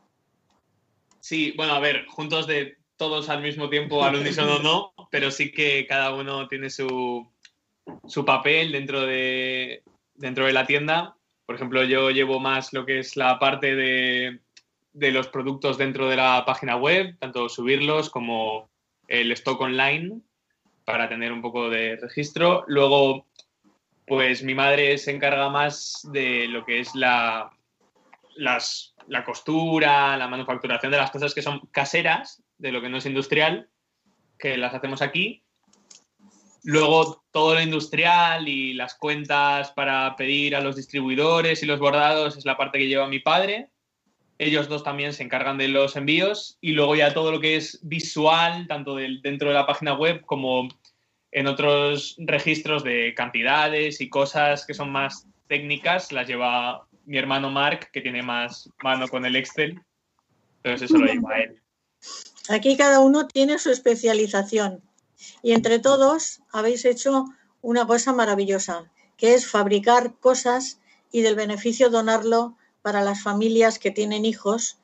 Sí, 1.20 1.52
bueno, 1.54 1.74
a 1.74 1.80
ver, 1.80 2.06
juntos 2.06 2.46
de 2.46 2.77
todos 2.98 3.28
al 3.30 3.40
mismo 3.40 3.70
tiempo, 3.70 4.04
al 4.04 4.16
unísono 4.16 4.58
no, 4.58 4.92
pero 5.10 5.30
sí 5.30 5.50
que 5.50 5.86
cada 5.86 6.12
uno 6.12 6.48
tiene 6.48 6.68
su, 6.68 7.26
su 8.06 8.24
papel 8.24 8.72
dentro 8.72 9.06
de, 9.06 9.82
dentro 10.14 10.44
de 10.46 10.52
la 10.52 10.66
tienda 10.66 11.16
Por 11.46 11.54
ejemplo, 11.54 11.84
yo 11.84 12.10
llevo 12.10 12.40
más 12.40 12.72
lo 12.74 12.84
que 12.84 12.98
es 12.98 13.16
la 13.16 13.38
parte 13.38 13.74
de, 13.74 14.40
de 14.92 15.12
los 15.12 15.28
productos 15.28 15.78
dentro 15.78 16.08
de 16.08 16.16
la 16.16 16.44
página 16.44 16.76
web, 16.76 17.16
tanto 17.18 17.48
subirlos 17.48 18.10
como 18.10 18.68
el 19.06 19.32
stock 19.32 19.60
online 19.60 20.20
para 20.84 21.08
tener 21.08 21.32
un 21.32 21.40
poco 21.40 21.70
de 21.70 21.96
registro. 21.96 22.64
Luego, 22.66 23.26
pues 24.06 24.42
mi 24.42 24.54
madre 24.54 24.98
se 24.98 25.12
encarga 25.12 25.48
más 25.48 26.00
de 26.12 26.48
lo 26.48 26.64
que 26.64 26.80
es 26.80 26.94
la, 26.94 27.50
las, 28.36 28.94
la 29.06 29.24
costura, 29.24 30.16
la 30.16 30.28
manufacturación 30.28 30.90
de 30.90 30.98
las 30.98 31.10
cosas 31.10 31.32
que 31.32 31.42
son 31.42 31.60
caseras, 31.70 32.42
de 32.58 32.72
lo 32.72 32.82
que 32.82 32.88
no 32.88 32.98
es 32.98 33.06
industrial, 33.06 33.70
que 34.38 34.56
las 34.56 34.74
hacemos 34.74 35.02
aquí. 35.02 35.42
Luego 36.64 37.24
todo 37.30 37.54
lo 37.54 37.62
industrial 37.62 38.48
y 38.48 38.74
las 38.74 38.94
cuentas 38.94 39.72
para 39.72 40.14
pedir 40.16 40.54
a 40.56 40.60
los 40.60 40.76
distribuidores 40.76 41.62
y 41.62 41.66
los 41.66 41.78
bordados 41.78 42.36
es 42.36 42.44
la 42.44 42.56
parte 42.56 42.78
que 42.78 42.88
lleva 42.88 43.08
mi 43.08 43.20
padre. 43.20 43.70
Ellos 44.38 44.68
dos 44.68 44.84
también 44.84 45.12
se 45.12 45.22
encargan 45.22 45.58
de 45.58 45.68
los 45.68 45.96
envíos 45.96 46.58
y 46.60 46.72
luego 46.72 46.94
ya 46.94 47.14
todo 47.14 47.32
lo 47.32 47.40
que 47.40 47.56
es 47.56 47.80
visual, 47.82 48.66
tanto 48.68 48.96
del, 48.96 49.22
dentro 49.22 49.48
de 49.48 49.54
la 49.54 49.66
página 49.66 49.94
web 49.94 50.20
como 50.26 50.68
en 51.32 51.46
otros 51.46 52.16
registros 52.18 52.84
de 52.84 53.14
cantidades 53.14 54.00
y 54.00 54.08
cosas 54.08 54.64
que 54.66 54.74
son 54.74 54.90
más 54.90 55.26
técnicas, 55.46 56.12
las 56.12 56.28
lleva 56.28 56.86
mi 57.04 57.18
hermano 57.18 57.50
Mark, 57.50 57.90
que 57.92 58.00
tiene 58.00 58.22
más 58.22 58.70
mano 58.82 59.08
con 59.08 59.24
el 59.24 59.36
Excel. 59.36 59.80
Entonces 60.62 60.90
eso 60.90 60.98
lo 60.98 61.06
lleva 61.06 61.38
él. 61.38 61.60
Aquí 62.48 62.76
cada 62.76 63.00
uno 63.00 63.26
tiene 63.26 63.58
su 63.58 63.70
especialización 63.70 64.82
y 65.42 65.52
entre 65.52 65.78
todos 65.78 66.40
habéis 66.50 66.84
hecho 66.84 67.26
una 67.60 67.86
cosa 67.86 68.12
maravillosa, 68.12 68.90
que 69.16 69.34
es 69.34 69.46
fabricar 69.46 70.14
cosas 70.18 70.78
y 71.12 71.22
del 71.22 71.34
beneficio 71.34 71.90
donarlo 71.90 72.56
para 72.82 73.02
las 73.02 73.22
familias 73.22 73.78
que 73.78 73.90
tienen 73.90 74.24
hijos. 74.24 74.78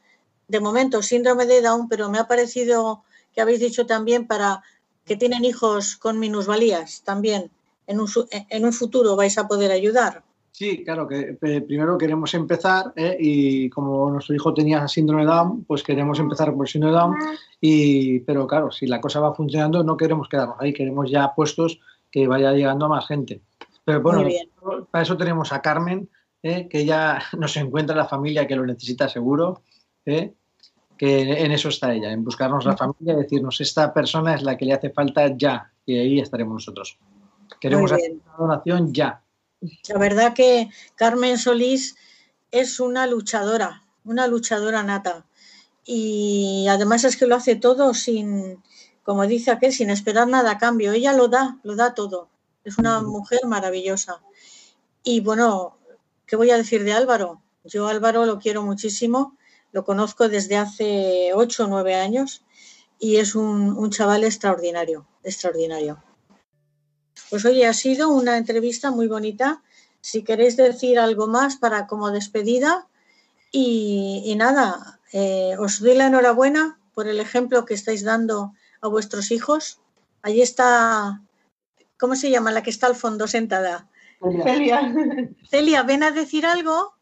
De 0.49 0.61
momento, 0.61 1.03
síndrome 1.03 1.47
de 1.47 1.62
Down, 1.62 1.89
pero 1.89 2.11
me 2.11 2.19
ha 2.19 2.27
parecido 2.27 3.05
que 3.33 3.41
habéis 3.41 3.61
dicho 3.61 3.87
también 3.87 4.27
para 4.27 4.62
que 5.05 5.17
tienen 5.17 5.45
hijos 5.45 5.97
con 5.97 6.19
minusvalías 6.19 7.03
también. 7.05 7.51
En 7.87 8.01
un, 8.01 8.73
futuro 8.73 9.17
vais 9.17 9.37
a 9.39 9.47
poder 9.47 9.71
ayudar. 9.71 10.25
Sí, 10.57 10.85
claro, 10.85 11.09
que 11.09 11.37
eh, 11.43 11.61
primero 11.63 11.99
queremos 11.99 12.33
empezar 12.33 12.93
¿eh? 12.95 13.17
y 13.19 13.69
como 13.71 14.09
nuestro 14.09 14.37
hijo 14.37 14.55
tenía 14.55 14.87
síndrome 14.87 15.25
de 15.25 15.33
Down, 15.33 15.65
pues 15.65 15.83
queremos 15.83 16.21
empezar 16.21 16.55
por 16.55 16.69
síndrome 16.69 16.95
de 16.95 17.01
Down, 17.01 17.17
y, 17.61 18.21
pero 18.21 18.47
claro, 18.47 18.71
si 18.71 18.87
la 18.87 19.01
cosa 19.01 19.19
va 19.19 19.35
funcionando 19.35 19.83
no 19.83 19.97
queremos 19.97 20.29
quedarnos 20.29 20.55
ahí, 20.61 20.73
queremos 20.73 21.11
ya 21.11 21.35
puestos 21.35 21.81
que 22.09 22.29
vaya 22.29 22.53
llegando 22.53 22.87
a 22.87 22.89
más 22.89 23.09
gente. 23.09 23.41
Pero 23.85 24.01
bueno, 24.01 24.23
para 24.93 25.03
eso 25.03 25.17
tenemos 25.17 25.53
a 25.53 25.61
Carmen, 25.61 26.09
¿eh? 26.41 26.69
que 26.69 26.87
ya 26.87 27.19
nos 27.37 27.57
encuentra 27.57 27.97
la 27.97 28.07
familia 28.07 28.47
que 28.47 28.55
lo 28.55 28.65
necesita 28.65 29.09
seguro, 29.09 29.63
¿eh? 30.07 30.35
que 30.97 31.21
en 31.21 31.51
eso 31.51 31.69
está 31.69 31.93
ella, 31.93 32.13
en 32.13 32.23
buscarnos 32.23 32.65
la 32.65 32.77
familia 32.77 33.15
y 33.15 33.23
decirnos 33.23 33.61
esta 33.61 33.93
persona 33.93 34.37
es 34.37 34.45
la 34.45 34.57
que 34.57 34.67
le 34.67 34.75
hace 34.75 34.91
falta 34.91 35.37
ya, 35.37 35.73
y 35.85 35.99
ahí 35.99 36.21
estaremos 36.21 36.55
nosotros. 36.55 36.97
Queremos 37.59 37.91
hacer 37.91 38.13
una 38.13 38.37
donación 38.39 38.95
ya. 38.95 39.24
La 39.89 39.99
verdad 39.99 40.35
que 40.35 40.69
Carmen 40.95 41.39
Solís 41.39 41.97
es 42.51 42.81
una 42.81 43.07
luchadora, 43.07 43.83
una 44.05 44.27
luchadora 44.27 44.83
nata. 44.83 45.27
Y 45.85 46.67
además 46.69 47.05
es 47.05 47.17
que 47.17 47.27
lo 47.27 47.37
hace 47.37 47.57
todo 47.57 47.95
sin, 47.95 48.62
como 49.03 49.27
dice 49.27 49.51
aquel, 49.51 49.73
sin 49.73 49.91
esperar 49.91 50.29
nada 50.29 50.53
a 50.53 50.59
cambio. 50.59 50.93
Ella 50.93 51.12
lo 51.12 51.29
da, 51.29 51.59
lo 51.62 51.77
da 51.77 51.95
todo. 51.95 52.29
Es 52.65 52.79
una 52.79 53.01
mujer 53.03 53.41
maravillosa. 53.47 54.23
Y 55.03 55.21
bueno, 55.21 55.79
¿qué 56.27 56.37
voy 56.37 56.51
a 56.51 56.57
decir 56.57 56.85
de 56.85 56.93
Álvaro? 56.93 57.43
Yo 57.65 57.89
Álvaro 57.89 58.27
lo 58.27 58.39
quiero 58.39 58.62
muchísimo, 58.62 59.37
lo 59.73 59.85
conozco 59.85 60.29
desde 60.29 60.57
hace 60.57 61.33
ocho 61.35 61.65
o 61.65 61.69
nueve 61.69 61.95
años 61.95 62.45
y 62.99 63.17
es 63.17 63.35
un, 63.35 63.77
un 63.77 63.91
chaval 63.91 64.25
extraordinario, 64.25 65.07
extraordinario. 65.23 66.03
Pues 67.35 67.47
oye, 67.47 67.66
ha 67.66 67.72
sido 67.72 68.11
una 68.11 68.37
entrevista 68.37 68.93
muy 68.93 69.09
bonita. 69.09 69.61
Si 70.01 70.22
queréis 70.22 70.57
decir 70.57 71.01
algo 71.01 71.26
más 71.26 71.57
para 71.57 71.89
como 71.89 72.12
despedida 72.12 72.87
y, 73.51 74.22
y 74.24 74.37
nada, 74.37 75.01
eh, 75.12 75.57
os 75.59 75.80
doy 75.80 75.97
la 75.97 76.07
enhorabuena 76.07 76.78
por 76.95 77.09
el 77.09 77.18
ejemplo 77.18 77.64
que 77.64 77.74
estáis 77.74 78.05
dando 78.05 78.55
a 78.80 78.87
vuestros 78.87 79.32
hijos. 79.32 79.80
Allí 80.22 80.43
está, 80.43 81.22
¿cómo 81.99 82.14
se 82.14 82.30
llama 82.30 82.53
la 82.53 82.62
que 82.62 82.70
está 82.70 82.87
al 82.87 82.95
fondo 82.95 83.26
sentada? 83.26 83.91
Celia. 84.45 84.95
Celia, 85.51 85.82
ven 85.82 86.05
a 86.05 86.12
decir 86.12 86.47
algo. 86.47 86.95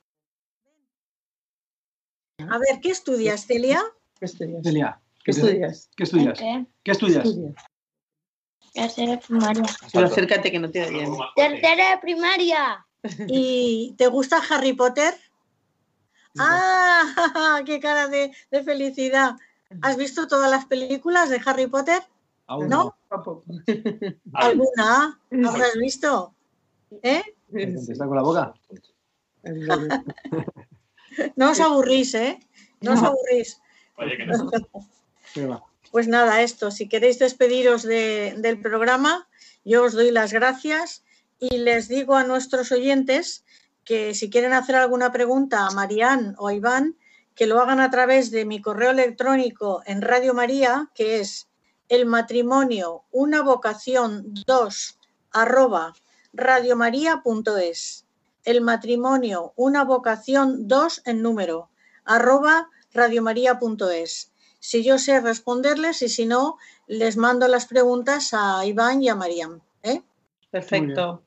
A 2.39 2.57
ver, 2.57 2.81
¿qué 2.81 2.91
estudias, 2.91 3.45
Celia? 3.45 3.83
¿Qué 4.19 4.25
estudias? 4.25 4.63
Celia, 4.63 4.99
¿Qué 5.27 5.33
estudias? 5.33 5.91
¿Qué 5.95 6.05
estudias? 6.05 6.39
¿Qué? 6.39 6.67
¿Qué 6.85 6.91
estudias? 6.93 7.29
Tercera 8.73 9.13
de 9.13 9.19
primaria. 9.19 9.65
Pero 9.93 10.07
acércate 10.07 10.51
que 10.51 10.59
no 10.59 10.71
te 10.71 10.87
oyen. 10.87 11.15
Tercera 11.37 11.91
de 11.91 11.99
primaria. 11.99 12.87
¿Y 13.29 13.95
te 13.99 14.07
gusta 14.07 14.41
Harry 14.51 14.73
Potter? 14.73 15.15
¡Ah! 16.39 17.63
¡Qué 17.67 17.81
cara 17.81 18.09
de, 18.09 18.33
de 18.51 18.63
felicidad! 18.63 19.37
¿Has 19.81 19.97
visto 19.97 20.27
todas 20.27 20.51
las 20.51 20.67
películas 20.67 21.31
de 21.31 21.41
Harry 21.45 21.67
Potter? 21.67 22.03
Aún 22.47 22.69
¿No? 22.69 22.97
¿Alguna 24.35 25.19
habrás 25.47 25.75
visto? 25.79 26.35
¿Eh? 27.03 27.23
¿Está 27.53 28.07
con 28.07 28.17
la 28.17 28.23
boca? 28.23 28.55
No 31.37 31.51
os 31.51 31.61
aburrís, 31.61 32.15
¿eh? 32.15 32.39
No 32.81 32.93
os 32.93 33.03
aburrís. 33.03 33.61
Oye, 33.97 34.17
que 34.17 34.27
no. 35.47 35.72
Pues 35.91 36.09
nada, 36.09 36.43
esto, 36.43 36.71
si 36.71 36.89
queréis 36.89 37.19
despediros 37.19 37.83
de- 37.83 38.35
del 38.39 38.61
programa, 38.61 39.29
yo 39.65 39.85
os 39.85 39.93
doy 39.93 40.11
las 40.11 40.33
gracias 40.33 41.05
y 41.39 41.59
les 41.59 41.89
digo 41.89 42.15
a 42.17 42.25
nuestros 42.25 42.73
oyentes 42.73 43.45
que 43.85 44.15
si 44.15 44.31
quieren 44.31 44.53
hacer 44.53 44.77
alguna 44.77 45.13
pregunta 45.13 45.67
a 45.67 45.71
Marían 45.73 46.35
o 46.39 46.49
a 46.49 46.55
Iván, 46.55 46.97
que 47.35 47.47
lo 47.47 47.61
hagan 47.61 47.81
a 47.81 47.91
través 47.91 48.31
de 48.31 48.45
mi 48.45 48.61
correo 48.63 48.91
electrónico 48.91 49.83
en 49.87 50.03
Radio 50.03 50.35
María, 50.35 50.91
que 50.95 51.21
es 51.21 51.49
el 51.89 52.07
matrimonio, 52.07 53.05
una 53.11 53.43
vocación 53.43 54.33
2 54.47 54.99
arroba 55.33 55.95
radiomaria.es. 56.33 58.07
El 58.45 58.61
matrimonio, 58.61 59.53
una 59.57 59.85
vocación 59.85 60.67
2 60.69 61.03
en 61.05 61.23
número 61.23 61.71
arroba 62.05 62.69
radiomaria.es. 62.93 64.32
Si 64.65 64.85
yo 64.85 64.97
sé 64.97 65.21
responderles 65.21 66.03
y 66.03 66.09
si 66.09 66.25
no, 66.25 66.57
les 66.87 67.17
mando 67.17 67.49
las 67.49 67.67
preguntas 67.67 68.31
a 68.33 68.65
Iván 68.65 69.03
y 69.03 69.09
a 69.09 69.17
Maríam. 69.17 69.59
¿eh? 69.83 70.03
Perfecto. 70.53 71.21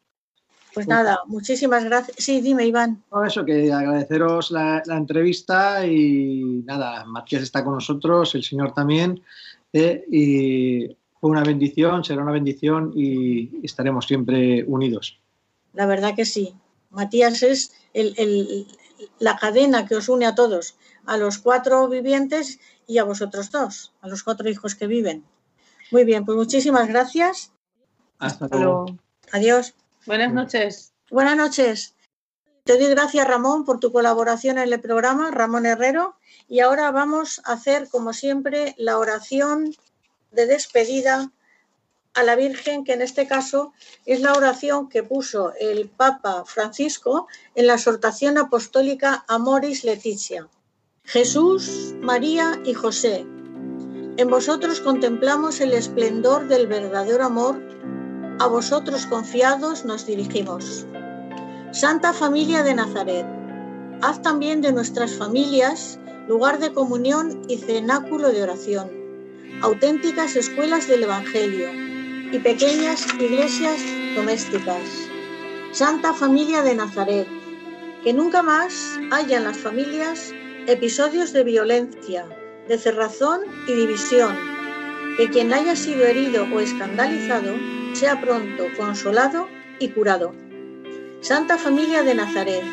Pues 0.74 0.88
nada, 0.88 1.20
muchísimas 1.28 1.84
gracias. 1.84 2.16
Sí, 2.18 2.40
dime, 2.40 2.66
Iván. 2.66 3.04
No, 3.12 3.26
eso, 3.26 3.44
que 3.44 3.72
agradeceros 3.74 4.52
la, 4.52 4.82
la 4.86 4.96
entrevista 4.96 5.86
y 5.86 6.64
nada, 6.66 7.04
Matías 7.04 7.44
está 7.44 7.62
con 7.62 7.74
nosotros, 7.74 8.34
el 8.36 8.44
señor 8.44 8.74
también, 8.74 9.22
eh, 9.74 10.06
y 10.10 10.96
fue 11.20 11.30
una 11.30 11.44
bendición, 11.44 12.06
será 12.06 12.22
una 12.24 12.32
bendición 12.32 12.94
y 12.96 13.66
estaremos 13.66 14.06
siempre 14.06 14.64
unidos. 14.64 15.20
La 15.74 15.86
verdad 15.88 16.16
que 16.16 16.24
sí. 16.26 16.54
Matías 16.90 17.44
es 17.44 17.74
el- 17.94 18.14
el- 18.18 18.66
la 19.20 19.36
cadena 19.36 19.86
que 19.86 19.96
os 19.96 20.08
une 20.08 20.26
a 20.26 20.36
todos, 20.36 20.76
a 21.06 21.18
los 21.18 21.38
cuatro 21.38 21.88
vivientes 21.90 22.60
y 22.88 22.98
a 22.98 23.04
vosotros 23.04 23.52
dos, 23.52 23.94
a 24.02 24.08
los 24.08 24.24
cuatro 24.24 24.50
hijos 24.50 24.76
que 24.76 24.88
viven. 24.88 25.26
Muy 25.92 26.04
bien, 26.04 26.26
pues 26.26 26.38
muchísimas 26.38 26.88
gracias. 26.88 27.52
Hasta 28.20 28.48
luego. 28.48 28.86
Adiós. 29.32 29.76
Buenas 30.06 30.34
noches. 30.34 30.94
Buenas 31.12 31.36
noches. 31.36 31.96
Te 32.64 32.80
doy 32.80 32.90
gracias, 32.90 33.28
Ramón, 33.28 33.64
por 33.64 33.80
tu 33.80 33.92
colaboración 33.92 34.58
en 34.58 34.74
el 34.74 34.80
programa, 34.80 35.30
Ramón 35.30 35.68
Herrero. 35.68 36.16
Y 36.48 36.62
ahora 36.62 36.90
vamos 36.92 37.42
a 37.46 37.54
hacer, 37.54 37.90
como 37.90 38.12
siempre, 38.14 38.74
la 38.78 38.98
oración 38.98 39.76
de 40.32 40.48
despedida 40.48 41.32
a 42.16 42.24
la 42.24 42.36
Virgen, 42.36 42.84
que 42.84 42.94
en 42.94 43.02
este 43.02 43.28
caso 43.28 43.74
es 44.06 44.22
la 44.22 44.34
oración 44.34 44.90
que 44.90 45.04
puso 45.04 45.54
el 45.60 45.90
Papa 45.90 46.44
Francisco 46.46 47.28
en 47.54 47.68
la 47.68 47.76
exhortación 47.76 48.38
apostólica 48.38 49.26
Amoris 49.28 49.84
Leticia. 49.84 50.48
Jesús, 51.08 51.94
María 52.02 52.60
y 52.66 52.74
José, 52.74 53.28
en 54.18 54.28
vosotros 54.28 54.82
contemplamos 54.82 55.62
el 55.62 55.72
esplendor 55.74 56.48
del 56.48 56.66
verdadero 56.66 57.24
amor 57.24 57.62
a 58.40 58.48
vosotros 58.48 59.06
confiados 59.06 59.86
nos 59.86 60.08
dirigimos. 60.08 60.88
Santa 61.72 62.12
Familia 62.12 62.64
de 62.64 62.74
Nazaret, 62.74 63.28
haz 64.02 64.20
también 64.24 64.62
de 64.62 64.74
nuestras 64.74 65.14
familias 65.14 66.00
lugar 66.28 66.58
de 66.58 66.74
comunión 66.74 67.44
y 67.48 67.58
cenáculo 67.58 68.30
de 68.30 68.42
oración, 68.42 68.90
auténticas 69.62 70.36
escuelas 70.36 70.88
del 70.88 71.04
Evangelio 71.04 71.70
y 72.32 72.40
pequeñas 72.40 73.06
iglesias 73.14 73.80
domésticas. 74.16 74.82
Santa 75.72 76.16
Familia 76.16 76.64
de 76.64 76.74
Nazaret, 76.74 77.28
Que 78.04 78.12
nunca 78.12 78.42
más 78.42 79.00
haya 79.12 79.38
en 79.38 79.44
las 79.46 79.58
familias 79.58 80.34
episodios 80.68 81.32
de 81.32 81.44
violencia, 81.44 82.26
de 82.68 82.78
cerrazón 82.78 83.42
y 83.68 83.74
división. 83.74 84.36
Que 85.18 85.30
quien 85.30 85.54
haya 85.54 85.76
sido 85.76 86.06
herido 86.06 86.48
o 86.52 86.60
escandalizado 86.60 87.54
sea 87.94 88.20
pronto 88.20 88.66
consolado 88.76 89.48
y 89.80 89.90
curado. 89.90 90.34
Santa 91.22 91.58
Familia 91.58 92.04
de 92.04 92.16
Nazaret, 92.16 92.64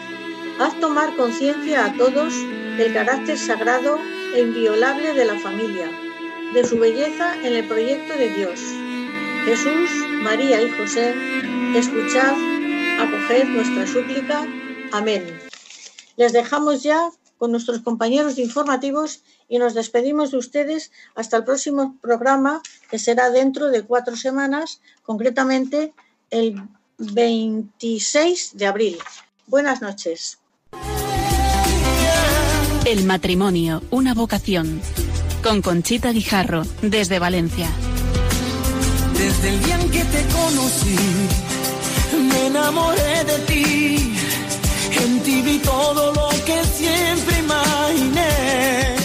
haz 0.59 0.79
tomar 0.81 1.15
conciencia 1.17 1.85
a 1.85 1.97
todos 1.97 2.35
del 2.79 2.93
carácter 2.95 3.39
sagrado 3.39 3.99
e 4.35 4.41
inviolable 4.41 5.13
de 5.13 5.25
la 5.27 5.39
familia, 5.39 5.91
de 6.55 6.65
su 6.65 6.79
belleza 6.79 7.37
en 7.43 7.53
el 7.53 7.65
proyecto 7.69 8.15
de 8.15 8.31
Dios. 8.31 8.61
Jesús, 9.45 9.91
María 10.23 10.63
y 10.63 10.71
José, 10.71 11.15
escuchad, 11.77 12.35
acoged 13.01 13.45
nuestra 13.49 13.87
súplica. 13.87 14.47
Amén. 14.93 15.39
Les 16.17 16.33
dejamos 16.33 16.83
ya 16.83 17.11
con 17.43 17.51
nuestros 17.51 17.81
compañeros 17.81 18.39
informativos 18.39 19.23
y 19.49 19.59
nos 19.59 19.75
despedimos 19.75 20.31
de 20.31 20.37
ustedes 20.37 20.93
hasta 21.17 21.39
el 21.39 21.43
próximo 21.43 21.97
programa 22.01 22.63
que 22.89 23.01
será 23.01 23.31
dentro 23.31 23.69
de 23.69 23.83
cuatro 23.83 24.15
semanas, 24.15 24.81
concretamente 25.03 25.93
el 26.31 26.63
26 26.99 28.57
de 28.57 28.67
abril. 28.67 28.99
Buenas 29.49 29.83
noches. 29.83 30.39
El 32.85 33.05
matrimonio, 33.07 33.83
una 33.91 34.15
vocación. 34.15 34.81
Con 35.43 35.63
Conchita 35.63 36.13
Guijarro, 36.13 36.63
desde 36.81 37.19
Valencia. 37.19 37.69
Desde 39.19 39.49
el 39.49 39.65
día 39.65 39.81
en 39.81 39.91
que 39.91 40.05
te 40.05 40.25
conocí, 40.29 40.97
me 42.19 42.47
enamoré 42.47 43.25
de 43.25 43.39
ti. 43.49 44.02
Ti 45.25 45.41
vi 45.41 45.59
todo 45.61 46.13
lo 46.13 46.29
que 46.45 46.65
siempre 46.65 47.39
imaginé. 47.39 49.02